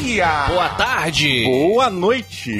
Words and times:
dia! 0.00 0.46
Boa 0.48 0.68
tarde. 0.70 1.44
Boa 1.44 1.90
noite! 1.90 2.56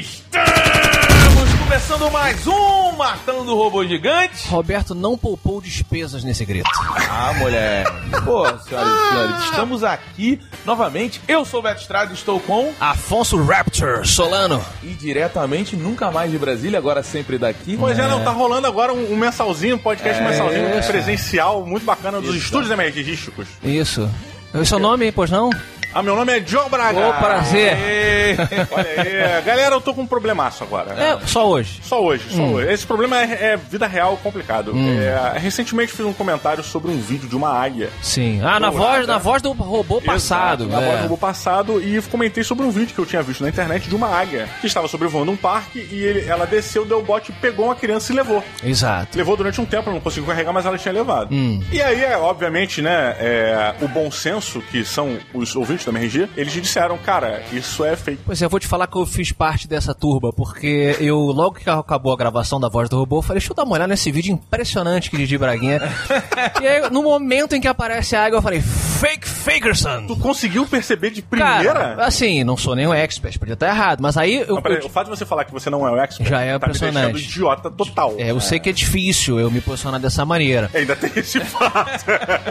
Estamos 0.00 1.52
começando 1.58 2.10
mais 2.10 2.46
um 2.46 2.92
Matando 2.96 3.54
Robô 3.54 3.84
Gigante. 3.86 4.48
Roberto 4.48 4.94
não 4.94 5.16
poupou 5.16 5.60
despesas 5.60 6.24
nesse 6.24 6.44
grito. 6.44 6.68
Ah, 7.08 7.32
mulher. 7.38 7.84
Pô, 8.24 8.44
senhoras 8.58 8.92
e 8.92 9.08
senhores, 9.08 9.44
estamos 9.44 9.84
aqui 9.84 10.40
novamente. 10.64 11.20
Eu 11.28 11.44
sou 11.44 11.60
o 11.60 11.62
Beto 11.62 11.80
Estrada, 11.80 12.12
estou 12.12 12.40
com... 12.40 12.72
Afonso 12.80 13.40
Raptor 13.42 14.06
Solano. 14.06 14.62
E 14.82 14.88
diretamente, 14.88 15.76
nunca 15.76 16.10
mais 16.10 16.30
de 16.30 16.38
Brasília, 16.38 16.78
agora 16.78 17.02
sempre 17.02 17.38
daqui. 17.38 17.76
Pois 17.78 17.98
é, 17.98 18.06
não, 18.08 18.22
tá 18.24 18.30
rolando 18.30 18.66
agora 18.66 18.92
um, 18.92 19.12
um 19.12 19.16
mensalzinho, 19.16 19.76
um 19.76 19.78
podcast 19.78 20.20
É. 20.20 20.28
mensalzinho 20.28 20.86
presencial, 20.86 21.64
muito 21.64 21.84
bacana, 21.86 22.20
dos 22.20 22.34
Isso. 22.34 22.46
estúdios 22.46 22.70
emergísticos. 22.70 23.46
Isso. 23.62 24.08
O 24.52 24.64
seu 24.66 24.78
nome, 24.78 25.10
pois 25.12 25.30
não? 25.30 25.48
Ah, 25.94 26.02
meu 26.02 26.16
nome 26.16 26.32
é 26.38 26.42
Joe 26.44 26.70
Braga. 26.70 26.98
Ô, 27.08 27.12
prazer. 27.14 27.74
Aê, 27.74 28.36
Olha 28.70 29.36
aí. 29.36 29.42
Galera, 29.44 29.74
eu 29.74 29.80
tô 29.80 29.92
com 29.92 30.02
um 30.02 30.06
problemaço 30.06 30.64
agora. 30.64 30.92
É, 30.94 31.18
só 31.26 31.46
hoje. 31.46 31.80
Só 31.82 32.02
hoje, 32.02 32.24
só 32.30 32.40
Hum. 32.42 32.54
hoje. 32.54 32.72
Esse 32.72 32.86
problema 32.86 33.20
é, 33.20 33.52
é 33.52 33.56
vida 33.58 33.86
real 33.86 34.16
complicado. 34.22 34.72
É, 34.74 35.38
recentemente 35.38 35.92
fiz 35.92 36.06
um 36.06 36.12
comentário 36.14 36.64
sobre 36.64 36.90
um 36.90 36.98
vídeo 36.98 37.28
de 37.28 37.36
uma 37.36 37.50
águia. 37.52 37.90
Sim. 38.00 38.40
Ah, 38.42 38.58
na 38.58 38.70
voz, 38.70 39.06
na 39.06 39.18
voz 39.18 39.42
do 39.42 39.52
robô 39.52 40.00
passado. 40.00 40.64
Exato, 40.64 40.72
na 40.80 40.80
voz 40.80 40.92
é. 40.94 40.96
do 40.96 41.02
robô 41.02 41.18
passado 41.18 41.82
e 41.82 42.00
comentei 42.02 42.42
sobre 42.42 42.64
um 42.64 42.70
vídeo 42.70 42.94
que 42.94 42.98
eu 43.00 43.06
tinha 43.06 43.22
visto 43.22 43.42
na 43.42 43.50
internet 43.50 43.86
de 43.88 43.94
uma 43.94 44.08
águia 44.08 44.48
que 44.62 44.66
estava 44.66 44.88
sobrevoando 44.88 45.30
um 45.30 45.36
parque 45.36 45.86
e 45.92 46.02
ele- 46.02 46.26
ela 46.26 46.46
desceu, 46.46 46.86
deu 46.86 47.00
o 47.00 47.02
bote, 47.02 47.32
pegou 47.32 47.66
uma 47.66 47.74
criança 47.76 48.12
e 48.12 48.16
levou. 48.16 48.42
Exato. 48.64 49.16
Levou 49.18 49.36
durante 49.36 49.60
um 49.60 49.66
tempo, 49.66 49.90
não 49.90 50.00
conseguiu 50.00 50.26
carregar, 50.28 50.52
mas 50.54 50.64
ela 50.64 50.78
tinha 50.78 50.92
levado. 50.94 51.34
Hum. 51.34 51.62
E 51.70 51.82
aí, 51.82 52.02
é, 52.02 52.16
obviamente, 52.16 52.80
né, 52.80 53.14
é, 53.18 53.74
o 53.82 53.88
bom 53.88 54.10
senso, 54.10 54.62
que 54.70 54.84
são 54.84 55.18
os 55.34 55.54
ouvintes 55.54 55.81
da 55.90 55.92
MRG, 55.98 56.28
eles 56.36 56.52
disseram, 56.52 56.96
cara, 56.98 57.42
isso 57.52 57.84
é 57.84 57.96
fake. 57.96 58.22
Pois 58.24 58.40
é, 58.40 58.44
eu 58.44 58.50
vou 58.50 58.60
te 58.60 58.66
falar 58.66 58.86
que 58.86 58.96
eu 58.96 59.06
fiz 59.06 59.32
parte 59.32 59.66
dessa 59.68 59.94
turba, 59.94 60.32
porque 60.32 60.96
eu, 61.00 61.18
logo 61.18 61.56
que 61.56 61.68
acabou 61.68 62.12
a 62.12 62.16
gravação 62.16 62.58
da 62.60 62.68
voz 62.68 62.88
do 62.88 62.96
robô, 62.98 63.18
eu 63.18 63.22
falei, 63.22 63.40
deixa 63.40 63.52
eu 63.52 63.56
dar 63.56 63.64
uma 63.64 63.74
olhada 63.74 63.88
nesse 63.88 64.10
vídeo 64.10 64.32
impressionante 64.32 65.10
que 65.10 65.16
Didi 65.16 65.36
Braguinha. 65.38 65.80
e 66.62 66.66
aí, 66.66 66.90
no 66.90 67.02
momento 67.02 67.54
em 67.54 67.60
que 67.60 67.68
aparece 67.68 68.14
a 68.16 68.24
água, 68.24 68.38
eu 68.38 68.42
falei, 68.42 68.60
fake 68.60 69.28
Fakerson! 69.28 70.06
Tu 70.06 70.16
conseguiu 70.16 70.66
perceber 70.66 71.10
de 71.10 71.22
primeira? 71.22 71.72
Cara, 71.74 72.04
assim, 72.06 72.44
não 72.44 72.56
sou 72.56 72.74
nenhum 72.74 72.94
expert, 72.94 73.38
podia 73.38 73.54
estar 73.54 73.68
errado, 73.68 74.00
mas 74.00 74.16
aí 74.16 74.36
eu, 74.46 74.54
Não, 74.56 74.62
peraí, 74.62 74.78
eu- 74.80 74.86
o 74.86 74.88
fato 74.90 75.10
de 75.10 75.18
você 75.18 75.24
falar 75.26 75.44
que 75.44 75.52
você 75.52 75.68
não 75.70 75.86
é 75.86 75.90
o 75.90 75.96
expert 76.00 76.28
Já 76.28 76.40
é 76.42 76.58
tá 76.58 76.66
me 76.66 76.72
impressionante. 76.74 77.12
deixando 77.14 77.30
idiota 77.30 77.70
total. 77.70 78.14
é, 78.18 78.30
eu 78.30 78.40
sei 78.40 78.58
que 78.60 78.68
é 78.68 78.72
difícil 78.72 79.40
eu 79.40 79.50
me 79.50 79.60
posicionar 79.60 80.00
dessa 80.00 80.24
maneira. 80.24 80.70
Ainda 80.74 80.94
tem 80.96 81.10
esse 81.16 81.40
fato. 81.40 82.04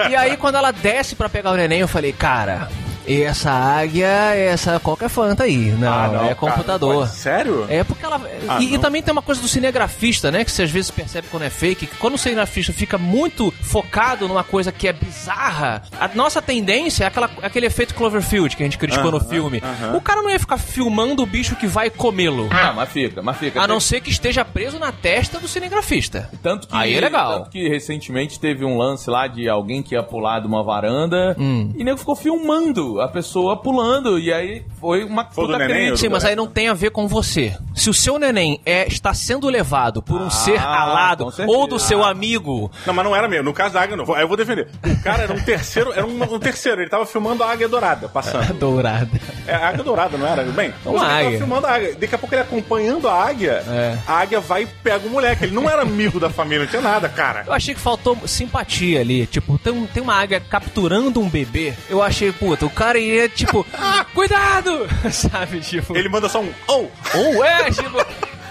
E 0.09 0.15
aí, 0.15 0.35
quando 0.37 0.55
ela 0.55 0.71
desce 0.71 1.15
pra 1.15 1.29
pegar 1.29 1.51
o 1.51 1.55
neném, 1.55 1.79
eu 1.79 1.87
falei, 1.87 2.11
cara, 2.13 2.67
essa 3.07 3.51
águia, 3.51 4.07
essa 4.07 4.79
qualquer 4.79 5.09
fanta 5.09 5.44
aí. 5.44 5.72
Não, 5.72 5.91
Ah, 5.91 6.07
não, 6.07 6.25
é 6.29 6.35
computador. 6.35 7.03
cara, 7.06 7.07
sério? 7.07 7.66
É 7.69 7.84
porque 7.84 8.06
ela. 8.06 8.22
Ah, 8.47 8.59
e, 8.62 8.75
e 8.75 8.78
também 8.79 9.01
tem 9.01 9.12
uma 9.12 9.22
coisa 9.22 9.41
do 9.41 9.47
cinegrafista, 9.47 10.31
né? 10.31 10.44
Que 10.45 10.51
você 10.51 10.63
às 10.63 10.72
vezes 10.72 10.91
percebe 10.91 11.28
quando 11.29 11.44
é 11.44 11.50
fake, 11.50 11.88
que 11.88 11.95
quando 11.97 12.16
o 12.16 12.17
cinegrafista 12.17 12.72
fica 12.73 12.97
muito 12.97 13.51
focado 13.61 14.28
numa 14.28 14.44
coisa 14.44 14.72
que 14.72 14.88
é 14.88 14.94
bizarra, 14.94 15.84
a 16.00 16.07
nossa 16.09 16.41
tendência 16.41 17.03
é 17.03 17.07
aquela, 17.07 17.29
aquele 17.41 17.66
efeito 17.66 17.94
Cloverfield 17.95 18.56
que 18.56 18.63
a 18.63 18.66
gente 18.66 18.78
criticou 18.78 19.11
no 19.11 19.19
filme. 19.19 19.61
O 19.95 20.01
cara 20.01 20.22
não 20.22 20.29
ia 20.29 20.40
ficar 20.40 20.57
filmando 20.57 21.23
o 21.23 21.25
bicho 21.25 21.56
que 21.56 21.67
vai 21.67 21.90
comê-lo. 21.90 22.50
Ah, 22.51 22.73
mas 22.73 22.90
fica, 22.90 23.22
mas 23.22 23.38
fica. 23.38 23.61
A 23.61 23.67
não 23.67 23.79
ser 23.79 24.01
que 24.01 24.09
esteja 24.09 24.44
preso 24.45 24.78
na 24.79 24.91
testa 24.91 25.40
do 25.40 25.47
cinegrafista. 25.47 26.29
Tanto 26.41 26.67
que, 26.67 26.75
Aí 26.75 26.95
é 26.95 27.00
legal. 27.00 27.40
Tanto 27.40 27.50
que 27.50 27.67
recentemente 27.67 28.40
teve 28.40 28.63
um 28.66 28.78
lance 28.78 29.09
lá 29.09 29.28
de 29.28 29.47
alguém 29.50 29.81
que 29.81 29.95
ia 29.95 30.03
pular 30.03 30.40
de 30.40 30.47
uma 30.47 30.63
varanda 30.63 31.35
Hum. 31.40 31.73
e 31.78 31.84
nego 31.84 31.97
ficou 31.97 32.16
filmando 32.16 32.91
a 33.00 33.07
pessoa 33.07 33.56
pulando. 33.57 34.19
E 34.19 34.34
aí 34.34 34.63
foi 34.79 35.03
uma 35.03 35.25
Foi 35.25 35.46
puta 35.46 35.57
neném, 35.57 35.96
Sim, 35.96 36.09
mas 36.09 36.25
aí 36.25 36.35
não 36.35 36.47
tem 36.47 36.68
a 36.68 36.74
ver 36.74 36.91
com 36.91 37.07
você. 37.07 37.56
Se 37.75 37.90
o 37.90 37.94
seu 37.94 38.18
neném 38.19 38.59
é, 38.66 38.88
está 38.88 39.13
sendo 39.13 39.47
levado 39.47 40.02
por 40.02 40.19
um 40.19 40.29
ser 40.29 40.59
alado 40.59 41.31
ou 41.47 41.68
do 41.68 41.79
seu 41.79 42.03
amigo, 42.03 42.69
Não, 42.85 42.94
mas 42.94 43.06
não 43.06 43.16
era 43.16 43.28
mesmo. 43.28 43.46
No 43.46 43.53
caso 43.53 43.74
da 43.74 43.81
águia, 43.81 43.96
não. 43.96 44.13
Aí 44.13 44.24
eu 44.24 44.28
vou 44.28 44.35
defender. 44.38 44.68
O 44.85 45.03
cara 45.03 45.24
era 45.24 45.34
um 45.34 45.40
terceiro, 45.41 45.91
era 45.94 46.06
um, 46.06 46.22
um 46.24 46.40
terceiro. 46.40 46.81
Ele 46.81 46.90
tava 46.90 47.06
filmando 47.06 47.44
a 47.44 47.52
águia 47.52 47.68
dourada, 47.69 48.09
passando. 48.09 48.53
dourada. 48.57 49.09
É 49.47 49.53
a 49.56 49.69
águia 49.69 49.84
dourada, 49.84 50.18
não 50.18 50.28
era? 50.28 50.44
Bem, 50.44 50.73
Uma 50.85 51.00
tava 51.00 51.13
águia. 51.13 51.38
filmando 51.38 51.68
a 51.68 51.72
águia. 51.72 51.96
Daqui 51.96 52.16
a 52.16 52.18
pouco 52.18 52.34
ele 52.35 52.41
acompanhando 52.41 53.08
a 53.08 53.13
águia, 53.23 53.63
É. 53.68 53.97
a 54.08 54.13
águia 54.19 54.40
vai 54.40 54.63
e 54.63 54.66
pega 54.66 55.08
o 55.08 55.09
moleque. 55.12 55.46
Ele 55.46 55.53
não 55.56 55.69
era 55.69 55.81
amigo 55.84 56.19
da 56.19 56.29
família, 56.29 56.63
não 56.63 56.68
tinha 56.68 56.81
nada, 56.81 57.08
cara. 57.09 57.44
Eu 57.47 57.53
achei 57.53 57.73
que 57.73 57.79
faltou 57.79 58.18
simpatia 58.25 59.00
ali. 59.02 59.25
Tipo, 59.28 59.58
tem, 59.58 59.85
tem 59.88 60.02
uma 60.03 60.16
águia 60.16 60.40
capturando 60.40 61.19
um 61.22 61.29
bebê. 61.29 61.73
Eu 61.90 62.02
achei, 62.02 62.31
puta, 62.31 62.66
o 62.66 62.69
cara 62.81 62.97
ia, 62.97 63.29
tipo, 63.29 63.63
cuidado! 64.15 64.87
Sabe, 65.11 65.59
tipo. 65.59 65.95
Ele 65.95 66.09
manda 66.09 66.27
só 66.27 66.41
um 66.41 66.51
oh! 66.67 66.87
Ou 67.15 67.45
é, 67.45 67.69
tipo. 67.69 67.97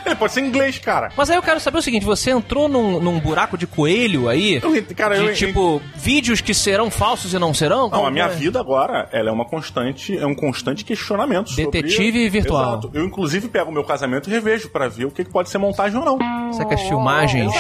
Ele 0.05 0.15
pode 0.15 0.33
ser 0.33 0.41
inglês, 0.41 0.79
cara. 0.79 1.11
Mas 1.17 1.31
aí 1.31 1.37
eu 1.37 1.43
quero 1.43 1.61
saber 1.61 1.79
o 1.79 1.83
seguinte: 1.83 2.05
você 2.05 2.31
entrou 2.31 2.69
num, 2.69 3.01
num 3.01 3.19
buraco 3.21 3.57
de 3.59 3.67
coelho 3.67 4.29
aí? 4.29 4.61
Eu 4.63 4.95
cara, 4.97 5.19
de 5.19 5.27
eu- 5.27 5.35
tipo, 5.35 5.81
vídeos 5.95 6.41
que 6.41 6.55
serão 6.55 6.91
falsos 6.91 7.33
e 7.33 7.39
não 7.39 7.53
serão? 7.55 7.83
Não, 7.83 7.91
Como 7.91 8.07
a 8.07 8.11
minha 8.11 8.25
é? 8.27 8.29
vida 8.29 8.59
agora, 8.61 9.09
ela 9.13 9.29
é 9.31 9.33
uma 9.33 9.45
constante, 9.45 10.17
é 10.17 10.27
um 10.27 10.35
constante 10.35 10.85
questionamento 10.85 11.51
sobre- 11.51 11.67
Detetive 11.83 12.29
virtual. 12.29 12.73
Exato. 12.79 12.91
Eu 12.95 13.05
inclusive 13.05 13.49
pego 13.49 13.71
o 13.71 13.73
meu 13.73 13.85
casamento 13.85 14.29
e 14.29 14.33
revejo 14.33 14.69
pra 14.71 14.89
ver 14.89 15.05
o 15.07 15.11
que 15.11 15.25
que 15.25 15.31
pode 15.31 15.49
ser 15.51 15.59
montagem 15.59 15.99
ou 15.99 16.05
não. 16.05 16.53
Será 16.53 16.65
que 16.67 16.75
as 16.75 16.83
filmagens. 16.83 17.53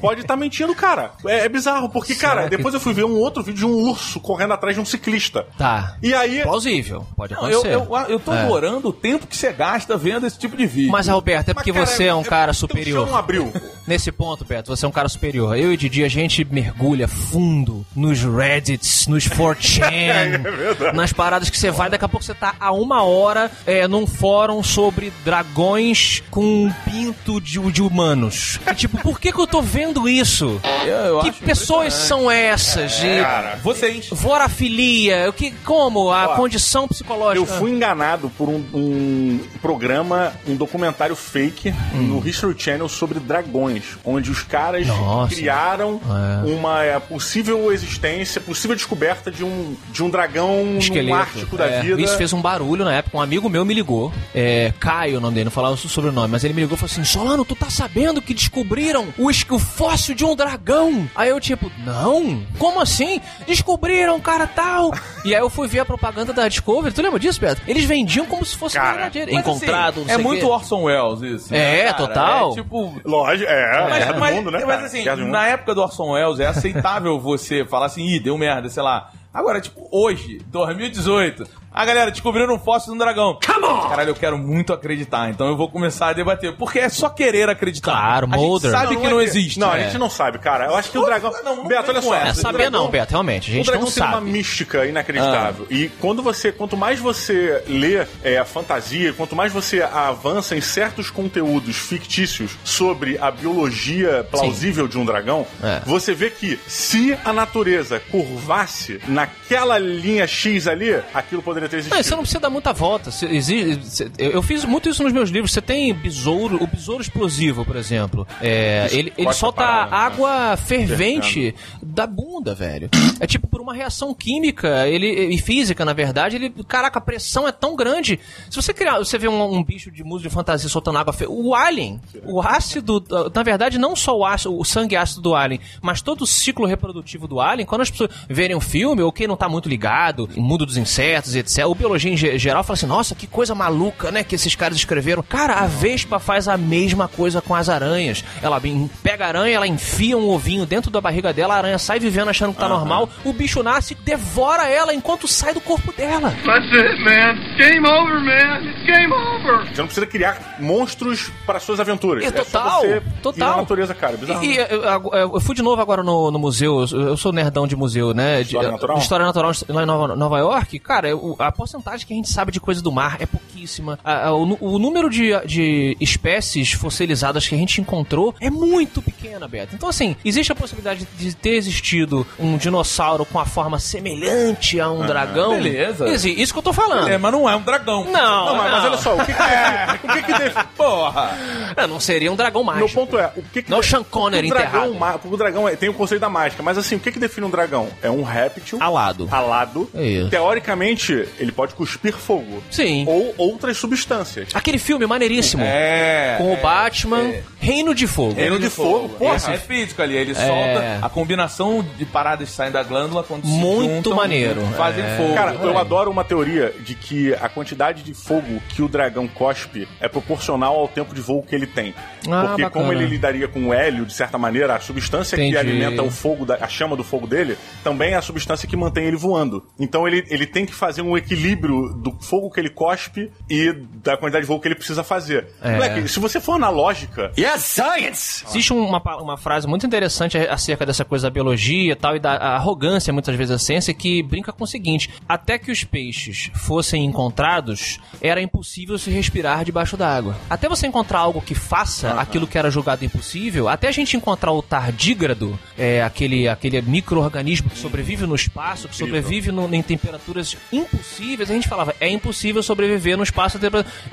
Pode 0.00 0.20
estar 0.22 0.36
mentindo, 0.36 0.74
cara. 0.74 1.12
É, 1.24 1.40
é 1.44 1.48
bizarro, 1.48 1.88
porque, 1.88 2.14
cara, 2.14 2.44
que- 2.44 2.56
depois 2.56 2.74
eu 2.74 2.80
fui 2.80 2.92
ver 2.92 3.04
um 3.04 3.16
outro 3.16 3.42
vídeo 3.42 3.58
de 3.58 3.66
um 3.66 3.88
urso 3.90 4.18
correndo 4.20 4.52
atrás 4.52 4.74
de 4.74 4.80
um 4.80 4.84
ciclista. 4.84 5.46
Tá. 5.56 5.96
E 6.02 6.12
aí, 6.12 6.42
Plausível, 6.42 7.06
pode 7.16 7.34
Não, 7.34 7.48
eu, 7.48 7.60
acontecer. 7.60 7.74
eu, 7.76 7.96
eu 8.08 8.18
tô 8.20 8.32
É. 8.32 8.42
adorando 8.42 8.88
o 8.88 8.92
tempo 8.92 9.26
que 9.26 9.36
você 9.36 9.52
gasta 9.52 9.96
vendo 9.96 10.26
esse 10.26 10.38
tipo 10.38 10.56
de 10.56 10.66
vídeo. 10.66 10.90
Mas, 10.90 11.06
Roberto, 11.08 11.50
é 11.50 11.54
Mas, 11.70 11.84
cara, 11.84 11.96
você 11.96 12.04
é 12.04 12.14
um 12.14 12.22
cara 12.22 12.52
superior. 12.52 13.06
chão 13.06 13.16
abriu. 13.16 13.52
Nesse 13.86 14.12
ponto, 14.12 14.44
Beto, 14.44 14.74
você 14.74 14.84
é 14.84 14.88
um 14.88 14.92
cara 14.92 15.08
superior. 15.08 15.56
Eu 15.58 15.72
e 15.72 15.76
Didi, 15.76 16.04
a 16.04 16.08
gente 16.08 16.44
mergulha 16.44 17.08
fundo 17.08 17.84
nos 17.96 18.22
Reddits, 18.22 19.06
nos 19.08 19.26
4chan, 19.28 20.92
nas 20.94 21.12
paradas 21.12 21.50
que 21.50 21.58
você 21.58 21.70
vai, 21.70 21.90
daqui 21.90 22.04
a 22.04 22.08
pouco 22.08 22.24
você 22.24 22.34
tá 22.34 22.54
a 22.60 22.72
uma 22.72 23.02
hora 23.02 23.50
é, 23.66 23.86
num 23.88 24.06
fórum 24.06 24.62
sobre 24.62 25.12
dragões 25.24 26.22
com 26.30 26.44
um 26.66 26.72
pinto 26.84 27.40
de, 27.40 27.58
de 27.72 27.82
humanos. 27.82 28.60
E, 28.70 28.74
tipo, 28.74 28.98
por 28.98 29.18
que 29.20 29.32
que 29.32 29.38
eu 29.40 29.46
tô 29.46 29.60
vendo 29.60 30.08
isso? 30.08 30.60
Eu- 30.84 30.92
eu 30.92 31.20
que 31.20 31.30
acho 31.30 31.42
pessoas 31.42 31.92
são 31.94 32.30
essas? 32.30 32.92
De 32.98 33.20
Cara, 33.20 33.56
Vocês. 33.62 34.08
vorafilia? 34.10 35.28
O 35.28 35.32
que, 35.32 35.50
como? 35.64 36.10
A 36.10 36.32
Ó, 36.32 36.36
condição 36.36 36.86
psicológica? 36.86 37.38
Eu 37.52 37.58
fui 37.58 37.70
enganado 37.70 38.30
por 38.36 38.48
um, 38.48 38.64
um 38.72 39.40
programa, 39.60 40.32
um 40.46 40.54
documentário 40.56 41.16
fake 41.16 41.70
Hum. 41.94 42.02
no 42.20 42.28
History 42.28 42.54
Channel 42.58 42.88
sobre 42.88 43.18
dragões. 43.18 43.71
Dragões, 43.72 43.98
onde 44.04 44.30
os 44.30 44.42
caras 44.42 44.86
Nossa. 44.86 45.34
criaram 45.34 46.00
É. 46.04 46.46
uma 46.46 46.82
é, 46.82 46.98
possível 47.00 47.72
existência, 47.72 48.40
possível 48.40 48.76
descoberta 48.76 49.30
de 49.30 49.44
um, 49.44 49.76
de 49.90 50.02
um 50.02 50.10
dragão 50.10 50.64
no 50.64 50.78
Esqueleto. 50.78 51.16
Ártico 51.18 51.56
da 51.56 51.66
É, 51.66 51.80
vida. 51.82 52.00
Isso 52.00 52.16
fez 52.16 52.32
um 52.32 52.40
barulho 52.40 52.84
na 52.84 52.94
época. 52.94 53.16
Um 53.16 53.20
amigo 53.20 53.48
meu 53.48 53.64
me 53.64 53.74
ligou. 53.74 54.12
É, 54.34 54.72
Caio, 54.78 55.18
o 55.18 55.20
nome 55.20 55.34
dele, 55.34 55.44
não 55.44 55.50
falava 55.52 55.74
o 55.74 55.78
sobrenome, 55.78 56.28
mas 56.30 56.44
ele 56.44 56.54
me 56.54 56.62
ligou 56.62 56.76
e 56.76 56.78
falou 56.78 56.90
assim: 56.90 57.04
Solano, 57.04 57.44
tu 57.44 57.54
tá 57.54 57.70
sabendo 57.70 58.20
que 58.20 58.34
descobriram 58.34 59.08
o, 59.18 59.28
o 59.28 59.58
fóssil 59.58 60.14
de 60.14 60.24
um 60.24 60.34
dragão? 60.34 61.08
Aí 61.14 61.28
eu, 61.30 61.40
tipo, 61.40 61.70
não? 61.84 62.42
Como 62.58 62.80
assim? 62.80 63.20
Descobriram, 63.46 64.18
cara, 64.20 64.46
tal. 64.46 64.92
e 65.24 65.34
aí 65.34 65.40
eu 65.40 65.50
fui 65.50 65.68
ver 65.68 65.80
a 65.80 65.84
propaganda 65.84 66.32
da 66.32 66.48
Discovery. 66.48 66.94
Tu 66.94 67.02
lembra 67.02 67.18
disso, 67.18 67.40
Beto? 67.40 67.62
Eles 67.66 67.84
vendiam 67.84 68.26
como 68.26 68.44
se 68.44 68.56
fosse 68.56 68.76
Cara, 68.76 68.92
verdadeiro. 68.92 69.32
Mas, 69.32 69.40
Encontrado, 69.40 70.00
assim, 70.00 70.08
não 70.08 70.14
É 70.14 70.18
muito. 70.18 70.46
Orson 70.48 70.82
Welles 70.84 71.22
isso. 71.22 71.54
É, 71.54 71.84
né, 71.86 71.92
total. 71.92 72.52
É 72.52 72.54
tipo. 72.54 73.00
Lógico, 73.04 73.50
é, 73.50 73.61
Mas, 73.88 73.98
Guerra 73.98 74.12
do 74.12 74.20
mas- 74.20 74.34
mundo, 74.34 74.50
né? 74.50 74.64
mas, 74.64 74.84
assim, 74.84 75.04
mundo. 75.08 75.26
na 75.32 75.46
época 75.46 75.74
do 75.74 75.82
Orson 75.82 76.10
Welles 76.12 76.40
é 76.40 76.46
aceitável 76.46 77.18
você 77.20 77.64
falar 77.64 77.86
assim, 77.86 78.04
ih, 78.04 78.20
deu 78.20 78.36
merda, 78.38 78.68
sei 78.68 78.82
lá. 78.82 79.10
Agora, 79.32 79.60
tipo, 79.60 79.88
hoje, 79.90 80.40
2018, 80.48 81.46
a 81.74 81.84
galera 81.84 82.10
descobriram 82.10 82.54
um 82.54 82.58
fóssil 82.58 82.92
de 82.92 82.96
um 82.96 82.98
dragão. 82.98 83.38
Come 83.44 83.64
on! 83.66 83.88
Caralho, 83.88 84.10
eu 84.10 84.14
quero 84.14 84.38
muito 84.38 84.72
acreditar, 84.72 85.30
então 85.30 85.46
eu 85.48 85.56
vou 85.56 85.68
começar 85.70 86.08
a 86.08 86.12
debater. 86.12 86.54
Porque 86.56 86.78
é 86.78 86.88
só 86.88 87.08
querer 87.08 87.48
acreditar. 87.48 87.92
Claro, 87.92 88.28
a 88.30 88.36
gente 88.36 88.70
sabe 88.70 88.96
que 88.96 89.06
é 89.06 89.10
não 89.10 89.20
existe. 89.20 89.58
Não, 89.58 89.70
a 89.70 89.78
É. 89.78 89.84
gente 89.84 89.98
não 89.98 90.10
sabe, 90.10 90.38
cara. 90.38 90.66
Eu 90.66 90.76
acho 90.76 90.90
que 90.90 90.98
o 90.98 91.00
Não, 91.00 91.08
dragão. 91.08 91.32
não, 91.44 91.56
não 91.56 91.66
Beto, 91.68 91.90
olha 91.90 92.02
só. 92.02 92.14
essa. 92.14 92.26
É, 92.28 92.32
o 92.32 92.34
saber 92.34 92.58
dragão- 92.58 92.82
não, 92.84 92.90
Beto, 92.90 93.10
realmente. 93.10 93.50
A 93.50 93.52
O 93.52 93.56
gente 93.56 93.66
dragão 93.66 93.84
não 93.84 93.92
tem 93.92 94.02
uma 94.02 94.12
sabe. 94.12 94.30
mística 94.30 94.86
inacreditável. 94.86 95.66
E 95.70 95.88
quando 96.00 96.22
você, 96.22 96.52
quanto 96.52 96.76
mais 96.76 96.98
você 97.00 97.62
lê 97.66 98.06
é, 98.22 98.38
a 98.38 98.44
fantasia, 98.44 99.12
quanto 99.12 99.34
mais 99.36 99.52
você 99.52 99.82
avança 99.82 100.54
em 100.56 100.60
certos 100.60 101.10
conteúdos 101.10 101.76
fictícios 101.76 102.52
sobre 102.64 103.18
a 103.18 103.30
biologia 103.30 104.26
plausível 104.30 104.86
de 104.88 104.98
um 104.98 105.04
dragão, 105.04 105.46
É. 105.62 105.80
você 105.86 106.12
vê 106.14 106.30
que 106.30 106.58
se 106.66 107.16
a 107.24 107.32
natureza 107.32 108.00
curvasse 108.10 109.00
naquela 109.08 109.78
linha 109.78 110.26
X 110.26 110.66
ali, 110.66 110.94
aquilo 111.14 111.42
poderia 111.42 111.61
ter 111.68 111.76
existido. 111.78 111.96
Não, 111.96 112.02
você 112.02 112.10
não 112.10 112.18
precisa 112.22 112.40
dar 112.40 112.50
muita 112.50 112.72
volta. 112.72 113.10
Exige- 113.30 113.80
eu 114.18 114.42
fiz 114.42 114.64
muito 114.64 114.88
isso 114.88 115.02
nos 115.02 115.12
meus 115.12 115.30
livros. 115.30 115.52
Você 115.52 115.60
tem 115.60 115.92
besouro, 115.94 116.62
o 116.62 116.66
besouro 116.66 117.02
explosivo, 117.02 117.64
por 117.64 117.76
exemplo. 117.76 118.26
É, 118.40 118.88
ele, 118.92 119.12
ele 119.16 119.32
solta 119.32 119.62
né? 119.62 119.88
água 119.90 120.56
fervente 120.56 121.54
da 121.82 122.06
bunda, 122.06 122.54
velho. 122.54 122.88
É 123.20 123.26
tipo 123.26 123.46
por 123.46 123.60
uma 123.60 123.74
reação 123.74 124.14
química 124.14 124.86
ele, 124.88 125.06
e 125.34 125.38
física, 125.38 125.84
na 125.84 125.92
verdade. 125.92 126.36
Ele, 126.36 126.50
caraca, 126.66 126.98
a 126.98 127.02
pressão 127.02 127.46
é 127.46 127.52
tão 127.52 127.76
grande. 127.76 128.18
Se 128.50 128.56
você 128.56 128.72
criar, 128.74 128.98
você 128.98 129.18
vê 129.18 129.28
um, 129.28 129.42
um 129.54 129.62
bicho 129.64 129.90
de 129.90 130.02
música 130.04 130.28
de 130.28 130.34
fantasia 130.34 130.68
soltando 130.68 130.98
água 130.98 131.12
fe- 131.12 131.26
O 131.28 131.54
alien, 131.54 132.00
o 132.24 132.40
ácido, 132.40 133.02
na 133.34 133.42
verdade, 133.42 133.78
não 133.78 133.94
só 133.96 134.16
o, 134.16 134.24
ácido, 134.24 134.58
o 134.58 134.64
sangue 134.64 134.96
ácido 134.96 135.20
do 135.20 135.34
alien, 135.34 135.60
mas 135.80 136.00
todo 136.02 136.22
o 136.22 136.26
ciclo 136.26 136.66
reprodutivo 136.66 137.26
do 137.28 137.40
alien, 137.40 137.66
quando 137.66 137.82
as 137.82 137.90
pessoas 137.90 138.10
verem 138.28 138.56
um 138.56 138.60
filme, 138.60 139.02
ou 139.02 139.12
quem 139.12 139.26
não 139.26 139.36
tá 139.36 139.48
muito 139.48 139.68
ligado, 139.68 140.28
em 140.36 140.40
mundo 140.40 140.64
dos 140.66 140.76
insetos, 140.76 141.34
etc., 141.34 141.51
ou 141.66 141.74
biologia 141.74 142.12
em 142.12 142.16
ge- 142.16 142.38
geral, 142.38 142.62
fala 142.64 142.74
assim, 142.76 142.86
nossa, 142.86 143.14
que 143.14 143.26
coisa 143.26 143.54
maluca, 143.54 144.10
né, 144.10 144.22
que 144.24 144.34
esses 144.34 144.54
caras 144.54 144.76
escreveram. 144.76 145.22
Cara, 145.22 145.54
a 145.54 145.66
Vespa 145.66 146.18
faz 146.18 146.48
a 146.48 146.56
mesma 146.56 147.08
coisa 147.08 147.40
com 147.42 147.54
as 147.54 147.68
aranhas. 147.68 148.24
Ela 148.40 148.60
pega 149.02 149.24
a 149.24 149.28
aranha, 149.28 149.56
ela 149.56 149.66
enfia 149.66 150.16
um 150.16 150.28
ovinho 150.28 150.64
dentro 150.64 150.90
da 150.90 151.00
barriga 151.00 151.32
dela, 151.32 151.54
a 151.54 151.58
aranha 151.58 151.78
sai 151.78 151.98
vivendo 151.98 152.28
achando 152.28 152.52
que 152.54 152.60
tá 152.60 152.68
normal, 152.68 153.08
o 153.24 153.32
bicho 153.32 153.62
nasce, 153.62 153.94
devora 153.94 154.68
ela 154.68 154.94
enquanto 154.94 155.26
sai 155.28 155.52
do 155.54 155.60
corpo 155.60 155.92
dela. 155.92 156.30
That's 156.44 156.72
it, 156.72 157.00
man. 157.02 157.34
Game 157.58 157.86
over, 157.86 158.20
man. 158.20 158.60
It's 158.68 158.86
game 158.86 159.12
over. 159.12 159.66
Você 159.74 159.80
não 159.80 159.86
precisa 159.86 160.06
criar 160.06 160.56
monstros 160.60 161.30
para 161.46 161.58
suas 161.60 161.80
aventuras. 161.80 162.24
É, 162.24 162.28
só 162.28 162.44
total, 162.44 162.86
ir 162.86 163.02
total. 163.22 163.50
na 163.50 163.56
natureza, 163.58 163.94
cara. 163.94 164.16
Bizarro. 164.16 164.42
E, 164.44 164.54
e, 164.54 164.56
eu, 164.58 164.82
eu- 165.12 165.30
eu 165.34 165.40
fui 165.40 165.54
de 165.54 165.62
novo 165.62 165.80
agora 165.82 166.02
no, 166.02 166.30
no 166.30 166.38
museu, 166.38 166.84
eu, 166.92 167.00
eu 167.08 167.16
sou 167.16 167.32
nerdão 167.32 167.66
de 167.66 167.74
museu, 167.76 168.12
né? 168.14 168.38
De, 168.42 168.48
História 168.48 168.70
natural? 168.70 168.96
de 168.96 169.02
História 169.02 169.26
natural 169.26 169.52
lá 169.68 169.82
em 169.82 169.86
Nova, 169.86 170.16
Nova 170.16 170.38
York. 170.38 170.78
Cara, 170.78 171.08
eu- 171.08 171.36
a 171.48 171.52
porcentagem 171.52 172.06
que 172.06 172.12
a 172.12 172.16
gente 172.16 172.28
sabe 172.30 172.52
de 172.52 172.60
coisa 172.60 172.80
do 172.82 172.90
mar 172.92 173.16
é 173.20 173.26
pouquíssima. 173.26 173.98
A- 174.04 174.28
a- 174.28 174.32
o, 174.34 174.56
o 174.60 174.78
número 174.78 175.08
de, 175.10 175.30
de 175.46 175.96
espécies 176.00 176.72
fossilizadas 176.72 177.46
que 177.46 177.54
a 177.54 177.58
gente 177.58 177.80
encontrou 177.80 178.34
é 178.40 178.50
muito 178.50 179.00
pequena, 179.02 179.46
Beto. 179.48 179.74
Então, 179.74 179.88
assim, 179.88 180.16
existe 180.24 180.50
a 180.52 180.54
possibilidade 180.54 181.06
de 181.18 181.34
ter 181.34 181.54
existido 181.54 182.26
um 182.38 182.56
dinossauro 182.56 183.24
com 183.24 183.38
a 183.38 183.44
forma 183.46 183.78
semelhante 183.78 184.80
a 184.80 184.90
um 184.90 185.06
dragão? 185.06 185.54
beleza. 185.54 186.08
Isso 186.08 186.52
que 186.52 186.58
eu 186.58 186.62
tô 186.62 186.72
falando. 186.72 187.08
É, 187.08 187.18
mas 187.18 187.32
não 187.32 187.48
é 187.48 187.56
um 187.56 187.62
dragão. 187.62 188.04
Não, 188.04 188.46
Não, 188.46 188.56
mas, 188.56 188.70
mas 188.70 188.82
não. 188.82 188.90
olha 188.90 188.98
só, 188.98 189.14
o 189.16 189.24
que 189.24 189.32
que, 189.32 189.42
o 190.06 190.12
que, 190.12 190.22
que 190.22 190.38
def- 190.38 190.64
Porra! 190.76 191.36
É, 191.76 191.86
não 191.86 192.00
seria 192.00 192.30
um 192.32 192.36
dragão 192.36 192.62
mágico. 192.64 192.86
Meu 192.86 192.94
ponto 192.94 193.18
é, 193.18 193.32
o 193.36 193.42
que 193.42 193.62
que 193.62 193.70
Não 193.70 193.78
o 193.78 193.82
Sean 193.82 194.02
Connery 194.02 194.48
o 194.48 194.54
dragão, 194.54 194.88
enterrado. 194.94 195.20
o 195.32 195.36
dragão 195.36 195.68
é- 195.68 195.76
tem 195.76 195.88
o 195.88 195.94
conceito 195.94 196.20
da 196.20 196.28
mágica, 196.28 196.62
mas 196.62 196.76
assim, 196.78 196.96
o 196.96 197.00
que 197.00 197.10
que 197.12 197.18
define 197.18 197.46
um 197.46 197.50
dragão? 197.50 197.88
É 198.02 198.10
um 198.10 198.22
réptil 198.22 198.78
Alado. 198.82 199.28
alado. 199.30 199.88
É 199.94 200.04
isso. 200.06 200.30
Teoricamente, 200.30 201.28
ele 201.38 201.52
pode 201.52 201.74
cuspir 201.74 202.14
fogo. 202.14 202.62
Sim. 202.70 203.04
Ou 203.08 203.34
outras 203.38 203.76
substâncias. 203.76 204.48
Aquele 204.54 204.78
filme 204.78 205.06
maneiríssimo. 205.06 205.62
É. 205.64 206.34
Com 206.38 206.50
o 206.52 206.54
é, 206.54 206.60
Batman, 206.60 207.22
é. 207.22 207.42
Reino 207.60 207.94
de 207.94 208.06
Fogo. 208.06 208.34
Reino 208.34 208.58
de 208.58 208.68
Fogo, 208.70 209.08
porra. 209.10 209.36
Esse 209.36 209.50
é 209.50 209.56
físico 209.58 210.02
ali, 210.02 210.16
ele 210.16 210.32
É. 210.32 210.34
solta 210.34 210.98
a 211.06 211.08
combinação 211.08 211.84
de 211.96 212.04
paradas 212.04 212.48
que 212.48 212.54
saem 212.54 212.72
da 212.72 212.82
glândula 212.82 213.22
quando 213.22 213.44
se 213.44 213.50
Muito 213.50 213.94
juntam, 213.94 214.14
maneiro. 214.16 214.60
Fazem 214.76 215.04
É. 215.04 215.16
fogo. 215.16 215.34
Cara, 215.34 215.54
eu 215.54 215.72
é. 215.72 215.76
adoro 215.76 216.10
uma 216.10 216.24
teoria 216.24 216.74
de 216.80 216.94
que 216.94 217.34
a 217.34 217.48
quantidade 217.48 218.02
de 218.02 218.14
fogo 218.14 218.60
que 218.68 218.82
o 218.82 218.88
dragão 218.88 219.26
cospe 219.28 219.86
é 220.00 220.08
proporcional 220.08 220.76
ao 220.76 220.88
tempo 220.88 221.14
de 221.14 221.20
voo 221.20 221.42
que 221.42 221.54
ele 221.54 221.66
tem. 221.66 221.94
Ah, 222.30 222.46
Porque 222.46 222.62
bacana. 222.62 222.70
como 222.70 222.92
ele 222.92 223.06
lidaria 223.06 223.48
com 223.48 223.68
o 223.68 223.74
hélio, 223.74 224.04
de 224.06 224.12
certa 224.12 224.38
maneira, 224.38 224.74
a 224.74 224.80
substância 224.80 225.36
Entendi. 225.36 225.52
que 225.52 225.56
alimenta 225.58 226.02
o 226.02 226.10
fogo, 226.10 226.44
da- 226.44 226.56
a 226.60 226.68
chama 226.68 226.96
do 226.96 227.04
fogo 227.04 227.26
dele, 227.26 227.56
também 227.82 228.12
é 228.12 228.16
a 228.16 228.22
substância 228.22 228.68
que 228.68 228.76
mantém 228.76 229.04
ele 229.04 229.16
voando. 229.16 229.64
Então 229.78 230.06
ele, 230.06 230.24
ele 230.28 230.46
tem 230.46 230.64
que 230.66 230.74
fazer 230.74 231.02
um 231.02 231.16
equilíbrio 231.22 231.92
do 231.94 232.12
fogo 232.20 232.50
que 232.50 232.60
ele 232.60 232.70
cospe 232.70 233.30
e 233.48 233.72
da 234.02 234.16
quantidade 234.16 234.44
de 234.44 234.48
voo 234.48 234.60
que 234.60 234.68
ele 234.68 234.74
precisa 234.74 235.02
fazer. 235.02 235.48
É. 235.62 235.72
Moleque, 235.74 236.08
se 236.08 236.18
você 236.20 236.40
for 236.40 236.58
na 236.58 236.68
lógica, 236.68 237.32
Yes, 237.38 237.62
science! 237.62 238.44
Existe 238.48 238.72
uma, 238.72 239.00
uma 239.20 239.36
frase 239.36 239.66
muito 239.66 239.86
interessante 239.86 240.36
acerca 240.38 240.84
dessa 240.84 241.04
coisa 241.04 241.28
da 241.28 241.30
biologia 241.30 241.92
e 241.92 241.96
tal, 241.96 242.16
e 242.16 242.20
da 242.20 242.32
arrogância, 242.36 243.12
muitas 243.12 243.34
vezes, 243.34 243.50
da 243.50 243.58
ciência, 243.58 243.94
que 243.94 244.22
brinca 244.22 244.52
com 244.52 244.64
o 244.64 244.66
seguinte: 244.66 245.10
até 245.28 245.58
que 245.58 245.70
os 245.70 245.84
peixes 245.84 246.50
fossem 246.54 247.04
encontrados, 247.04 247.98
era 248.20 248.40
impossível 248.42 248.98
se 248.98 249.10
respirar 249.10 249.64
debaixo 249.64 249.96
d'água. 249.96 250.36
Até 250.50 250.68
você 250.68 250.86
encontrar 250.86 251.20
algo 251.20 251.40
que 251.40 251.54
faça 251.54 252.12
aquilo 252.14 252.46
que 252.46 252.58
era 252.58 252.70
julgado 252.70 253.04
impossível, 253.04 253.68
até 253.68 253.88
a 253.88 253.92
gente 253.92 254.16
encontrar 254.16 254.52
o 254.52 254.62
tardígrado, 254.62 255.58
é, 255.78 256.02
aquele, 256.02 256.48
aquele 256.48 256.80
micro-organismo 256.82 257.70
que 257.70 257.78
sobrevive 257.78 258.26
no 258.26 258.34
espaço, 258.34 258.88
que 258.88 258.96
sobrevive 258.96 259.50
no- 259.52 259.72
em 259.72 259.82
temperaturas 259.82 260.56
impossíveis, 260.72 261.01
a 261.40 261.44
gente 261.54 261.68
falava, 261.68 261.94
é 262.00 262.08
impossível 262.08 262.62
sobreviver 262.62 263.16
no 263.16 263.22
espaço. 263.22 263.58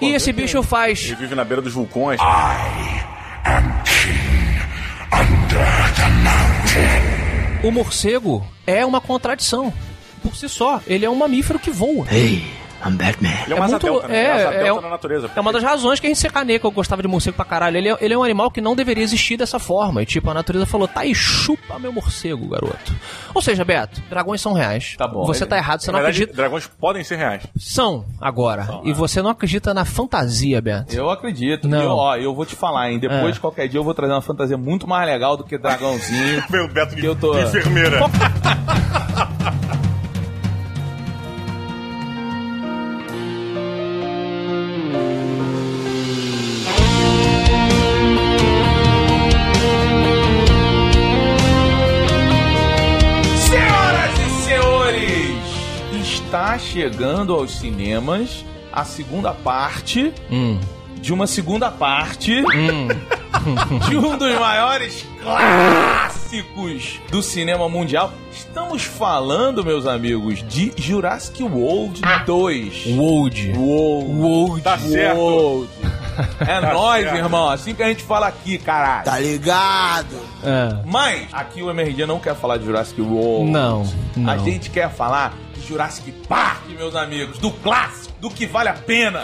E 0.01 0.13
esse 0.13 0.31
bicho 0.31 0.61
faz. 0.63 1.05
ele 1.05 1.15
vive 1.15 1.35
na 1.35 1.43
beira 1.43 1.61
dos 1.61 1.73
vulcões. 1.73 2.19
O 7.63 7.71
morcego 7.71 8.45
é 8.65 8.85
uma 8.85 9.01
contradição. 9.01 9.73
Por 10.21 10.35
si 10.35 10.49
só, 10.49 10.81
ele 10.87 11.05
é 11.05 11.09
um 11.09 11.15
mamífero 11.15 11.59
que 11.59 11.71
voa. 11.71 12.05
Hey, 12.11 12.45
I'm 12.85 12.95
Batman. 12.95 13.29
Ele 13.45 13.53
é 13.53 13.55
uma 13.55 13.65
asa 13.65 13.73
muito- 13.73 13.85
delta, 13.85 14.07
né? 14.07 14.63
é, 14.63 14.67
é 14.67 14.73
um- 14.73 14.81
na 14.81 14.89
natureza. 14.89 15.29
É 15.35 15.39
uma 15.41 15.51
das 15.51 15.61
razões 15.63 15.99
que 15.99 16.07
a 16.07 16.09
gente 16.09 16.19
se 16.19 16.29
caneca, 16.29 16.65
eu 16.65 16.71
gostava 16.71 17.01
de 17.01 17.07
morcego 17.07 17.35
pra 17.35 17.45
caralho. 17.45 17.77
Ele 17.77 17.89
é, 17.89 17.97
ele 17.99 18.13
é 18.13 18.17
um 18.17 18.23
animal 18.23 18.49
que 18.49 18.61
não 18.61 18.75
deveria 18.75 19.03
existir 19.03 19.35
dessa 19.37 19.59
forma. 19.59 20.01
E 20.01 20.05
tipo, 20.05 20.29
a 20.29 20.33
natureza 20.33 20.65
falou, 20.65 20.87
tá 20.87 21.01
aí, 21.01 21.13
chupa 21.13 21.77
meu 21.77 21.91
morcego, 21.91 22.47
garoto. 22.47 22.93
Ou 23.33 23.41
seja, 23.41 23.65
Beto, 23.65 24.01
dragões 24.09 24.39
são 24.41 24.53
reais. 24.53 24.95
Tá 24.97 25.07
bom, 25.07 25.25
Você 25.25 25.43
ele- 25.43 25.49
tá 25.49 25.57
errado, 25.57 25.81
você 25.81 25.91
Na 25.91 25.97
não 25.97 25.99
verdade, 26.05 26.23
acredita. 26.23 26.37
dragões 26.41 26.67
podem 26.79 27.03
ser 27.03 27.17
reais. 27.17 27.43
São, 27.57 28.05
agora. 28.19 28.79
e 28.83 28.93
você 28.93 29.21
não 29.21 29.29
acredita 29.29 29.73
na 29.73 29.83
fantasia, 29.85 30.61
Beto. 30.61 30.95
Eu 30.95 31.09
acredito. 31.09 31.67
Não. 31.67 31.81
Eu, 31.81 31.89
ó, 31.91 32.15
eu 32.15 32.33
vou 32.33 32.45
te 32.45 32.55
falar, 32.55 32.91
hein? 32.91 32.99
Depois, 32.99 33.35
É. 33.35 33.39
qualquer 33.39 33.67
dia, 33.67 33.79
eu 33.79 33.83
vou 33.83 33.93
trazer 33.93 34.13
uma 34.13 34.21
fantasia 34.21 34.57
muito 34.57 34.87
mais 34.87 35.07
legal 35.07 35.35
do 35.35 35.43
que 35.43 35.57
dragãozinho. 35.57 36.43
Meu 36.49 36.67
Beto 36.67 36.95
de, 36.95 37.05
Eu 37.05 37.15
tô- 37.15 37.33
de 37.33 37.41
enfermeira. 37.43 37.99
chegando 56.71 57.33
aos 57.33 57.57
cinemas 57.59 58.45
a 58.71 58.83
segunda 58.85 59.33
parte 59.33 60.13
Hum. 60.31 60.59
de 61.01 61.11
uma 61.13 61.25
segunda 61.25 61.71
parte 61.71 62.43
de 63.89 63.97
um 63.97 64.17
dos 64.17 64.39
maiores 64.39 65.05
clássicos 65.23 66.99
do 67.09 67.21
cinema 67.23 67.67
mundial. 67.69 68.11
Estamos 68.31 68.83
falando, 68.83 69.63
meus 69.65 69.85
amigos, 69.87 70.43
de 70.47 70.71
Jurassic 70.77 71.41
World 71.43 72.01
2. 72.25 72.85
Wold. 72.97 73.53
World. 73.57 74.19
Wold. 74.19 74.61
Tá 74.61 74.77
certo. 74.77 75.17
World. 75.17 75.69
É 76.47 76.59
nóis, 76.73 77.05
irmão. 77.05 77.49
Assim 77.49 77.73
que 77.73 77.81
a 77.83 77.87
gente 77.87 78.03
fala 78.03 78.27
aqui, 78.27 78.57
caralho. 78.57 79.05
Tá 79.05 79.17
ligado? 79.19 80.15
É. 80.43 80.81
Mas 80.85 81.27
aqui 81.33 81.61
o 81.63 81.69
MRG 81.69 82.05
não 82.05 82.19
quer 82.19 82.35
falar 82.35 82.57
de 82.57 82.65
Jurassic 82.65 83.01
World. 83.01 83.49
Não, 83.51 83.85
não. 84.15 84.31
A 84.31 84.37
gente 84.37 84.69
quer 84.69 84.89
falar 84.91 85.33
de 85.59 85.67
Jurassic 85.67 86.11
Park, 86.27 86.61
meus 86.77 86.95
amigos. 86.95 87.37
Do 87.37 87.51
clássico, 87.51 88.13
do 88.19 88.29
que 88.29 88.45
vale 88.45 88.69
a 88.69 88.73
pena. 88.73 89.21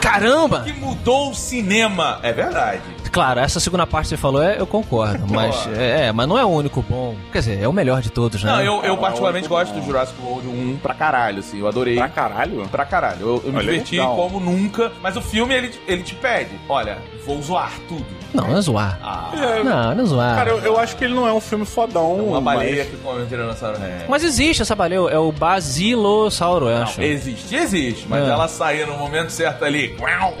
Caramba! 0.00 0.60
Que 0.64 0.72
mudou 0.72 1.30
o 1.30 1.34
cinema. 1.34 2.18
É 2.22 2.32
verdade. 2.32 2.82
Claro, 3.10 3.40
essa 3.40 3.58
segunda 3.58 3.86
parte 3.86 4.04
que 4.04 4.08
você 4.10 4.16
falou, 4.16 4.42
é, 4.42 4.60
eu 4.60 4.66
concordo. 4.66 5.26
Mas 5.32 5.66
é, 5.76 6.12
mas 6.12 6.28
não 6.28 6.38
é 6.38 6.44
o 6.44 6.48
único 6.48 6.82
bom. 6.88 7.16
Quer 7.32 7.38
dizer, 7.40 7.62
é 7.62 7.66
o 7.68 7.72
melhor 7.72 8.00
de 8.02 8.10
todos, 8.10 8.42
né? 8.42 8.50
Não, 8.52 8.60
eu, 8.60 8.82
eu 8.82 8.88
Não, 8.94 8.96
particularmente 8.98 9.46
é 9.46 9.48
gosto 9.48 9.72
do 9.74 9.82
Jurassic 9.84 10.20
World 10.22 10.46
1 10.48 10.78
pra 10.82 10.94
caralho, 10.94 11.38
assim. 11.40 11.58
Eu 11.60 11.68
adorei. 11.68 11.96
Pra 11.96 12.08
caralho? 12.08 12.68
Pra 12.68 12.84
caralho. 12.84 13.20
Eu, 13.20 13.42
eu 13.46 13.52
me 13.52 13.60
diverti 13.60 13.96
legal. 13.96 14.14
como 14.16 14.38
nunca. 14.40 14.92
Mas 15.02 15.16
o 15.16 15.20
filme, 15.22 15.54
ele, 15.54 15.72
ele 15.86 16.02
te 16.02 16.14
pede: 16.14 16.50
olha, 16.68 16.98
vou 17.26 17.40
zoar 17.42 17.72
tudo. 17.88 18.04
Não, 18.34 18.46
não 18.48 18.58
é 18.58 18.60
zoar. 18.60 18.98
Ah, 19.02 19.30
É, 19.34 19.62
Não, 19.64 19.94
não 19.94 20.02
é 20.04 20.06
zoar. 20.06 20.36
Cara, 20.36 20.50
eu, 20.50 20.58
eu 20.58 20.78
acho 20.78 20.96
que 20.96 21.04
ele 21.04 21.14
não 21.14 21.26
é 21.26 21.32
um 21.32 21.40
filme 21.40 21.64
fodão. 21.64 22.14
uma 22.16 22.40
mas- 22.40 22.58
baleia 22.58 22.84
que 22.84 22.96
come 22.98 23.22
um 23.22 23.26
tiranossauro 23.26 23.78
rex. 23.78 24.04
Mas 24.08 24.22
existe 24.22 24.60
essa 24.62 24.74
baleia, 24.74 25.00
é 25.08 25.18
o 25.18 25.32
basilossauro, 25.32 26.68
eu 26.68 26.82
acho. 26.82 27.00
Existe, 27.02 27.54
existe, 27.54 28.06
mas 28.08 28.26
É. 28.26 28.30
ela 28.30 28.48
saía 28.48 28.86
no 28.86 28.96
momento 28.96 29.30
certo 29.30 29.64
ali. 29.64 29.96
Well, 30.00 30.34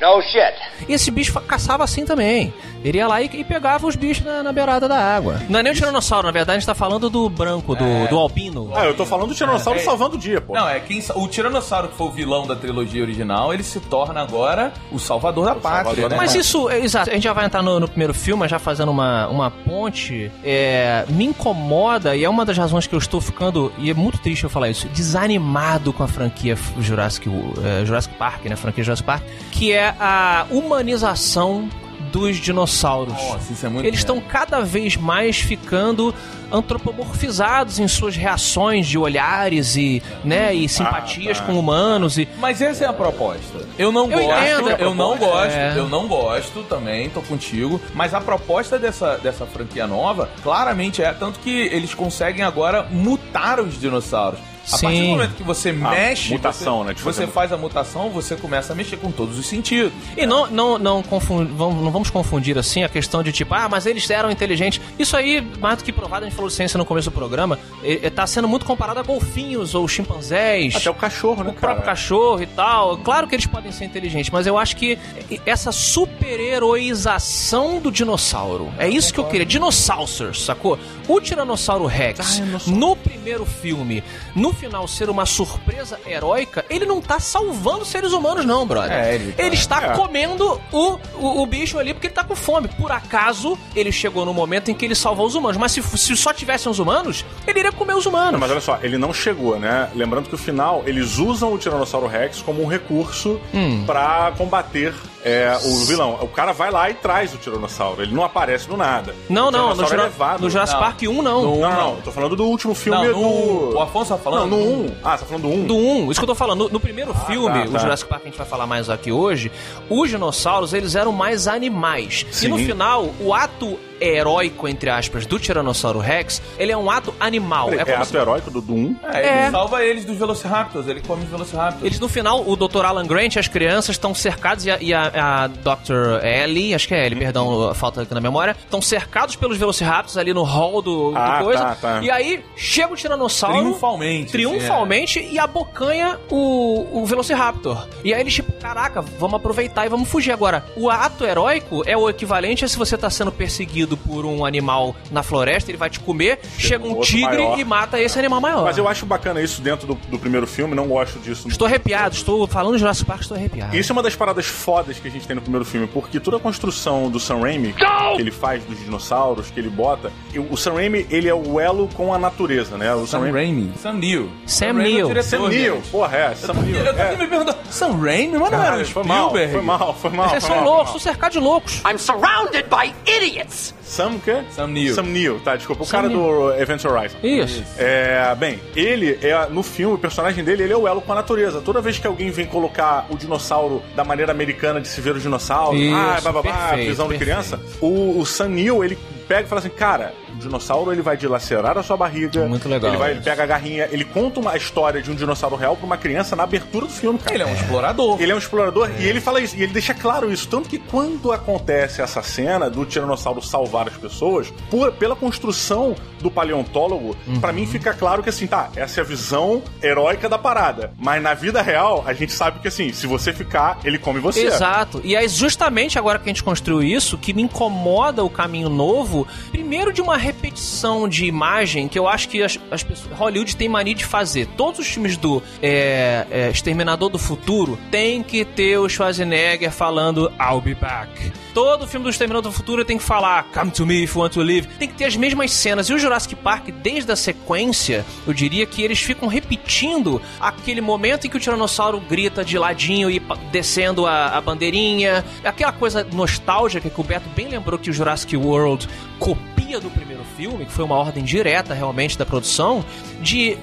no 0.00 0.22
shit. 0.22 0.86
E 0.88 0.92
esse 0.92 1.10
bicho 1.10 1.38
caçava 1.40 1.84
assim 1.84 2.04
também. 2.04 2.52
Ele 2.84 2.98
ia 2.98 3.08
lá 3.08 3.20
e, 3.20 3.28
e 3.32 3.42
pegava 3.42 3.86
os 3.86 3.96
bichos 3.96 4.24
na, 4.24 4.42
na 4.42 4.52
beirada 4.52 4.86
da 4.86 4.96
água. 4.96 5.40
Não 5.48 5.58
é 5.58 5.62
nem 5.62 5.72
o 5.72 5.74
tiranossauro, 5.74 6.26
na 6.26 6.32
verdade, 6.32 6.56
a 6.56 6.60
gente 6.60 6.66
tá 6.66 6.74
falando 6.74 7.10
do 7.10 7.28
branco, 7.28 7.74
do, 7.74 8.08
do 8.08 8.16
albino. 8.16 8.70
Ah, 8.74 8.84
eu 8.84 8.94
tô 8.94 9.04
falando 9.04 9.28
do 9.28 9.34
Tiranossauro 9.34 9.78
É, 9.78 9.82
é. 9.82 9.84
salvando 9.84 10.14
o 10.14 10.18
dia, 10.18 10.40
pô. 10.40 10.54
Não, 10.54 10.68
é 10.68 10.78
quem, 10.78 11.02
o 11.14 11.26
Tiranossauro 11.26 11.88
que 11.88 11.96
foi 11.96 12.06
o 12.06 12.10
vilão 12.10 12.46
da 12.46 12.54
trilogia 12.54 13.02
original, 13.02 13.52
ele 13.52 13.62
se 13.62 13.80
torna 13.80 14.20
agora 14.20 14.72
o 14.92 14.98
salvador 14.98 15.46
da 15.46 15.54
pátria, 15.54 15.84
salvador 15.84 16.10
né? 16.10 16.16
Mas 16.16 16.34
isso, 16.34 16.70
é, 16.70 16.78
exato, 16.78 17.10
a 17.10 17.14
gente 17.14 17.24
já 17.24 17.32
vai 17.32 17.46
entrar 17.46 17.62
no, 17.62 17.80
no 17.80 17.88
primeiro 17.88 18.14
filme, 18.14 18.40
mas 18.40 18.50
já 18.50 18.58
fazendo 18.58 18.90
uma, 18.90 19.26
uma 19.28 19.50
ponte, 19.50 20.30
é, 20.44 21.04
me 21.08 21.24
incomoda, 21.24 22.14
e 22.14 22.24
é 22.24 22.28
uma 22.28 22.44
das 22.44 22.56
razões 22.56 22.86
que 22.86 22.94
eu 22.94 22.98
estou 22.98 23.20
ficando, 23.20 23.72
e 23.78 23.90
é 23.90 23.94
muito 23.94 24.18
triste 24.18 24.44
eu 24.44 24.50
falar 24.50 24.68
isso, 24.68 24.86
desanimado 24.88 25.92
com 25.92 26.02
a 26.02 26.08
franquia 26.08 26.56
Jurassic, 26.78 27.28
é, 27.64 27.84
Jurassic 27.84 28.14
Park, 28.14 28.44
né, 28.44 28.54
a 28.54 28.56
franquia 28.56 28.84
Jurassic 28.84 29.06
Park, 29.06 29.22
que 29.50 29.72
é 29.72 29.85
a 29.98 30.46
humanização 30.50 31.68
dos 32.12 32.36
dinossauros. 32.36 33.12
Nossa, 33.12 33.52
isso 33.52 33.66
é 33.66 33.68
muito 33.68 33.84
Eles 33.86 33.98
estão 33.98 34.20
cada 34.20 34.60
vez 34.60 34.96
mais 34.96 35.38
ficando 35.38 36.14
antropomorfizados 36.52 37.78
em 37.78 37.88
suas 37.88 38.16
reações 38.16 38.86
de 38.86 38.96
olhares 38.96 39.76
e, 39.76 40.02
né, 40.24 40.54
e 40.54 40.68
simpatias 40.68 41.38
tá. 41.38 41.44
com 41.44 41.58
humanos 41.58 42.16
e 42.18 42.28
Mas 42.38 42.62
essa 42.62 42.84
é 42.84 42.86
a 42.86 42.92
proposta. 42.92 43.66
Eu 43.78 43.90
não 43.90 44.10
Eu 44.10 44.20
gosto, 44.20 44.42
entendo. 44.42 44.68
eu 44.80 44.94
não 44.94 45.16
gosto, 45.16 45.50
É. 45.52 45.74
eu 45.76 45.88
não 45.88 46.06
gosto 46.06 46.62
também, 46.62 47.10
tô 47.10 47.20
contigo. 47.22 47.80
Mas 47.94 48.14
a 48.14 48.20
proposta 48.20 48.78
dessa, 48.78 49.16
dessa 49.18 49.44
franquia 49.44 49.86
nova, 49.86 50.30
claramente 50.42 51.02
é 51.02 51.12
tanto 51.12 51.38
que 51.40 51.50
eles 51.50 51.92
conseguem 51.92 52.44
agora 52.44 52.84
mutar 52.84 53.60
os 53.60 53.78
dinossauros. 53.78 54.38
A 54.72 54.76
Sim. 54.78 54.86
partir 54.86 55.00
do 55.02 55.06
momento 55.08 55.34
que 55.36 55.42
você 55.44 55.70
mexe, 55.72 56.32
mutação, 56.32 56.78
você, 56.78 56.84
né, 56.88 56.94
você 56.94 57.02
fazer- 57.04 57.26
faz 57.28 57.52
a 57.52 57.56
mutação, 57.56 58.10
você 58.10 58.34
começa 58.34 58.72
a 58.72 58.76
mexer 58.76 58.96
com 58.96 59.12
todos 59.12 59.38
os 59.38 59.46
sentidos. 59.46 59.92
E 60.16 60.26
não, 60.26 60.48
não, 60.48 60.76
não, 60.78 61.02
confun- 61.04 61.46
vamos, 61.46 61.84
não 61.84 61.90
vamos 61.92 62.10
confundir 62.10 62.58
assim 62.58 62.82
a 62.82 62.88
questão 62.88 63.22
de 63.22 63.30
tipo, 63.30 63.54
ah, 63.54 63.68
mas 63.68 63.86
eles 63.86 64.08
eram 64.10 64.28
inteligentes. 64.30 64.80
Isso 64.98 65.16
aí, 65.16 65.40
mais 65.60 65.78
do 65.78 65.84
que 65.84 65.92
provado, 65.92 66.24
a 66.24 66.28
gente 66.28 66.34
falou 66.34 66.48
de 66.48 66.54
ciência 66.56 66.76
no 66.78 66.84
começo 66.84 67.10
do 67.10 67.14
programa, 67.14 67.58
está 67.84 68.26
sendo 68.26 68.48
muito 68.48 68.66
comparado 68.66 68.98
a 68.98 69.02
golfinhos 69.04 69.72
ou 69.74 69.86
chimpanzés. 69.86 70.74
Até 70.74 70.90
o 70.90 70.94
cachorro, 70.94 71.44
né, 71.44 71.50
o 71.50 71.54
próprio 71.54 71.82
cara? 71.82 71.96
cachorro 71.96 72.42
e 72.42 72.46
tal. 72.46 72.96
Claro 72.98 73.28
que 73.28 73.36
eles 73.36 73.46
podem 73.46 73.70
ser 73.70 73.84
inteligentes, 73.84 74.30
mas 74.30 74.46
eu 74.48 74.58
acho 74.58 74.74
que 74.76 74.98
essa 75.46 75.70
super-heroização 75.70 77.78
do 77.80 77.92
dinossauro, 77.92 78.72
é 78.78 78.88
isso 78.88 79.12
que 79.12 79.20
eu 79.20 79.24
queria. 79.24 79.46
Dinossauros, 79.46 80.44
sacou? 80.44 80.78
O 81.08 81.20
Tiranossauro 81.20 81.86
Rex, 81.86 82.42
no 82.66 82.96
primeiro 82.96 83.44
filme, 83.46 84.02
no 84.34 84.52
final 84.56 84.86
ser 84.88 85.08
uma 85.10 85.24
surpresa 85.26 85.98
heróica, 86.06 86.64
ele 86.68 86.84
não 86.86 87.00
tá 87.00 87.20
salvando 87.20 87.84
seres 87.84 88.12
humanos, 88.12 88.44
não, 88.44 88.66
brother. 88.66 88.92
É, 88.92 89.14
ele 89.14 89.32
tá- 89.32 89.42
está 89.54 89.82
é. 89.86 89.96
comendo 89.96 90.60
o, 90.72 90.98
o, 91.18 91.42
o 91.42 91.46
bicho 91.46 91.78
ali 91.78 91.92
porque 91.94 92.08
ele 92.08 92.14
tá 92.14 92.24
com 92.24 92.34
fome. 92.34 92.68
Por 92.68 92.90
acaso, 92.90 93.56
ele 93.74 93.92
chegou 93.92 94.24
no 94.24 94.34
momento 94.34 94.70
em 94.70 94.74
que 94.74 94.84
ele 94.84 94.94
salvou 94.94 95.26
os 95.26 95.34
humanos. 95.34 95.56
Mas 95.56 95.72
se, 95.72 95.82
se 95.82 96.16
só 96.16 96.32
tivessem 96.32 96.70
os 96.70 96.78
humanos, 96.78 97.24
ele 97.46 97.58
iria 97.60 97.72
comer 97.72 97.94
os 97.94 98.06
humanos. 98.06 98.32
Não, 98.32 98.40
mas 98.40 98.50
olha 98.50 98.60
só, 98.60 98.78
ele 98.82 98.98
não 98.98 99.12
chegou, 99.12 99.58
né? 99.58 99.90
Lembrando 99.94 100.28
que 100.28 100.34
o 100.34 100.38
final, 100.38 100.82
eles 100.86 101.18
usam 101.18 101.52
o 101.52 101.58
Tiranossauro 101.58 102.06
Rex 102.06 102.40
como 102.42 102.62
um 102.62 102.66
recurso 102.66 103.40
Hum. 103.54 103.84
pra 103.86 104.32
combater 104.36 104.94
é, 105.24 105.56
o 105.64 105.84
vilão. 105.86 106.18
O 106.22 106.28
cara 106.28 106.52
vai 106.52 106.70
lá 106.70 106.88
e 106.88 106.94
traz 106.94 107.34
o 107.34 107.36
Tiranossauro. 107.36 108.02
Ele 108.02 108.14
não 108.14 108.22
aparece 108.24 108.68
do 108.68 108.76
nada. 108.76 109.14
Não, 109.28 109.48
o 109.48 109.50
não, 109.50 109.74
no, 109.74 109.82
é 109.82 110.38
no 110.38 110.48
Jurassic 110.50 110.78
Não. 110.78 110.84
Park 110.86 111.02
1, 111.02 111.22
não. 111.22 111.42
No- 111.42 111.60
Não, 111.60 111.70
não, 111.70 111.94
não. 111.94 112.00
Tô 112.00 112.12
falando 112.12 112.36
do 112.36 112.44
último 112.44 112.74
filme 112.74 112.98
Não, 112.98 113.12
do... 113.12 113.20
no- 113.20 113.74
o 113.76 113.80
Afonso 113.82 114.14
tá 114.14 114.18
falando 114.18 114.45
Não, 114.48 114.58
no 114.58 114.64
do- 114.64 114.92
1. 114.92 114.94
Ah, 115.04 115.16
você 115.16 115.24
tá 115.24 115.26
falando 115.26 115.42
do 115.42 115.48
1? 115.48 115.66
Do 115.66 115.76
1, 115.76 116.10
isso 116.10 116.20
que 116.20 116.24
eu 116.24 116.28
tô 116.28 116.34
falando. 116.34 116.58
No, 116.64 116.68
no 116.70 116.80
primeiro 116.80 117.12
filme, 117.14 117.64
tá, 117.64 117.68
o 117.68 117.72
tá. 117.72 117.78
Jurassic 117.78 118.08
Park 118.08 118.22
que 118.22 118.28
a 118.28 118.30
gente 118.30 118.38
vai 118.38 118.46
falar 118.46 118.66
mais 118.66 118.88
aqui 118.90 119.10
hoje, 119.12 119.50
os 119.90 120.08
dinossauros, 120.10 120.72
eles 120.72 120.94
eram 120.94 121.12
mais 121.12 121.46
animais. 121.48 122.26
E 122.42 122.48
no 122.48 122.58
Sim. 122.58 122.66
final, 122.66 123.10
o 123.20 123.32
ato 123.34 123.78
heróico, 124.00 124.68
entre 124.68 124.90
aspas, 124.90 125.26
do 125.26 125.38
Tiranossauro 125.38 125.98
Rex, 125.98 126.42
ele 126.58 126.72
é 126.72 126.76
um 126.76 126.90
ato 126.90 127.14
animal. 127.20 127.70
É, 127.72 127.76
É 127.76 127.84
como 127.84 127.96
ato 127.96 128.06
se- 128.06 128.16
heróico 128.16 128.50
do, 128.50 128.60
do 128.60 128.74
1. 128.74 128.96
É, 129.12 129.18
ele 129.18 129.26
É. 129.28 129.50
salva 129.50 129.84
eles 129.84 130.04
dos 130.04 130.16
Velociraptors, 130.18 130.86
ele 130.88 131.00
come 131.00 131.24
os 131.24 131.30
Velociraptors. 131.30 131.84
Eles, 131.84 132.00
no 132.00 132.08
final, 132.08 132.42
o 132.48 132.56
Dr. 132.56 132.84
Alan 132.84 133.06
Grant 133.06 133.36
e 133.36 133.38
as 133.38 133.48
crianças 133.48 133.90
estão 133.96 134.14
cercados, 134.14 134.64
e 134.66 134.70
a, 134.70 134.78
e 134.80 134.92
a, 134.92 135.44
a 135.44 135.46
Dr. 135.46 136.24
Ellie, 136.24 136.74
acho 136.74 136.88
que 136.88 136.94
é 136.94 137.06
Ellie, 137.06 137.18
perdão, 137.18 137.72
falta 137.74 138.02
aqui 138.02 138.14
na 138.14 138.20
memória, 138.20 138.56
estão 138.64 138.80
cercados 138.82 139.36
pelos 139.36 139.56
Velociraptors 139.58 140.16
ali 140.16 140.32
no 140.34 140.42
hall 140.42 140.82
do, 140.82 141.10
do 141.12 141.16
Ah, 141.18 141.40
coisa. 141.42 141.64
tá, 141.64 141.74
tá. 141.74 142.00
E 142.02 142.10
aí, 142.10 142.44
chega 142.56 142.92
o 142.92 142.96
Tiranossauro... 142.96 143.56
Triunfalmente, 143.58 144.32
Triunfalmente, 144.32 145.20
e 145.20 145.38
abocanha 145.38 146.18
o, 146.30 147.00
o 147.02 147.06
Velociraptor. 147.06 147.86
E 148.04 148.12
aí 148.14 148.20
eles, 148.20 148.34
tipo, 148.34 148.52
caraca, 148.52 149.00
vamos 149.02 149.36
aproveitar 149.36 149.86
e 149.86 149.88
vamos 149.88 150.08
fugir 150.08 150.32
agora. 150.32 150.64
O 150.76 150.90
ato 150.90 151.24
heróico 151.24 151.82
é 151.86 151.96
o 151.96 152.08
equivalente 152.08 152.64
a 152.64 152.68
se 152.68 152.76
você 152.78 152.96
tá 152.96 153.08
sendo 153.10 153.30
perseguido 153.30 153.85
por 153.94 154.24
um 154.24 154.42
animal 154.46 154.96
na 155.10 155.22
floresta, 155.22 155.70
ele 155.70 155.76
vai 155.76 155.90
te 155.90 156.00
comer, 156.00 156.38
chega 156.56 156.82
um 156.86 156.92
outro 156.94 157.04
tigre 157.10 157.36
maior. 157.36 157.58
e 157.58 157.64
mata 157.64 158.00
esse 158.00 158.18
animal 158.18 158.40
maior. 158.40 158.64
Mas 158.64 158.78
eu 158.78 158.88
acho 158.88 159.04
bacana 159.04 159.42
isso 159.42 159.60
dentro 159.60 159.86
do, 159.86 159.94
do 160.08 160.18
primeiro 160.18 160.46
filme, 160.46 160.74
não 160.74 160.86
gosto 160.88 161.18
disso. 161.18 161.46
Estou 161.46 161.66
arrepiado, 161.66 162.14
estou 162.14 162.46
falando 162.46 162.72
de 162.74 162.78
Jurassic 162.80 163.04
Park, 163.04 163.20
estou 163.20 163.36
arrepiado. 163.36 163.76
Isso 163.76 163.92
é 163.92 163.94
uma 163.94 164.02
das 164.02 164.16
paradas 164.16 164.46
fodas 164.46 164.98
que 164.98 165.06
a 165.08 165.10
gente 165.10 165.26
tem 165.26 165.36
no 165.36 165.42
primeiro 165.42 165.64
filme, 165.66 165.86
porque 165.86 166.18
toda 166.18 166.38
a 166.38 166.40
construção 166.40 167.10
do 167.10 167.20
Sam 167.20 167.40
Raimi, 167.40 167.74
que 167.74 167.84
ele 168.20 168.30
faz 168.30 168.64
dos 168.64 168.78
dinossauros, 168.78 169.50
que 169.50 169.60
ele 169.60 169.68
bota, 169.68 170.10
o 170.50 170.56
Sam 170.56 170.74
Raimi, 170.74 171.06
ele 171.10 171.28
é 171.28 171.34
o 171.34 171.60
elo 171.60 171.88
com 171.94 172.14
a 172.14 172.18
natureza, 172.18 172.78
né? 172.78 172.94
O 172.94 173.06
Sam 173.06 173.30
Raimi. 173.30 173.72
Sam 173.82 173.92
Neill. 173.94 174.30
Sam 174.46 174.66
é 174.66 174.72
Neill. 174.72 175.22
Sam 175.22 175.48
Neill, 175.48 175.82
porra, 175.90 176.16
é, 176.16 176.34
Sam 176.34 176.54
Neill. 176.54 176.76
Eu 176.76 176.84
tô 176.94 177.02
aqui 177.02 177.14
É. 177.14 177.16
me 177.16 177.26
perguntando, 177.26 177.58
Sam 177.68 177.92
Raimi? 177.98 178.38
Mas 178.38 178.50
não 178.50 178.62
era 178.62 178.82
o 178.82 178.86
foi 178.86 179.02
mal, 179.04 179.30
foi 179.30 179.60
mal, 179.62 179.94
foi 179.94 180.10
mal. 180.10 180.28
Vocês 180.30 180.44
são 180.44 180.64
loucos, 180.64 180.90
sou 180.92 181.00
cercado 181.00 181.32
de 181.32 181.38
loucos. 181.40 181.82
I'm 181.84 181.98
surrounded 181.98 182.66
by 182.70 182.94
idiots. 183.06 183.74
Sam 183.86 184.16
o 184.16 184.20
quê? 184.20 184.42
Sam 184.50 184.66
Neill. 184.66 184.94
Sam 184.94 185.02
Neill, 185.04 185.40
tá, 185.40 185.56
desculpa. 185.56 185.84
O 185.84 185.86
Sam 185.86 185.92
cara 185.98 186.08
Neill. 186.08 186.20
do 186.20 186.54
Event 186.60 186.84
Horizon. 186.84 187.16
Isso. 187.22 187.64
É, 187.78 188.34
bem, 188.34 188.60
ele 188.74 189.18
é 189.22 189.46
no 189.48 189.62
filme, 189.62 189.94
o 189.94 189.98
personagem 189.98 190.42
dele, 190.42 190.64
ele 190.64 190.72
é 190.72 190.76
o 190.76 190.88
elo 190.88 191.00
com 191.00 191.12
a 191.12 191.14
natureza. 191.14 191.60
Toda 191.60 191.80
vez 191.80 191.96
que 191.98 192.06
alguém 192.06 192.30
vem 192.30 192.46
colocar 192.46 193.06
o 193.08 193.16
dinossauro 193.16 193.82
da 193.94 194.04
maneira 194.04 194.32
americana 194.32 194.80
de 194.80 194.88
se 194.88 195.00
ver 195.00 195.14
o 195.14 195.20
dinossauro, 195.20 195.76
Isso, 195.76 195.94
ah, 195.94 196.20
bababá, 196.20 196.74
visão 196.74 197.08
de 197.08 197.16
criança, 197.16 197.60
o, 197.80 198.18
o 198.18 198.26
Sam 198.26 198.48
Neill, 198.48 198.84
ele 198.84 198.98
pega 199.26 199.42
e 199.42 199.46
fala 199.48 199.60
assim, 199.60 199.68
cara, 199.70 200.14
o 200.32 200.36
dinossauro 200.36 200.92
ele 200.92 201.02
vai 201.02 201.16
dilacerar 201.16 201.76
a 201.78 201.82
sua 201.82 201.96
barriga. 201.96 202.44
Muito 202.46 202.68
legal 202.68 202.90
Ele 202.90 202.98
vai, 202.98 203.10
ele 203.12 203.20
pega 203.20 203.42
a 203.42 203.46
garrinha, 203.46 203.88
ele 203.90 204.04
conta 204.04 204.40
uma 204.40 204.56
história 204.56 205.00
de 205.02 205.10
um 205.10 205.14
dinossauro 205.14 205.56
real 205.56 205.76
pra 205.76 205.86
uma 205.86 205.96
criança 205.96 206.34
na 206.36 206.42
abertura 206.44 206.86
do 206.86 206.92
filme, 206.92 207.18
cara. 207.18 207.34
Ele 207.34 207.42
é 207.42 207.46
um 207.46 207.54
explorador. 207.54 208.20
Ele 208.20 208.32
é 208.32 208.34
um 208.34 208.38
explorador 208.38 208.90
e 208.98 209.04
ele 209.06 209.20
fala 209.20 209.40
isso, 209.40 209.56
e 209.56 209.62
ele 209.62 209.72
deixa 209.72 209.94
claro 209.94 210.30
isso. 210.32 210.48
Tanto 210.48 210.68
que 210.68 210.78
quando 210.78 211.32
acontece 211.32 212.00
essa 212.02 212.22
cena 212.22 212.68
do 212.70 212.84
Tiranossauro 212.84 213.40
salvar 213.42 213.88
as 213.88 213.96
pessoas, 213.96 214.52
por- 214.70 214.92
pela 214.92 215.16
construção 215.16 215.94
do 216.20 216.30
paleontólogo, 216.30 217.16
pra 217.40 217.52
mim 217.52 217.66
fica 217.66 217.92
claro 217.94 218.22
que 218.22 218.28
assim, 218.28 218.46
tá, 218.46 218.70
essa 218.76 219.00
é 219.00 219.02
a 219.02 219.06
visão 219.06 219.62
heróica 219.82 220.28
da 220.28 220.38
parada. 220.38 220.92
Mas 220.98 221.22
na 221.22 221.34
vida 221.34 221.62
real, 221.62 222.02
a 222.06 222.12
gente 222.12 222.32
sabe 222.32 222.60
que 222.60 222.68
assim, 222.68 222.92
se 222.92 223.06
você 223.06 223.32
ficar, 223.32 223.78
ele 223.84 223.98
come 223.98 224.18
você. 224.20 224.46
Exato. 224.46 225.00
E 225.04 225.14
é 225.14 225.26
justamente 225.28 225.98
agora 225.98 226.18
que 226.18 226.24
a 226.24 226.32
gente 226.32 226.42
construiu 226.42 226.82
isso 226.82 227.16
que 227.18 227.32
me 227.32 227.42
incomoda 227.42 228.24
o 228.24 228.30
caminho 228.30 228.68
novo, 228.68 229.15
primeiro 229.50 229.92
de 229.92 230.02
uma 230.02 230.16
repetição 230.16 231.08
de 231.08 231.26
imagem 231.26 231.88
que 231.88 231.98
eu 231.98 232.08
acho 232.08 232.28
que 232.28 232.42
as, 232.42 232.58
as 232.70 232.82
pessoas. 232.82 233.16
Hollywood 233.16 233.56
tem 233.56 233.68
mania 233.68 233.94
de 233.94 234.04
fazer. 234.04 234.46
Todos 234.56 234.80
os 234.80 234.86
filmes 234.88 235.16
do 235.16 235.42
é, 235.62 236.26
é, 236.30 236.50
Exterminador 236.50 237.08
do 237.08 237.18
Futuro 237.18 237.78
tem 237.90 238.22
que 238.22 238.44
ter 238.44 238.78
o 238.78 238.88
Schwarzenegger 238.88 239.70
falando 239.70 240.32
I'll 240.40 240.60
be 240.60 240.74
back. 240.74 241.45
Todo 241.56 241.86
filme 241.86 242.04
do 242.04 242.10
Exterminador 242.10 242.52
do 242.52 242.54
Futuro 242.54 242.84
tem 242.84 242.98
que 242.98 243.02
falar 243.02 243.44
Come 243.44 243.70
to 243.70 243.86
me 243.86 244.02
if 244.02 244.14
you 244.14 244.20
want 244.20 244.34
to 244.34 244.42
live. 244.42 244.68
Tem 244.78 244.86
que 244.86 244.92
ter 244.92 245.06
as 245.06 245.16
mesmas 245.16 245.50
cenas. 245.52 245.88
E 245.88 245.94
o 245.94 245.98
Jurassic 245.98 246.36
Park, 246.36 246.68
desde 246.82 247.10
a 247.10 247.16
sequência, 247.16 248.04
eu 248.26 248.34
diria 248.34 248.66
que 248.66 248.82
eles 248.82 249.00
ficam 249.00 249.26
repetindo 249.26 250.20
aquele 250.38 250.82
momento 250.82 251.26
em 251.26 251.30
que 251.30 251.36
o 251.38 251.40
Tiranossauro 251.40 251.98
grita 251.98 252.44
de 252.44 252.58
ladinho 252.58 253.10
e 253.10 253.22
descendo 253.50 254.04
a, 254.04 254.36
a 254.36 254.40
bandeirinha. 254.42 255.24
Aquela 255.42 255.72
coisa 255.72 256.06
nostálgica 256.12 256.90
que 256.90 257.00
o 257.00 257.02
Beto 257.02 257.30
bem 257.30 257.48
lembrou 257.48 257.78
que 257.78 257.88
o 257.88 257.92
Jurassic 257.94 258.36
World 258.36 258.86
copia 259.18 259.80
do 259.80 259.88
primeiro 259.88 260.24
filme, 260.36 260.66
que 260.66 260.72
foi 260.72 260.84
uma 260.84 260.96
ordem 260.96 261.24
direta 261.24 261.72
realmente 261.72 262.18
da 262.18 262.26
produção, 262.26 262.84
de 263.22 263.56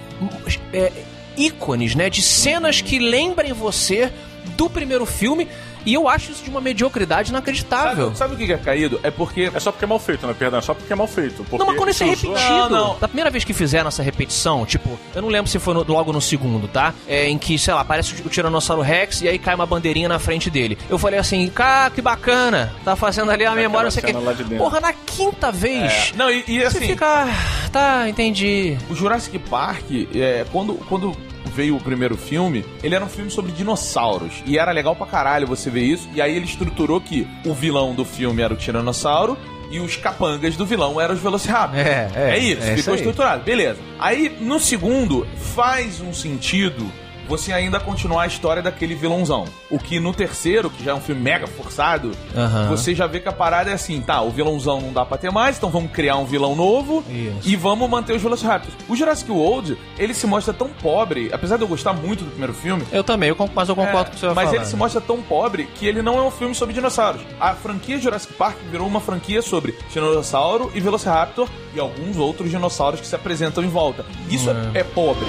é, 0.73 0.91
ícones, 1.37 1.93
né? 1.93 2.09
De 2.09 2.23
cenas 2.23 2.81
que 2.81 2.97
lembrem 2.97 3.53
você 3.53 4.11
do 4.57 4.67
primeiro 4.67 5.05
filme. 5.05 5.47
E 5.85 5.93
eu 5.93 6.07
acho 6.07 6.31
isso 6.31 6.43
de 6.43 6.49
uma 6.49 6.61
mediocridade 6.61 7.29
inacreditável. 7.29 8.05
Sabe, 8.07 8.17
sabe 8.17 8.33
o 8.35 8.37
que 8.37 8.45
que 8.45 8.53
é 8.53 8.57
caído? 8.57 8.99
É 9.03 9.11
porque 9.11 9.51
É 9.53 9.59
só 9.59 9.71
porque 9.71 9.85
é 9.85 9.87
mal 9.87 9.99
feito, 9.99 10.25
né? 10.27 10.35
Perdão, 10.37 10.59
é 10.59 10.61
só 10.61 10.73
porque 10.73 10.91
é 10.91 10.95
mal 10.95 11.07
feito. 11.07 11.43
Porque 11.43 11.57
Não, 11.57 11.65
mas 11.65 11.77
quando 11.77 11.89
isso 11.89 12.03
é 12.03 12.07
repetido. 12.07 12.33
Não, 12.33 12.69
não. 12.69 12.99
Da 12.99 13.07
primeira 13.07 13.29
vez 13.29 13.43
que 13.43 13.53
fizeram 13.53 13.87
essa 13.87 14.01
repetição, 14.03 14.65
tipo, 14.65 14.97
eu 15.15 15.21
não 15.21 15.29
lembro 15.29 15.49
se 15.49 15.59
foi 15.59 15.73
no- 15.73 15.83
logo 15.87 16.11
no 16.13 16.21
segundo, 16.21 16.67
tá? 16.67 16.93
É, 17.07 17.27
em 17.29 17.37
que, 17.37 17.57
sei 17.59 17.73
lá, 17.73 17.81
aparece 17.81 18.21
o, 18.25 18.29
Tiranossauro 18.29 18.81
Rex 18.81 19.21
e 19.21 19.27
aí 19.27 19.37
cai 19.37 19.55
uma 19.55 19.65
bandeirinha 19.65 20.07
na 20.09 20.19
frente 20.19 20.49
dele. 20.49 20.77
Eu 20.89 20.97
falei 20.97 21.19
assim, 21.19 21.47
cara, 21.49 21.89
que 21.89 22.01
bacana. 22.01 22.73
Tá 22.83 22.95
fazendo 22.95 23.31
ali 23.31 23.45
a 23.45 23.51
memória, 23.53 23.85
não 23.85 23.91
sei 23.91 24.13
o 24.13 24.23
lá 24.23 24.33
de. 24.33 24.43
Porra, 24.43 24.79
na 24.79 24.93
quinta 24.93 25.51
vez. 25.51 26.13
Não, 26.15 26.29
e, 26.31 26.43
e 26.47 26.59
Você 26.61 26.77
assim, 26.77 26.87
fica. 26.87 27.05
"Ah, 27.25 27.69
Tá, 27.71 28.07
entendi. 28.09 28.77
o 28.89 28.95
Jurassic 28.95 29.37
Park, 29.39 29.83
é, 30.15 30.45
quando, 30.51 30.75
quando 30.87 31.15
veio 31.53 31.75
o 31.77 31.81
primeiro 31.81 32.17
filme, 32.17 32.65
ele 32.83 32.95
era 32.95 33.03
um 33.05 33.09
filme 33.09 33.29
sobre 33.29 33.51
dinossauros. 33.51 34.43
E 34.45 34.57
era 34.57 34.71
legal 34.71 34.95
pra 34.95 35.05
caralho 35.05 35.47
você 35.47 35.69
ver 35.69 35.83
isso. 35.83 36.09
E 36.13 36.21
aí 36.21 36.35
ele 36.35 36.45
estruturou 36.45 36.99
que 36.99 37.27
o 37.45 37.53
vilão 37.53 37.93
do 37.93 38.03
filme 38.03 38.41
era 38.41 38.53
o 38.53 38.57
Tiranossauro 38.57 39.37
e 39.71 39.79
os 39.79 39.95
capangas 39.95 40.55
do 40.55 40.65
vilão 40.65 40.99
eram 40.99 41.15
os 41.15 41.21
Velociraptors. 41.21 41.85
É, 41.85 42.09
é, 42.15 42.29
É 42.31 42.37
isso, 42.37 42.61
é 42.63 42.65
isso 42.73 42.75
ficou 42.77 42.93
aí. 42.93 42.99
estruturado. 42.99 43.43
Beleza. 43.43 43.79
Aí, 43.99 44.35
no 44.39 44.59
segundo, 44.59 45.27
faz 45.55 46.01
um 46.01 46.13
sentido 46.13 46.85
você 47.27 47.51
ainda 47.53 47.79
continuar 47.79 48.23
a 48.23 48.27
história 48.27 48.61
daquele 48.61 48.95
vilãozão. 48.95 49.45
O 49.69 49.79
que 49.79 49.99
no 49.99 50.13
terceiro, 50.13 50.69
que 50.69 50.83
já 50.83 50.91
é 50.91 50.93
um 50.93 51.01
filme 51.01 51.21
mega 51.21 51.47
forçado, 51.47 52.11
Aham. 52.35 52.67
você 52.69 52.93
já 52.93 53.07
vê 53.07 53.19
que 53.19 53.29
a 53.29 53.31
parada 53.31 53.71
é 53.71 53.73
assim, 53.73 54.01
tá, 54.01 54.21
o 54.21 54.29
vilãozão 54.29 54.81
não 54.81 54.93
dá 54.93 55.05
pra 55.05 55.17
ter 55.17 55.31
mais, 55.31 55.57
então 55.57 55.69
vamos 55.69 55.91
criar 55.91 56.17
um 56.17 56.25
vilão 56.25 56.55
novo 56.55 57.03
Isso. 57.09 57.47
e 57.49 57.55
vamos 57.55 57.89
manter 57.89 58.13
os 58.15 58.21
Velociraptors. 58.21 58.73
O 58.87 58.95
Jurassic 58.95 59.31
World, 59.31 59.77
ele 59.97 60.13
se 60.13 60.27
mostra 60.27 60.53
tão 60.53 60.69
pobre, 60.69 61.29
apesar 61.33 61.57
de 61.57 61.63
eu 61.63 61.67
gostar 61.67 61.93
muito 61.93 62.23
do 62.23 62.29
primeiro 62.29 62.53
filme, 62.53 62.83
Eu 62.91 63.03
também, 63.03 63.29
eu, 63.29 63.49
mas 63.53 63.69
eu 63.69 63.75
concordo 63.75 63.99
é, 64.01 64.03
com 64.05 64.09
o 64.09 64.13
que 64.13 64.19
você 64.19 64.25
vai 64.27 64.35
mas 64.35 64.45
falar. 64.45 64.57
ele 64.57 64.65
se 64.65 64.75
mostra 64.75 65.01
tão 65.01 65.21
pobre 65.21 65.65
que 65.75 65.85
ele 65.87 66.01
não 66.01 66.17
é 66.17 66.21
um 66.21 66.31
filme 66.31 66.53
sobre 66.53 66.73
dinossauros. 66.73 67.21
A 67.39 67.53
franquia 67.53 67.97
Jurassic 67.97 68.33
Park 68.33 68.57
virou 68.69 68.87
uma 68.87 68.99
franquia 68.99 69.41
sobre 69.41 69.71
Tiranossauro 69.91 70.71
e 70.73 70.79
Velociraptor 70.79 71.47
e 71.75 71.79
alguns 71.79 72.17
outros 72.17 72.49
dinossauros 72.49 72.99
que 72.99 73.07
se 73.07 73.15
apresentam 73.15 73.63
em 73.63 73.69
volta. 73.69 74.05
Isso 74.29 74.49
é, 74.49 74.79
é 74.79 74.83
pobre. 74.83 75.25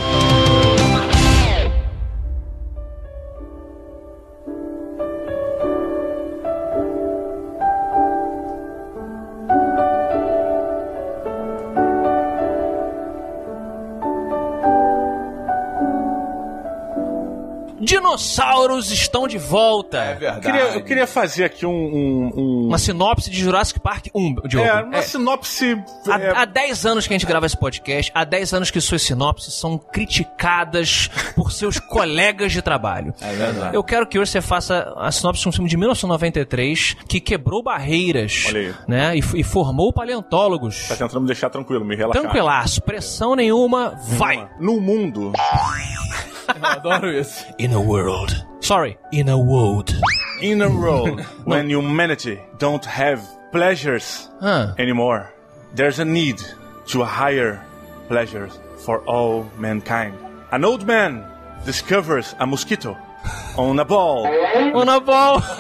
Dinossauros 17.85 18.91
estão 18.91 19.27
de 19.29 19.39
volta. 19.39 19.99
É 19.99 20.13
Eu 20.15 20.19
verdade. 20.19 20.41
queria, 20.47 20.63
eu 20.75 20.85
queria 20.85 21.07
fazer 21.07 21.45
aqui 21.45 21.65
um. 21.67 21.71
um- 21.71 22.33
um- 22.37 22.67
Uma 22.69 22.79
sinopse 22.79 23.31
de 23.31 23.39
Jurassic 23.41 23.79
Park 23.81 24.07
1, 24.15 24.35
Diogo. 24.47 24.67
é, 24.67 24.83
uma 24.83 24.97
É, 24.99 25.03
sinopse. 25.03 25.77
Há, 26.09 26.19
é, 26.21 26.31
há 26.37 26.45
10 26.45 26.87
anos 26.87 27.07
que 27.07 27.13
a 27.15 27.19
gente 27.19 27.27
grava 27.27 27.47
esse 27.47 27.57
podcast, 27.57 28.11
há 28.15 28.25
10 28.25 28.53
anos 28.53 28.71
que 28.71 28.81
suas 28.81 29.03
sinopses 29.03 29.55
são 29.55 29.79
criticadas 29.79 31.09
por 31.35 31.53
seus 31.53 31.79
colegas 31.81 32.53
de 32.53 32.63
trabalho. 32.63 33.15
É 33.21 33.33
verdade. 33.33 33.75
Eu 33.77 33.83
quero 33.85 34.07
que 34.07 34.19
hoje 34.19 34.31
você 34.31 34.41
faça 34.41 34.93
a 34.97 35.11
sinopse 35.13 35.43
de 35.43 35.49
um 35.49 35.53
filme 35.53 35.69
de 35.69 35.77
1993 35.77 36.97
que 37.09 37.21
quebrou 37.21 37.63
barreiras 37.63 38.45
Olha 38.49 38.61
aí. 38.61 38.75
né, 38.89 39.17
e, 39.17 39.41
e 39.41 39.43
formou 39.45 39.93
paleontólogos. 39.93 40.89
Tá 40.89 40.97
tentando 40.97 41.21
me 41.23 41.27
deixar 41.27 41.51
tranquilo, 41.51 41.85
me 41.85 41.97
relaxar. 41.97 42.23
Tranquilaço, 42.23 42.83
pressão 42.83 43.35
nenhuma, 43.37 43.95
vai! 44.17 44.49
No 44.59 44.81
mundo, 44.81 45.33
adoro 46.65 47.11
isso. 47.13 47.45
In 47.59 47.73
a 47.75 47.81
world. 47.81 48.35
Sorry, 48.61 48.97
in 49.13 49.29
a 49.29 49.37
world. 49.39 49.93
in 50.41 50.61
a 50.63 50.69
world 50.69 51.21
when 51.45 51.69
humanity 51.71 52.41
don't 52.59 52.85
have 52.85 53.21
pleasures 53.53 54.29
Ah, 54.43 54.75
anymore, 54.79 55.33
there's 55.75 55.99
a 56.01 56.05
need 56.05 56.39
to 56.87 57.03
a 57.03 57.07
higher 57.07 57.61
pleasures 58.09 58.53
for 58.85 58.99
all 59.07 59.47
mankind. 59.59 60.15
An 60.51 60.65
old 60.65 60.85
man 60.87 61.25
discovers 61.65 62.35
a 62.39 62.47
mosquito 62.47 62.97
on 63.57 63.79
a 63.79 63.85
ball. 63.85 64.27
on 64.75 64.89
a 64.89 65.01
ball. 65.01 65.41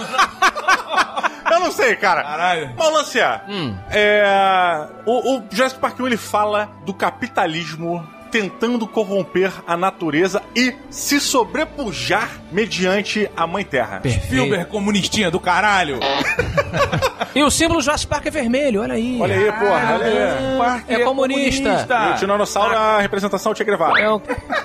Eu 1.50 1.60
não 1.60 1.70
sei, 1.70 1.94
cara. 1.96 2.22
Caralho. 2.22 2.70
Mas 2.76 2.88
o 2.88 2.92
lance 2.92 3.20
é, 3.20 3.40
é, 3.90 4.88
o, 5.06 5.36
o 5.36 5.42
Jurassic 5.50 5.78
Park 5.80 6.00
1 6.00 6.06
ele 6.08 6.16
fala 6.16 6.68
do 6.84 6.92
capitalismo 6.92 8.04
tentando 8.34 8.84
corromper 8.88 9.52
a 9.64 9.76
natureza 9.76 10.42
e 10.56 10.74
se 10.90 11.20
sobrepujar 11.20 12.28
mediante 12.50 13.30
a 13.36 13.46
Mãe 13.46 13.62
Terra. 13.64 14.02
Spielberg 14.04 14.64
comunistinha 14.66 15.30
do 15.30 15.38
caralho. 15.38 16.00
E 17.34 17.42
o 17.42 17.50
símbolo 17.50 17.80
Jurassic 17.82 18.08
Park 18.08 18.26
é 18.26 18.30
vermelho, 18.30 18.80
olha 18.82 18.94
aí. 18.94 19.18
Olha 19.20 19.34
aí, 19.34 19.50
porra, 19.50 19.94
olha 19.94 20.06
aí. 20.06 20.56
Park 20.58 20.84
É 20.88 20.98
comunista. 21.00 21.84
E 22.10 22.12
o 22.12 22.16
Tiranossauro 22.16 22.72
é 22.72 22.76
a 22.76 23.00
representação 23.00 23.50
do 23.52 23.58
Che 23.58 23.64
Guevara. 23.64 23.98
É 24.00 24.08
o- 24.08 24.22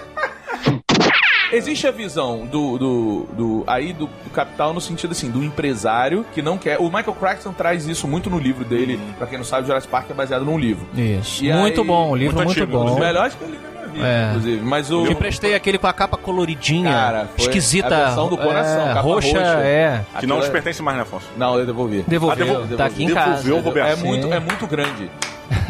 Existe 1.51 1.87
a 1.87 1.91
visão 1.91 2.45
do, 2.45 2.77
do, 2.77 3.27
do- 3.33 3.63
aí 3.65 3.91
do, 3.93 4.05
do 4.07 4.29
capital 4.31 4.73
no 4.73 4.79
sentido 4.79 5.11
assim, 5.11 5.29
do 5.31 5.43
empresário 5.43 6.25
que 6.33 6.41
não 6.41 6.57
quer. 6.57 6.77
O 6.79 6.85
Michael 6.85 7.15
Crichton 7.19 7.51
traz 7.53 7.87
isso 7.87 8.07
muito 8.07 8.29
no 8.29 8.37
livro 8.37 8.63
dele. 8.63 8.99
Pra 9.17 9.25
quem 9.25 9.37
não 9.37 9.45
sabe, 9.45 9.65
Jurassic 9.67 9.89
Park 9.91 10.09
é 10.11 10.13
baseado 10.13 10.45
num 10.45 10.57
livro. 10.59 10.85
Isso. 10.95 11.43
E 11.43 11.51
muito 11.51 11.81
aí- 11.81 11.87
bom, 11.87 12.11
o 12.11 12.15
livro 12.15 12.35
muito 12.35 12.47
muito, 12.47 12.61
antigo, 12.63 12.77
Um 12.79 12.85
dos 12.85 12.93
bom. 12.93 12.99
melhores 12.99 13.33
que 13.33 13.41
eu 13.43 13.47
li 13.49 13.57
na 13.57 13.69
minha 13.71 13.87
vida, 13.87 14.07
É. 14.07 14.27
inclusive. 14.29 14.61
Mas 14.65 14.91
o. 14.91 15.07
Emprestei 15.07 15.55
aquele 15.55 15.77
com 15.79 15.87
a 15.87 15.93
capa 15.93 16.17
coloridinha, 16.17 16.91
Cara, 16.91 17.29
foi 17.35 17.45
esquisita, 17.45 17.87
a 17.95 18.05
versão 18.05 18.29
do 18.29 18.37
coração, 18.37 18.83
é, 18.83 18.93
capa 18.93 19.01
roxa, 19.01 19.27
roxa. 19.39 19.59
é. 19.63 20.01
Que 20.19 20.27
não 20.27 20.37
nos 20.37 20.45
é- 20.47 20.51
pertence 20.51 20.81
mais, 20.83 20.97
né, 20.97 21.03
Afonso? 21.03 21.25
Não, 21.35 21.57
eu 21.57 21.65
devolvi. 21.65 22.03
Devolveu, 22.07 22.45
Ah, 22.45 22.47
devolveu, 22.49 22.77
tá 22.77 22.85
aqui 22.85 23.03
em 23.05 23.09
casa. 23.13 23.41
devolveu, 23.43 23.59
Roberto. 23.59 23.87
É 23.87 23.95
muito, 23.95 24.31
é 24.33 24.39
muito 24.39 24.67
grande. 24.67 25.09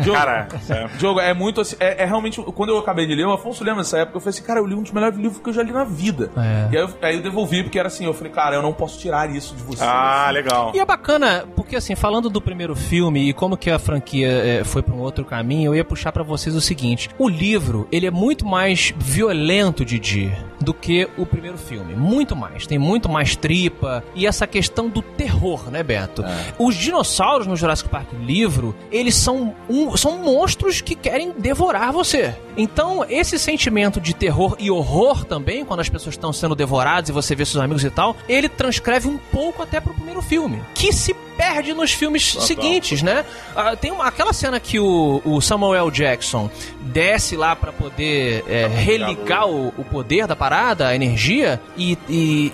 Diogo, 0.02 0.18
Cara, 0.18 0.48
é. 0.70 0.88
Diogo, 0.98 1.20
é 1.20 1.34
muito 1.34 1.62
assim. 1.62 1.76
É, 1.80 2.04
é 2.04 2.06
realmente. 2.06 2.42
Quando 2.42 2.70
eu 2.70 2.78
acabei 2.78 3.06
de 3.08 3.16
ler, 3.16 3.26
o 3.26 3.34
Afonso 3.34 3.64
lembra 3.64 3.84
dessa 3.84 4.00
época, 4.00 4.18
eu 4.18 4.22
falei 4.22 4.32
assim, 4.32 4.44
cara, 4.44 4.60
eu 4.60 4.66
li 4.66 4.76
um 4.76 4.84
dos 4.84 4.92
melhores 4.92 5.18
livros 5.18 5.42
que 5.42 5.50
eu 5.50 5.54
já 5.54 5.64
li 5.64 5.72
na 5.72 5.84
vida. 5.84 6.32
É. 6.38 6.74
E 6.74 6.78
aí 6.78 6.84
eu, 6.84 6.90
aí 7.02 7.16
eu 7.16 7.22
devolvi, 7.22 7.64
porque 7.64 7.80
era 7.80 7.88
assim, 7.88 8.06
eu 8.06 8.14
falei, 8.14 8.32
cara, 8.32 8.56
eu 8.56 8.62
não 8.62 8.74
posso 8.74 9.00
tirar 9.00 9.30
isso 9.30 9.56
de 9.56 9.64
você. 9.64 9.84
Ah, 9.84 10.26
assim. 10.26 10.34
legal. 10.34 10.72
E 10.74 10.80
é 10.80 10.86
bacana, 10.86 11.46
porque 11.56 11.76
assim, 11.76 11.96
falando 11.96 12.30
do 12.30 12.42
primeiro 12.42 12.76
filme 12.76 13.30
e 13.30 13.34
como 13.34 13.58
que 13.58 13.70
a 13.70 13.80
franquia 13.80 14.28
é, 14.28 14.64
foi 14.64 14.82
pra 14.82 14.94
um 14.94 15.00
outro 15.00 15.26
caminho, 15.26 15.72
eu 15.72 15.76
ia 15.76 15.86
puxar 15.86 16.12
pra 16.12 16.24
vocês 16.24 16.56
o 16.56 16.62
seguinte: 16.62 17.10
o 17.18 17.28
livro, 17.28 17.88
ele 17.92 18.06
é 18.06 18.12
muito 18.12 18.46
mais 18.46 18.94
violento, 18.98 19.86
Didi, 19.86 20.32
do 20.60 20.74
que 20.74 21.08
o 21.18 21.26
primeiro 21.26 21.58
filme. 21.58 21.96
Muito 21.96 22.36
mais. 22.36 22.68
Tem 22.68 22.78
muito 22.78 23.10
mais 23.10 23.36
tripa 23.36 24.04
e 24.16 24.26
essa 24.26 24.46
questão 24.46 24.90
do 24.90 25.02
terror, 25.02 25.70
né, 25.70 25.84
Beto? 25.84 26.24
Os 26.58 26.76
dinossauros 26.76 27.48
no 27.48 27.56
Jurassic 27.56 27.90
Park 27.90 28.10
livro, 28.14 28.76
eles 28.92 29.16
são, 29.16 29.56
um, 29.70 29.96
são 29.96 30.18
monstros 30.18 30.82
que 30.82 30.96
querem 30.96 31.32
devorar 31.32 31.94
você. 31.94 32.36
Então, 32.58 33.06
esse 33.08 33.38
sentimento 33.38 34.02
de 34.02 34.14
terror 34.14 34.56
e 34.60 34.72
horror 34.72 35.24
também, 35.24 35.64
quando 35.64 35.82
as 35.82 35.90
pessoas 35.90 36.16
estão 36.16 36.34
sendo 36.34 36.56
devoradas 36.56 37.10
e 37.10 37.14
você 37.14 37.36
vê 37.36 37.46
seus 37.46 37.64
amigos 37.64 37.84
e 37.84 37.90
tal, 37.90 38.16
ele 38.28 38.50
transcreve 38.50 39.08
um 39.08 39.18
pouco 39.18 39.62
até 39.62 39.80
pro 39.80 39.94
primeiro 39.94 40.22
filme, 40.22 40.62
que 40.74 40.92
se 40.92 41.14
perde 41.40 41.74
nos 41.74 41.94
filmes 41.94 42.34
seguintes, 42.42 43.02
né? 43.02 43.24
Ah, 43.56 43.74
tem 43.78 43.92
uma, 43.92 44.06
aquela 44.06 44.34
cena 44.34 44.60
que 44.60 44.78
o, 44.80 45.22
o 45.24 45.40
Samuel. 45.42 45.90
Jackson 45.90 46.50
desce 46.82 47.36
lá 47.38 47.56
pra 47.56 47.72
poder 47.72 48.44
é, 48.48 48.68
religar 48.68 49.48
o, 49.48 49.70
o 49.78 49.84
poder 49.86 50.28
da 50.28 50.36
parada, 50.36 50.88
a 50.88 50.96
energia, 50.96 51.60
e, 51.78 51.98
e, 52.10 52.52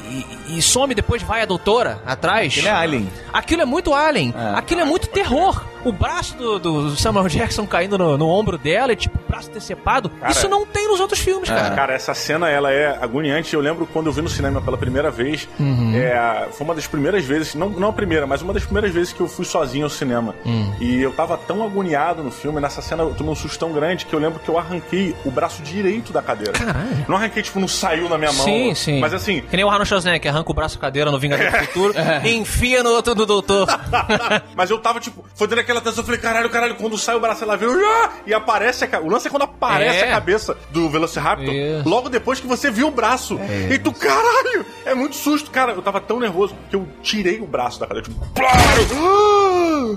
e- 0.47 0.57
e 0.57 0.61
some 0.61 0.93
depois 0.93 1.21
vai 1.23 1.41
a 1.41 1.45
doutora 1.45 1.99
atrás. 2.05 2.55
Ele 2.57 2.67
é 2.67 2.71
Alien. 2.71 3.09
Aquilo 3.33 3.61
é 3.61 3.65
muito 3.65 3.93
Alien. 3.93 4.33
É. 4.37 4.57
Aquilo 4.59 4.81
é 4.81 4.85
muito 4.85 5.07
terror. 5.07 5.63
o 5.85 5.91
braço 5.91 6.35
do, 6.35 6.57
do 6.59 6.95
Samuel 6.95 7.27
Jackson 7.27 7.65
caindo 7.67 7.95
no, 7.97 8.17
no 8.17 8.27
ombro 8.27 8.57
dela 8.57 8.91
e, 8.91 8.95
tipo, 8.95 9.19
o 9.19 9.27
braço 9.29 9.51
decepado. 9.51 10.11
Isso 10.29 10.47
não 10.49 10.65
tem 10.65 10.87
nos 10.87 10.99
outros 10.99 11.19
filmes, 11.19 11.47
cara. 11.49 11.75
Cara, 11.75 11.93
essa 11.93 12.13
cena, 12.15 12.49
ela 12.49 12.71
é 12.71 12.97
agoniante. 13.01 13.53
Eu 13.53 13.61
lembro 13.61 13.85
quando 13.85 14.07
eu 14.07 14.11
vi 14.13 14.21
no 14.21 14.29
cinema 14.29 14.59
pela 14.61 14.77
primeira 14.77 15.09
vez, 15.11 15.47
Uhum. 15.59 15.93
é, 15.95 16.47
foi 16.51 16.65
uma 16.65 16.73
das 16.75 16.87
primeiras 16.87 17.23
vezes, 17.25 17.53
não, 17.55 17.69
não 17.69 17.89
a 17.89 17.93
primeira, 17.93 18.25
mas 18.25 18.41
uma 18.41 18.51
das 18.53 18.63
primeiras 18.63 18.74
vezes 18.93 19.13
que 19.13 19.21
eu 19.21 19.27
fui 19.27 19.45
sozinho 19.45 19.85
ao 19.85 19.89
cinema. 19.89 20.33
Hum. 20.45 20.73
E 20.79 21.01
eu 21.01 21.11
tava 21.13 21.37
tão 21.37 21.63
agoniado 21.63 22.23
no 22.23 22.31
filme, 22.31 22.59
nessa 22.61 22.81
cena 22.81 23.03
eu 23.03 23.13
tomei 23.13 23.31
um 23.31 23.35
susto 23.35 23.57
tão 23.59 23.71
grande 23.71 24.05
que 24.05 24.13
eu 24.13 24.19
lembro 24.19 24.39
que 24.39 24.49
eu 24.49 24.57
arranquei 24.57 25.15
o 25.25 25.31
braço 25.31 25.61
direito 25.61 26.11
da 26.13 26.21
cadeira. 26.21 26.53
Caralho. 26.53 27.05
Não 27.07 27.15
arranquei, 27.17 27.41
tipo, 27.43 27.59
não 27.59 27.67
saiu 27.67 28.09
na 28.09 28.17
minha 28.17 28.31
mão. 28.31 28.43
Sim, 28.45 28.73
sim. 28.75 28.99
Mas 28.99 29.13
assim, 29.13 29.41
Que 29.41 29.55
nem 29.55 29.65
o 29.65 29.69
Arnold 29.69 29.87
Schwarzenegger, 29.87 30.21
que 30.21 30.27
arranca 30.27 30.51
o 30.51 30.53
braço 30.53 30.75
da 30.75 30.81
cadeira 30.81 31.11
no 31.11 31.19
Vingador 31.19 31.51
do 31.51 31.57
Futuro 31.65 31.93
e 32.23 32.29
enfia 32.35 32.83
no 32.83 32.89
outro 32.91 33.13
do 33.15 33.25
doutor. 33.25 33.67
Mas 34.55 34.69
eu 34.69 34.77
tava, 34.79 34.99
tipo, 34.99 35.23
foi 35.35 35.47
dando 35.47 35.59
aquela 35.59 35.79
atenção, 35.79 36.01
eu 36.01 36.05
falei, 36.05 36.19
caralho, 36.21 36.49
caralho, 36.49 36.75
quando 36.75 36.97
sai 36.97 37.15
o 37.15 37.19
braço, 37.19 37.43
ela 37.43 37.55
viu, 37.55 37.73
já! 37.79 38.11
E 38.25 38.33
aparece 38.33 38.83
a 38.85 38.99
O 38.99 39.09
lance 39.09 39.27
é 39.27 39.29
quando 39.29 39.43
aparece 39.43 39.97
É. 39.99 40.09
a 40.09 40.11
cabeça 40.11 40.57
do 40.71 40.89
Velociraptor, 40.89 41.53
Isso. 41.53 41.87
logo 41.87 42.09
depois 42.09 42.39
que 42.39 42.47
você 42.47 42.69
viu 42.71 42.87
o 42.87 42.91
braço. 42.91 43.39
E 43.69 43.77
tu, 43.77 43.91
caralho! 43.91 44.65
É 44.85 44.93
muito 44.93 45.15
susto, 45.15 45.49
cara. 45.51 45.71
Eu 45.73 45.81
tava 45.81 45.99
tão 46.01 46.19
nervoso 46.19 46.55
que 46.69 46.75
eu 46.75 46.87
tirei 47.01 47.39
o 47.39 47.45
braço 47.47 47.79
da 47.79 47.87
cadeira, 47.87 48.07
tipo, 48.09 48.25
claro! 48.35 48.54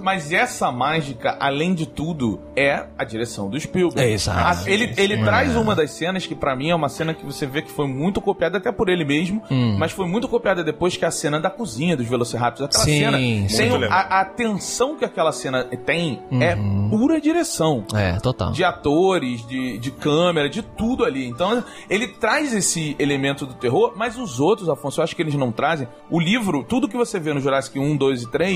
Mas 0.03 0.33
essa 0.33 0.71
mágica, 0.73 1.37
além 1.40 1.75
de 1.75 1.85
tudo, 1.87 2.40
é 2.57 2.87
a 2.97 3.05
direção 3.05 3.49
do 3.51 3.59
Spielberg. 3.61 4.01
É, 4.01 4.12
exato. 4.12 4.61
A- 4.66 4.71
ele 4.71 4.92
ele 4.97 5.23
traz 5.23 5.55
uma 5.57 5.75
das 5.75 5.90
cenas 5.90 6.27
que 6.27 6.35
pra 6.35 6.57
mim 6.57 6.71
é 6.71 6.75
uma 6.75 6.88
cena 6.88 7.12
que 7.12 7.25
você 7.27 7.47
vê 7.47 7.61
que 7.62 7.71
foi 7.71 7.87
muito 7.87 8.21
copiada 8.21 8.57
até 8.59 8.73
por 8.73 8.88
ele 8.88 9.05
mesmo, 9.05 9.42
Hum. 9.51 9.77
mas 9.79 9.92
foi 9.92 10.07
muito 10.07 10.27
copiada 10.29 10.62
depois 10.64 10.97
que 10.97 11.05
é 11.05 11.09
a 11.09 11.11
cena 11.11 11.38
da 11.40 11.51
cozinha 11.51 11.97
dos 11.97 12.07
Velociraptors. 12.07 12.68
Aquela 12.71 12.85
Sim, 12.85 13.49
cena 13.49 13.79
tem 13.79 13.88
a, 13.90 14.21
a 14.21 14.25
tensão 14.25 14.97
que 14.97 15.05
aquela 15.05 15.33
cena 15.33 15.64
tem 15.64 16.23
é 16.40 16.55
Uhum. 16.55 16.88
pura 16.90 17.21
direção. 17.21 17.85
É, 17.94 18.12
total. 18.21 18.53
De 18.53 18.64
atores, 18.64 19.47
de, 19.47 19.79
de 19.79 19.90
câmera, 19.90 20.49
de 20.49 20.62
tudo 20.62 21.05
ali. 21.05 21.27
Então, 21.27 21.62
ele 21.90 22.07
traz 22.09 22.55
esse 22.55 22.97
elemento 22.99 23.44
do 23.44 23.55
terror, 23.55 23.92
mas 23.97 24.16
os 24.16 24.40
outros, 24.40 24.68
Afonso, 24.71 25.01
eu 25.01 25.05
acho 25.05 25.14
que 25.14 25.21
eles 25.23 25.35
não 25.35 25.53
trazem. 25.53 25.87
O 26.11 26.18
livro, 26.21 26.64
tudo 26.64 26.88
que 26.88 26.97
você 26.97 27.18
vê 27.21 27.35
no 27.35 27.40
Jurassic 27.40 27.79
1, 27.79 27.97
2 27.97 28.23
e 28.23 28.31
3, 28.31 28.47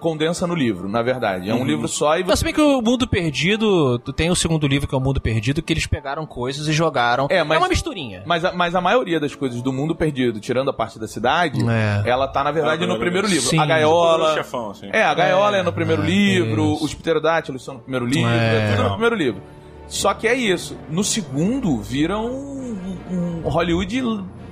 condensa 0.00 0.46
no 0.46 0.54
livro, 0.54 0.88
na 0.88 1.02
verdade. 1.02 1.50
É 1.50 1.54
um 1.54 1.64
livro 1.64 1.86
só 1.88 2.18
e 2.18 2.22
você 2.22 2.38
se 2.38 2.44
bem 2.44 2.52
que 2.54 2.60
o 2.60 2.80
Mundo 2.80 3.06
Perdido, 3.06 3.98
tu 3.98 4.12
tem 4.12 4.30
o 4.30 4.34
segundo 4.36 4.66
livro 4.66 4.88
que 4.88 4.94
é 4.94 4.98
o 4.98 5.00
Mundo 5.00 5.20
Perdido, 5.20 5.62
que 5.62 5.72
eles 5.72 5.86
pegaram 5.86 6.24
coisas 6.26 6.66
e 6.68 6.72
jogaram. 6.72 7.26
É, 7.30 7.42
mas- 7.44 7.58
uma 7.58 7.68
misturinha. 7.68 8.22
Mas 8.26 8.44
a, 8.44 8.52
mas 8.52 8.74
a 8.74 8.80
maioria 8.80 9.20
das 9.20 9.34
coisas 9.34 9.60
do 9.62 9.72
mundo 9.72 9.94
perdido, 9.94 10.40
tirando 10.40 10.70
a 10.70 10.72
parte 10.72 10.98
da 10.98 11.06
cidade, 11.06 11.60
É. 11.68 12.08
ela 12.08 12.26
tá, 12.28 12.42
na 12.44 12.50
verdade, 12.50 12.84
Ah, 12.84 12.86
no 12.86 12.98
primeiro 12.98 13.26
livro. 13.26 13.48
Sim. 13.48 13.58
A 13.58 13.66
gaiola. 13.66 14.32
O 14.32 14.34
chefão, 14.34 14.70
assim. 14.70 14.88
É, 14.92 15.02
a 15.02 15.12
gaiola 15.14 15.56
é, 15.58 15.62
no 15.62 15.72
primeiro 15.72 16.02
É, 16.02 16.06
livro, 16.06 16.74
isso. 16.74 16.84
os 16.84 16.94
pterodátilos 16.94 17.64
são 17.64 17.74
no 17.74 17.80
primeiro 17.80 18.06
livro, 18.06 18.30
É. 18.30 18.56
é 18.56 18.70
tudo 18.70 18.82
no 18.84 18.90
primeiro 18.92 19.14
livro. 19.16 19.42
Só 19.86 20.14
que 20.14 20.28
é 20.28 20.34
isso. 20.34 20.76
No 20.88 21.02
segundo, 21.02 21.76
vira 21.80 22.16
um, 22.18 22.76
um 23.10 23.48
Hollywood 23.48 24.00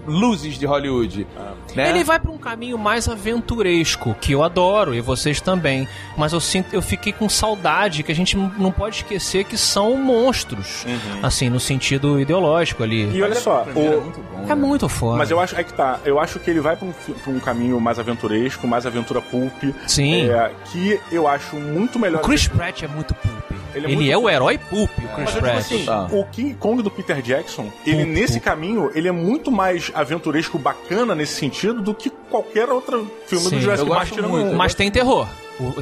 luzes 0.09 0.59
de 0.59 0.67
Hollywood. 0.67 1.27
Né? 1.75 1.91
Ele 1.91 2.03
vai 2.03 2.19
pra 2.19 2.31
um 2.31 2.39
caminho 2.39 2.79
mais 2.79 3.07
aventuresco, 3.09 4.15
que 4.21 4.33
eu 4.33 4.43
adoro, 4.43 4.95
e 4.95 5.01
vocês 5.01 5.41
também. 5.41 5.87
Mas 6.17 6.33
eu 6.33 6.41
sinto, 6.41 6.75
eu 6.75 6.83
fiquei 6.83 7.13
com 7.13 7.29
saudade 7.29 8.03
que 8.03 8.11
a 8.11 8.15
gente 8.15 8.37
não 8.37 8.73
pode 8.73 8.97
esquecer 8.97 9.45
que 9.45 9.57
são 9.57 9.97
monstros. 9.97 10.85
Assim, 11.23 11.49
no 11.49 11.61
sentido 11.61 12.21
ideológico 12.21 12.83
ali. 12.83 13.11
E 13.15 13.23
olha 13.23 13.35
só, 13.35 13.67
é 13.69 13.79
o, 13.79 14.01
muito 14.03 14.21
bom, 14.21 14.43
É 14.45 14.47
né? 14.49 14.55
muito 14.55 14.89
foda. 14.89 15.19
Mas 15.19 15.31
eu 15.31 15.39
acho, 15.41 15.57
é 15.57 15.63
que 15.65 15.73
tá, 15.73 16.01
eu 16.05 16.19
acho 16.19 16.39
que 16.39 16.51
ele 16.51 16.61
vai 16.61 16.77
pra 16.77 16.87
um, 16.89 16.93
pra 16.93 17.33
um 17.33 17.41
caminho 17.41 17.81
mais 17.81 17.99
aventuresco, 17.99 18.67
mais 18.67 18.87
aventura 18.87 19.21
pulp. 19.21 19.53
Sim. 19.87 20.29
é, 20.31 20.51
que 20.73 20.99
eu 21.13 21.27
acho 21.29 21.57
muito 21.57 21.99
melhor. 21.99 22.21
O 22.21 22.25
Chris 22.25 22.49
Pratt 22.49 22.83
é 22.83 22.89
muito 22.89 23.15
pulp. 23.15 23.35
Ele 23.75 23.85
Ele 23.87 24.09
é 24.09 24.13
é, 24.13 24.17
muito 24.17 24.25
o 24.25 24.31
herói 24.31 24.59
pulp, 24.59 24.91
o 24.91 25.09
Chris 25.09 25.09
Mas 25.19 25.19
eu 25.19 25.33
digo 25.35 25.41
Pratt. 25.43 25.59
assim, 25.59 25.85
Tá. 25.85 26.09
o 26.11 26.25
King 26.25 26.55
Kong 26.55 26.83
do 26.83 26.91
Peter 26.91 27.21
Jackson, 27.21 27.71
ele 27.87 27.99
Pulp, 28.05 28.09
nesse 28.15 28.33
pulp. 28.35 28.45
caminho, 28.45 28.91
ele 28.95 29.09
é 29.09 29.13
muito 29.13 29.53
mais 29.53 29.93
aventuresco 30.01 30.59
bacana 30.59 31.15
nesse 31.15 31.35
sentido 31.35 31.81
do 31.83 31.93
que 31.95 32.11
qualquer 32.31 32.69
outro 32.71 33.11
filme 33.27 33.45
Sim, 33.49 33.57
do 33.57 33.61
Jurassic 33.63 33.89
Park. 33.89 34.13
muito. 34.29 34.55
Mas 34.57 34.75
tem 34.75 34.91
terror. 34.91 35.27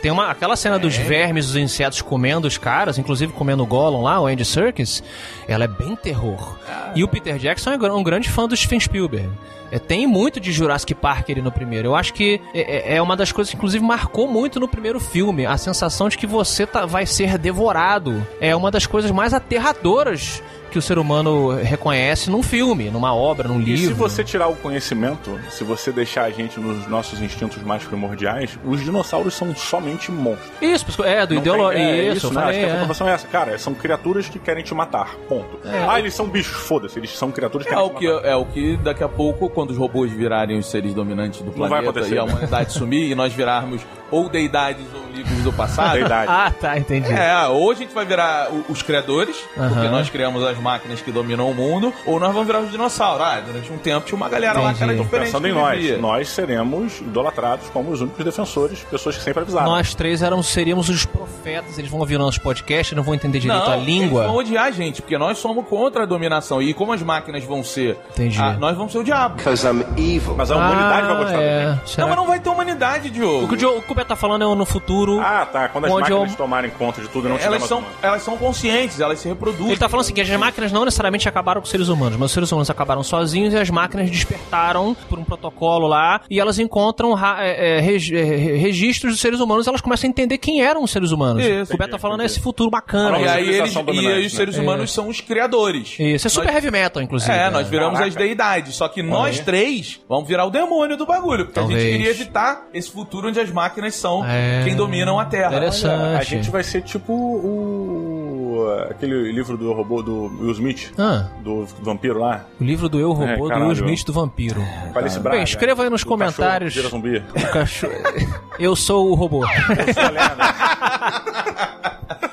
Tem 0.00 0.11
uma, 0.11 0.31
aquela 0.31 0.57
cena 0.57 0.79
dos 0.79 0.96
vermes, 0.96 1.46
dos 1.48 1.57
insetos 1.57 2.00
comendo 2.00 2.48
os 2.48 2.57
caras, 2.57 2.96
inclusive 2.96 3.31
comendo 3.35 3.62
o 3.62 3.66
Gollum 3.66 4.02
lá, 4.02 4.18
o 4.18 4.26
Andy 4.26 4.42
Serkis, 4.44 5.02
ela 5.46 5.64
é 5.64 5.68
bem 5.68 5.94
terror. 5.94 6.57
E 6.94 7.05
o 7.05 7.09
Peter 7.09 7.37
Jackson 7.37 7.72
é 7.72 7.92
um 7.92 8.02
grande 8.02 8.31
fã 8.31 8.48
do 8.48 8.57
Steven 8.57 8.81
Spielberg. 8.81 9.29
É, 9.70 9.79
tem 9.79 10.07
muito 10.07 10.38
de 10.40 10.50
Jurassic 10.52 10.94
Park 10.94 11.29
ali 11.29 11.42
no 11.42 11.50
primeiro. 11.52 11.88
Eu 11.88 11.94
acho 11.96 12.14
que 12.14 12.40
é, 12.55 12.92
é- 12.92 12.96
é 12.96 13.02
uma 13.02 13.16
das 13.16 13.33
coisas 13.33 13.50
que, 13.50 13.57
inclusive, 13.57 13.85
marcou 13.85 14.26
muito 14.29 14.59
no 14.61 14.68
primeiro 14.68 14.98
filme. 15.00 15.44
A 15.44 15.59
sensação 15.59 16.09
de 16.09 16.16
que 16.16 16.26
você 16.26 16.64
tá- 16.64 16.87
vai 16.87 17.05
ser 17.05 17.37
devorado. 17.37 18.24
É 18.40 18.55
uma 18.57 18.70
das 18.70 18.87
coisas 18.87 19.11
mais 19.11 19.35
aterradoras 19.35 20.40
que 20.77 20.79
o 20.79 20.83
ser 20.83 20.99
humano 20.99 21.53
reconhece 21.55 22.29
num 22.31 22.43
filme, 22.43 22.91
numa 22.91 23.15
obra, 23.15 23.49
num 23.49 23.59
E 23.62 23.65
livro. 23.65 23.87
se 23.89 23.93
você 23.95 24.23
tirar 24.23 24.49
o 24.49 24.55
conhecimento, 24.57 25.41
se 25.49 25.65
você 25.65 25.91
deixar 25.91 26.25
a 26.25 26.31
gente 26.31 26.61
nos 26.61 26.87
nossos 26.87 27.19
instintos 27.23 27.62
mais 27.62 27.83
primordiais, 27.83 28.59
os 28.62 28.85
dinossauros 28.85 29.33
são 29.33 29.57
somente 29.57 30.12
monstros. 30.12 30.51
Isso, 30.61 31.03
é, 31.03 31.25
do 31.25 31.33
Não 31.33 31.41
ideológico. 31.41 31.83
é, 31.83 32.09
isso, 32.12 32.27
eu 32.27 32.31
né? 32.33 32.41
falei. 32.43 32.51
Acho 32.51 32.59
que 32.59 32.65
a 32.65 32.69
é. 32.69 32.73
comprovação 32.73 33.09
é 33.09 33.12
essa. 33.12 33.27
Cara, 33.27 33.59
são 33.59 33.73
criaturas 33.73 34.29
que 34.29 34.39
querem 34.39 34.62
te 34.62 34.75
matar. 34.75 35.15
Ponto. 35.27 35.59
Ah, 35.89 35.99
eles 35.99 36.12
são 36.12 36.29
bichos. 36.29 36.61
Foda-se, 36.67 36.99
eles 36.99 37.11
são 37.17 37.31
criaturas 37.33 37.67
que 37.67 37.73
É 37.73 37.77
querem 37.77 37.91
o 37.91 37.95
te 37.95 37.99
que, 38.01 38.12
matar. 38.12 38.29
é 38.29 38.37
o 38.37 38.45
que 38.45 38.77
daqui 38.77 39.03
a 39.03 39.09
pouco, 39.09 39.49
quando 39.49 39.71
os 39.71 39.79
robôs 39.79 40.12
virarem 40.12 40.59
os 40.59 40.67
seres 40.71 40.93
dominantes 40.93 41.41
do 41.41 41.53
vai 41.53 41.69
planeta 41.71 41.91
acontecer. 41.91 42.17
e 42.17 42.19
a 42.19 42.25
humanidade 42.25 42.73
sumir 42.77 43.11
e 43.11 43.15
nós 43.15 43.33
virarmos 43.33 43.81
ou 44.11 44.29
deidades 44.29 44.85
ou 44.95 45.03
livros 45.12 45.38
do 45.42 45.53
passado. 45.53 45.92
Deidade. 45.95 46.31
Ah, 46.31 46.53
tá, 46.61 46.79
entendi. 46.79 47.11
É, 47.12 47.47
ou 47.47 47.71
a 47.71 47.75
gente 47.75 47.95
vai 47.95 48.05
virar 48.05 48.49
o- 48.51 48.64
os 48.71 48.83
criadores, 48.83 49.37
porque 49.55 49.61
Aham. 49.61 49.90
nós 49.90 50.11
criamos 50.11 50.42
as 50.45 50.59
máquinas 50.59 51.01
que 51.01 51.11
dominam 51.11 51.51
o 51.51 51.55
mundo, 51.55 51.92
ou 52.05 52.21
nós 52.21 52.33
vamos 52.33 52.47
virar 52.47 52.61
os 52.61 52.71
dinossauros. 52.71 53.27
Ah, 53.27 53.40
durante 53.40 53.73
um 53.73 53.79
tempo 53.79 54.07
tinha 54.07 54.16
uma 54.16 54.29
galera 54.29 54.61
lá 54.61 54.75
que 54.75 54.83
era 54.83 54.92
Entendi. 54.92 55.05
diferente. 55.05 55.27
Pensando 55.27 55.49
em 55.49 55.53
nós, 55.53 55.79
vivia. 55.81 55.99
nós 55.99 56.29
seremos 56.29 57.01
idolatrados 57.01 57.69
como 57.71 57.90
os 57.90 58.01
únicos 58.01 58.25
defensores, 58.25 58.81
pessoas 58.90 59.16
que 59.16 59.23
sempre 59.23 59.42
avisaram. 59.42 59.66
Nós 59.71 59.95
três 59.95 60.23
éramos, 60.23 60.47
seríamos 60.49 60.88
os 60.88 61.05
profetas, 61.07 61.79
eles 61.79 61.90
vão 61.90 62.01
ouvir 62.01 62.19
nosso 62.19 62.40
podcast, 62.40 62.95
não 62.95 63.03
vão 63.03 63.14
entender 63.14 63.38
direito 63.40 63.64
Não, 63.64 63.73
a 63.73 63.77
Eles 63.77 63.87
língua. 63.87 64.27
vão 64.27 64.37
odiar 64.37 64.64
a 64.66 64.71
gente, 64.71 65.01
porque 65.03 65.16
nós 65.19 65.38
somos 65.38 65.66
contra 65.66 66.03
a 66.03 66.07
dominação. 66.07 66.61
E 66.61 66.75
como 66.75 66.92
as 66.92 67.03
máquinas 67.03 67.42
vão 67.45 67.62
ser. 67.64 67.99
Entendi. 68.11 68.38
ah, 68.40 68.53
nós 68.59 68.77
vamos 68.77 68.92
ser 68.92 68.99
o 68.99 69.05
diabo. 69.05 69.37
Because 69.37 69.66
I'm 69.66 69.83
evil. 69.97 70.35
Mas 70.37 70.51
a 70.51 70.57
humanidade 70.57 71.07
vai 71.07 71.12
Ah, 71.12 71.19
gostar 71.19 71.40
é. 71.42 71.64
da 71.66 71.73
gente. 71.75 71.90
Será 71.90 72.03
Não, 72.03 72.09
mas 72.09 72.16
não 72.19 72.27
vai 72.27 72.40
ter 72.40 72.49
humanidade, 72.49 73.11
Diogo. 73.11 73.45
O 73.45 73.49
que 73.49 73.55
o, 73.55 73.57
Diogo- 73.57 73.83
o 73.96 73.98
que 73.98 74.02
o 74.02 74.04
Beto 74.04 74.09
tá 74.09 74.16
falando 74.16 74.42
é 74.50 74.54
no 74.56 74.66
futuro. 74.66 75.20
Ah, 75.20 75.46
tá. 75.46 75.68
Quando 75.68 75.87
as 75.87 75.90
Onde 75.92 76.00
máquinas 76.11 76.30
eu- 76.32 76.37
tomarem 76.37 76.70
conta 76.70 77.00
de 77.00 77.09
tudo 77.09 77.26
e 77.28 77.30
não 77.30 77.38
elas, 77.38 77.62
são, 77.64 77.82
elas 78.02 78.22
são 78.22 78.37
conscientes, 78.37 79.00
elas 79.00 79.18
se 79.18 79.28
reproduzem. 79.28 79.68
Ele 79.68 79.76
tá 79.78 79.88
falando 79.88 80.04
assim 80.04 80.14
que 80.14 80.20
as 80.20 80.28
máquinas 80.30 80.70
não 80.72 80.85
necessariamente 80.85 81.28
acabaram 81.28 81.61
com 81.61 81.64
os 81.64 81.70
seres 81.70 81.88
humanos, 81.88 82.16
mas 82.18 82.26
os 82.26 82.32
seres 82.32 82.50
humanos 82.52 82.68
acabaram 82.70 83.02
sozinhos 83.02 83.54
e 83.54 83.56
as 83.56 83.70
máquinas 83.70 84.11
despertaram 84.11 84.94
por 85.09 85.18
um 85.18 85.24
protocolo 85.24 85.87
lá 85.87 86.20
e 86.30 86.38
elas 86.40 86.59
encontram 86.59 87.12
ra- 87.14 87.38
é, 87.44 87.78
é, 87.78 87.80
reg- 87.80 88.12
é, 88.14 88.24
registros 88.56 89.12
dos 89.12 89.20
seres 89.20 89.40
humanos 89.40 89.66
e 89.66 89.68
elas 89.68 89.80
começam 89.80 90.09
a 90.09 90.11
entender 90.11 90.38
quem 90.38 90.62
eram 90.62 90.82
os 90.82 90.90
seres 90.90 91.11
humanos. 91.11 91.44
Isso. 91.44 91.74
o 91.74 91.78
Beto 91.78 91.92
tá 91.92 91.98
falando 91.98 92.20
é 92.20 92.24
Entendi. 92.24 92.32
esse 92.35 92.40
futuro 92.42 92.70
bacana. 92.70 93.16
A 93.16 93.20
E 93.20 93.28
aí, 93.28 93.48
eles, 93.48 93.74
e 93.74 93.78
aí 94.09 94.26
os 94.26 94.32
né? 94.32 94.37
seres 94.37 94.56
humanos 94.59 94.92
são 94.92 95.09
os 95.09 95.20
criadores. 95.20 95.96
Isso, 95.98 96.26
é 96.26 96.30
super 96.30 96.46
Nós- 96.46 96.54
heavy 96.56 96.70
metal, 96.70 97.02
inclusive. 97.02 97.32
É, 97.32 97.50
nós 97.50 97.68
viramos 97.68 97.94
Caraca. 97.98 98.09
as 98.09 98.14
deidades. 98.14 98.74
Só 98.76 98.88
que 98.88 99.02
nós 99.02 99.40
três 99.40 100.00
vamos 100.09 100.26
virar 100.28 100.44
o 100.44 100.50
demônio 100.50 100.96
do 100.96 101.06
bagulho. 101.06 101.46
Porque 101.46 101.59
a 101.59 101.62
Talvez. 101.62 101.82
gente 101.82 101.92
queria 101.92 102.11
evitar 102.11 102.66
esse 102.74 102.90
futuro 102.90 103.28
onde 103.28 103.40
as 103.40 103.50
máquinas 103.50 103.86
são 103.94 104.25
É. 104.25 104.62
quem 104.64 104.75
dominam 104.75 105.18
a 105.20 105.25
Terra. 105.25 105.49
Interessante. 105.55 106.16
A 106.18 106.22
gente 106.22 106.51
vai 106.51 106.62
ser 106.62 106.83
tipo 106.83 107.12
o. 107.12 108.66
aquele 108.90 109.33
livro 109.33 109.57
do 109.57 109.72
robô 109.72 110.03
do 110.03 110.25
Will 110.40 110.53
Smith, 110.53 110.92
Ah, 110.99 111.27
do 111.42 111.66
vampiro 111.83 112.18
lá. 112.18 112.44
o 112.61 112.64
livro 112.64 112.88
do 112.88 112.99
Eu 112.99 113.12
Robô 113.12 113.51
É, 113.51 113.55
do. 113.55 113.61
Will 113.64 113.72
Smith 113.72 114.05
do 114.05 114.12
Vampiro. 114.12 114.62
Parece 114.94 115.20
Bem, 115.20 115.42
escreva 115.42 115.83
aí 115.85 115.90
nos 115.90 116.03
O 116.03 116.07
comentários. 116.07 116.75
cachorro 116.75 116.90
zumbi. 116.90 117.18
O 117.18 117.53
cachorro... 117.53 117.92
Eu 118.59 118.75
sou 118.75 119.11
o 119.11 119.14
robô. 119.14 119.44
Tem 119.57 119.94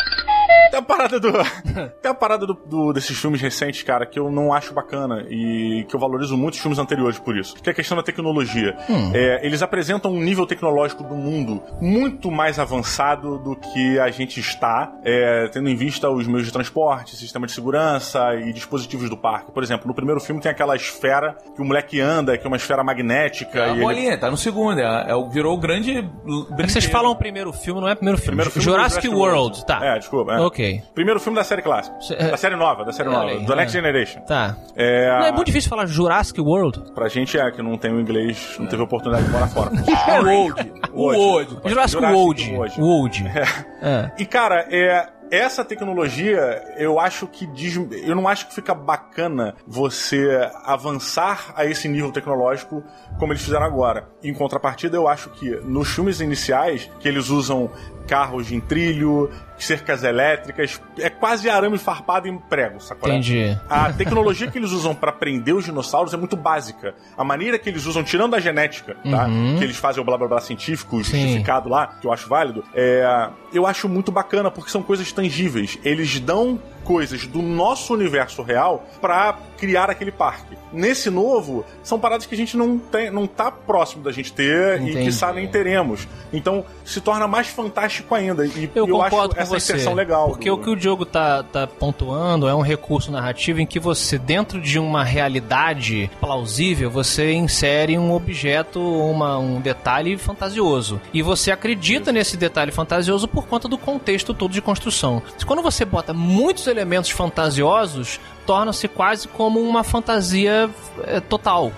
parada 0.85 1.19
do. 1.19 1.31
Tem 2.01 2.11
a 2.11 2.13
parada 2.13 2.45
do, 2.45 2.53
do- 2.53 2.93
desses 2.93 3.17
filmes 3.17 3.41
recentes, 3.41 3.83
cara, 3.83 4.05
que 4.05 4.17
eu 4.19 4.31
não 4.31 4.53
acho 4.53 4.73
bacana 4.73 5.25
e 5.29 5.85
que 5.89 5.95
eu 5.95 5.99
valorizo 5.99 6.37
muito 6.37 6.53
os 6.53 6.59
filmes 6.59 6.79
anteriores 6.79 7.19
por 7.19 7.35
isso. 7.37 7.55
Que 7.55 7.69
é 7.69 7.71
a 7.71 7.75
questão 7.75 7.97
da 7.97 8.03
tecnologia. 8.03 8.75
É, 9.13 9.45
eles 9.45 9.61
apresentam 9.61 10.11
um 10.11 10.21
nível 10.21 10.45
tecnológico 10.45 11.03
do 11.03 11.15
mundo 11.15 11.61
muito 11.81 12.31
mais 12.31 12.59
avançado 12.59 13.37
do 13.39 13.55
que 13.55 13.99
a 13.99 14.09
gente 14.11 14.39
está, 14.39 14.93
é, 15.03 15.47
tendo 15.51 15.67
em 15.69 15.75
vista 15.75 16.09
os 16.09 16.27
meios 16.27 16.45
de 16.45 16.51
transporte, 16.53 17.15
sistema 17.15 17.45
de 17.47 17.51
segurança 17.53 18.35
e 18.35 18.53
dispositivos 18.53 19.09
do 19.09 19.17
parque. 19.17 19.51
Por 19.51 19.63
exemplo, 19.63 19.87
no 19.87 19.93
primeiro 19.93 20.19
filme 20.21 20.39
tem 20.41 20.51
aquela 20.51 20.75
esfera 20.75 21.35
que 21.55 21.61
o 21.61 21.65
moleque 21.65 21.99
anda, 21.99 22.37
que 22.37 22.45
é 22.45 22.47
uma 22.47 22.57
esfera 22.57 22.83
magnética. 22.83 23.59
É 23.59 23.63
a 23.63 23.67
e 23.67 23.71
ele- 23.71 23.81
bolinha, 23.81 24.17
tá 24.17 24.29
no 24.29 24.37
segundo. 24.37 24.79
É, 24.79 25.05
é 25.11 25.15
o- 25.15 25.29
virou 25.29 25.53
o 25.55 25.57
grande. 25.57 25.97
É 25.97 26.63
que 26.63 26.71
vocês 26.71 26.85
falam 26.85 27.11
o 27.11 27.15
primeiro 27.15 27.51
filme, 27.51 27.81
não 27.81 27.87
é 27.87 27.93
o 27.93 27.95
primeiro 27.95 28.17
filme. 28.17 28.25
Primeiro 28.35 28.51
filme 28.51 28.63
Jurassic 28.63 29.01
Jurassic 29.07 29.15
World, 29.15 29.39
World. 29.59 29.65
tá. 29.65 29.85
É, 29.85 29.99
desculpa. 29.99 30.33
é. 30.33 30.39
Ok. 30.39 30.74
Primeiro 30.93 31.19
filme 31.19 31.37
da 31.37 31.43
série 31.43 31.61
clássica. 31.61 31.95
É- 32.13 32.31
Da 32.31 32.37
série 32.37 32.55
nova, 32.55 32.83
da 32.85 32.91
série 32.91 33.09
nova. 33.09 33.25
aí, 33.29 33.45
do 33.45 33.53
é. 33.53 33.55
Next 33.55 33.73
Generation. 33.73 34.21
Tá. 34.21 34.55
É, 34.75 35.09
Não 35.19 35.25
é 35.27 35.31
muito 35.31 35.47
difícil 35.47 35.69
falar 35.69 35.85
Jurassic 35.85 36.39
World. 36.39 36.91
Pra 36.93 37.07
gente 37.07 37.37
é, 37.37 37.51
que 37.51 37.61
não 37.61 37.77
tem 37.77 37.91
o 37.93 37.99
inglês, 37.99 38.55
não 38.59 38.67
teve 38.67 38.81
oportunidade 38.83 39.25
de 39.25 39.31
morar 39.31 39.47
fora. 39.47 39.71
O 40.15 40.27
Old. 40.29 40.73
O 40.93 41.01
Old. 41.13 41.57
Jurassic, 41.65 42.01
World. 42.03 42.51
World. 42.53 42.81
World. 42.81 43.23
É. 43.81 44.09
E, 44.17 44.25
cara, 44.25 44.65
é, 44.71 45.09
essa 45.29 45.63
tecnologia, 45.63 46.63
eu 46.77 46.99
acho 46.99 47.27
que 47.27 47.45
diz, 47.47 47.75
eu 47.75 48.15
não 48.15 48.27
acho 48.27 48.47
que 48.47 48.55
fica 48.55 48.73
bacana 48.73 49.53
você 49.67 50.49
avançar 50.63 51.53
a 51.55 51.65
esse 51.65 51.87
nível 51.87 52.11
tecnológico 52.11 52.83
como 53.19 53.31
eles 53.33 53.43
fizeram 53.43 53.65
agora. 53.65 54.07
Em 54.23 54.33
contrapartida, 54.33 54.97
eu 54.97 55.07
acho 55.07 55.29
que 55.31 55.49
nos 55.63 55.89
filmes 55.93 56.19
iniciais, 56.19 56.89
que 56.99 57.07
eles 57.07 57.29
usam 57.29 57.69
carros 58.07 58.51
em 58.51 58.59
trilho, 58.59 59.29
cercas 59.57 60.03
elétricas, 60.03 60.81
é 60.99 61.09
quase 61.09 61.49
arame 61.49 61.77
farpado 61.77 62.27
em 62.27 62.37
prego, 62.37 62.79
sacou? 62.79 63.09
Entendi. 63.09 63.57
A 63.69 63.91
tecnologia 63.93 64.49
que 64.49 64.57
eles 64.57 64.71
usam 64.71 64.93
pra 64.93 65.11
prender 65.11 65.55
os 65.55 65.65
dinossauros 65.65 66.13
é 66.13 66.17
muito 66.17 66.35
básica. 66.35 66.95
A 67.17 67.23
maneira 67.23 67.57
que 67.57 67.69
eles 67.69 67.85
usam, 67.85 68.03
tirando 68.03 68.35
a 68.35 68.39
genética, 68.39 68.95
tá? 69.09 69.25
Que 69.57 69.63
eles 69.63 69.77
fazem 69.77 70.01
o 70.01 70.05
blá 70.05 70.17
blá 70.17 70.27
blá 70.27 70.41
científico, 70.41 70.97
justificado 70.97 71.69
lá, 71.69 71.87
que 71.99 72.07
eu 72.07 72.11
acho 72.11 72.27
válido, 72.27 72.63
é, 72.73 73.29
eu 73.53 73.65
acho 73.65 73.87
muito 73.87 74.11
bacana 74.11 74.51
porque 74.51 74.69
são 74.69 74.81
coisas 74.83 75.11
tangíveis. 75.11 75.77
Eles 75.83 76.19
dão 76.19 76.59
coisas 76.85 77.25
do 77.27 77.41
nosso 77.41 77.93
universo 77.93 78.41
real 78.43 78.85
pra 79.01 79.37
criar 79.57 79.89
aquele 79.89 80.11
parque. 80.11 80.55
Nesse 80.71 81.09
novo, 81.09 81.65
são 81.81 81.97
paradas 81.99 82.25
que 82.25 82.33
a 82.35 82.37
gente 82.37 82.55
não 82.55 82.77
tem, 82.77 83.09
não 83.09 83.25
tá 83.25 83.49
próximo 83.49 84.03
da 84.03 84.11
gente 84.11 84.31
ter 84.31 84.79
e 84.81 84.89
Entendi. 84.91 85.05
que 85.05 85.11
sabe 85.11 85.39
nem 85.39 85.47
teremos. 85.47 86.07
Então, 86.31 86.65
se 86.83 86.99
torna 87.01 87.27
mais 87.27 87.47
fantástico 87.47 88.13
ainda. 88.13 88.45
E 88.45 88.69
Eu, 88.75 88.85
eu, 88.87 88.95
concordo 88.99 89.15
acho 89.17 89.35
com 89.35 89.41
essa 89.41 89.49
você. 89.59 89.73
inserção 89.73 89.93
legal. 89.93 90.29
Porque 90.29 90.49
do- 90.49 90.55
o 90.55 90.57
que 90.61 90.69
o 90.69 90.75
Diogo 90.75 91.05
tá, 91.05 91.43
tá 91.43 91.65
pontuando 91.65 92.47
é 92.47 92.53
um 92.53 92.61
recurso 92.61 93.11
narrativo 93.11 93.61
em 93.61 93.65
que 93.65 93.79
você, 93.79 94.17
dentro 94.17 94.59
de 94.61 94.77
uma 94.77 95.03
realidade 95.03 96.09
plausível, 96.19 96.89
você 96.91 97.33
insere 97.33 97.97
um 97.97 98.13
objeto, 98.13 98.79
uma, 98.81 99.37
um 99.37 99.61
detalhe 99.61 100.17
fantasioso. 100.17 100.99
E 101.13 101.21
você 101.21 101.51
acredita 101.51 102.11
nesse 102.11 102.35
detalhe 102.37 102.71
fantasioso 102.71 103.27
por 103.27 103.47
conta 103.47 103.67
do 103.67 103.77
contexto 103.77 104.33
todo 104.33 104.51
de 104.51 104.61
construção. 104.61 105.21
Quando 105.45 105.61
você 105.61 105.85
bota 105.85 106.13
muitos 106.13 106.67
elementos 106.75 107.11
fantasiosos, 107.11 108.19
torna-se 108.45 108.87
quase 108.87 109.27
como 109.27 109.59
uma 109.59 109.83
fantasia 109.83 110.69
é, 111.03 111.19
total, 111.19 111.71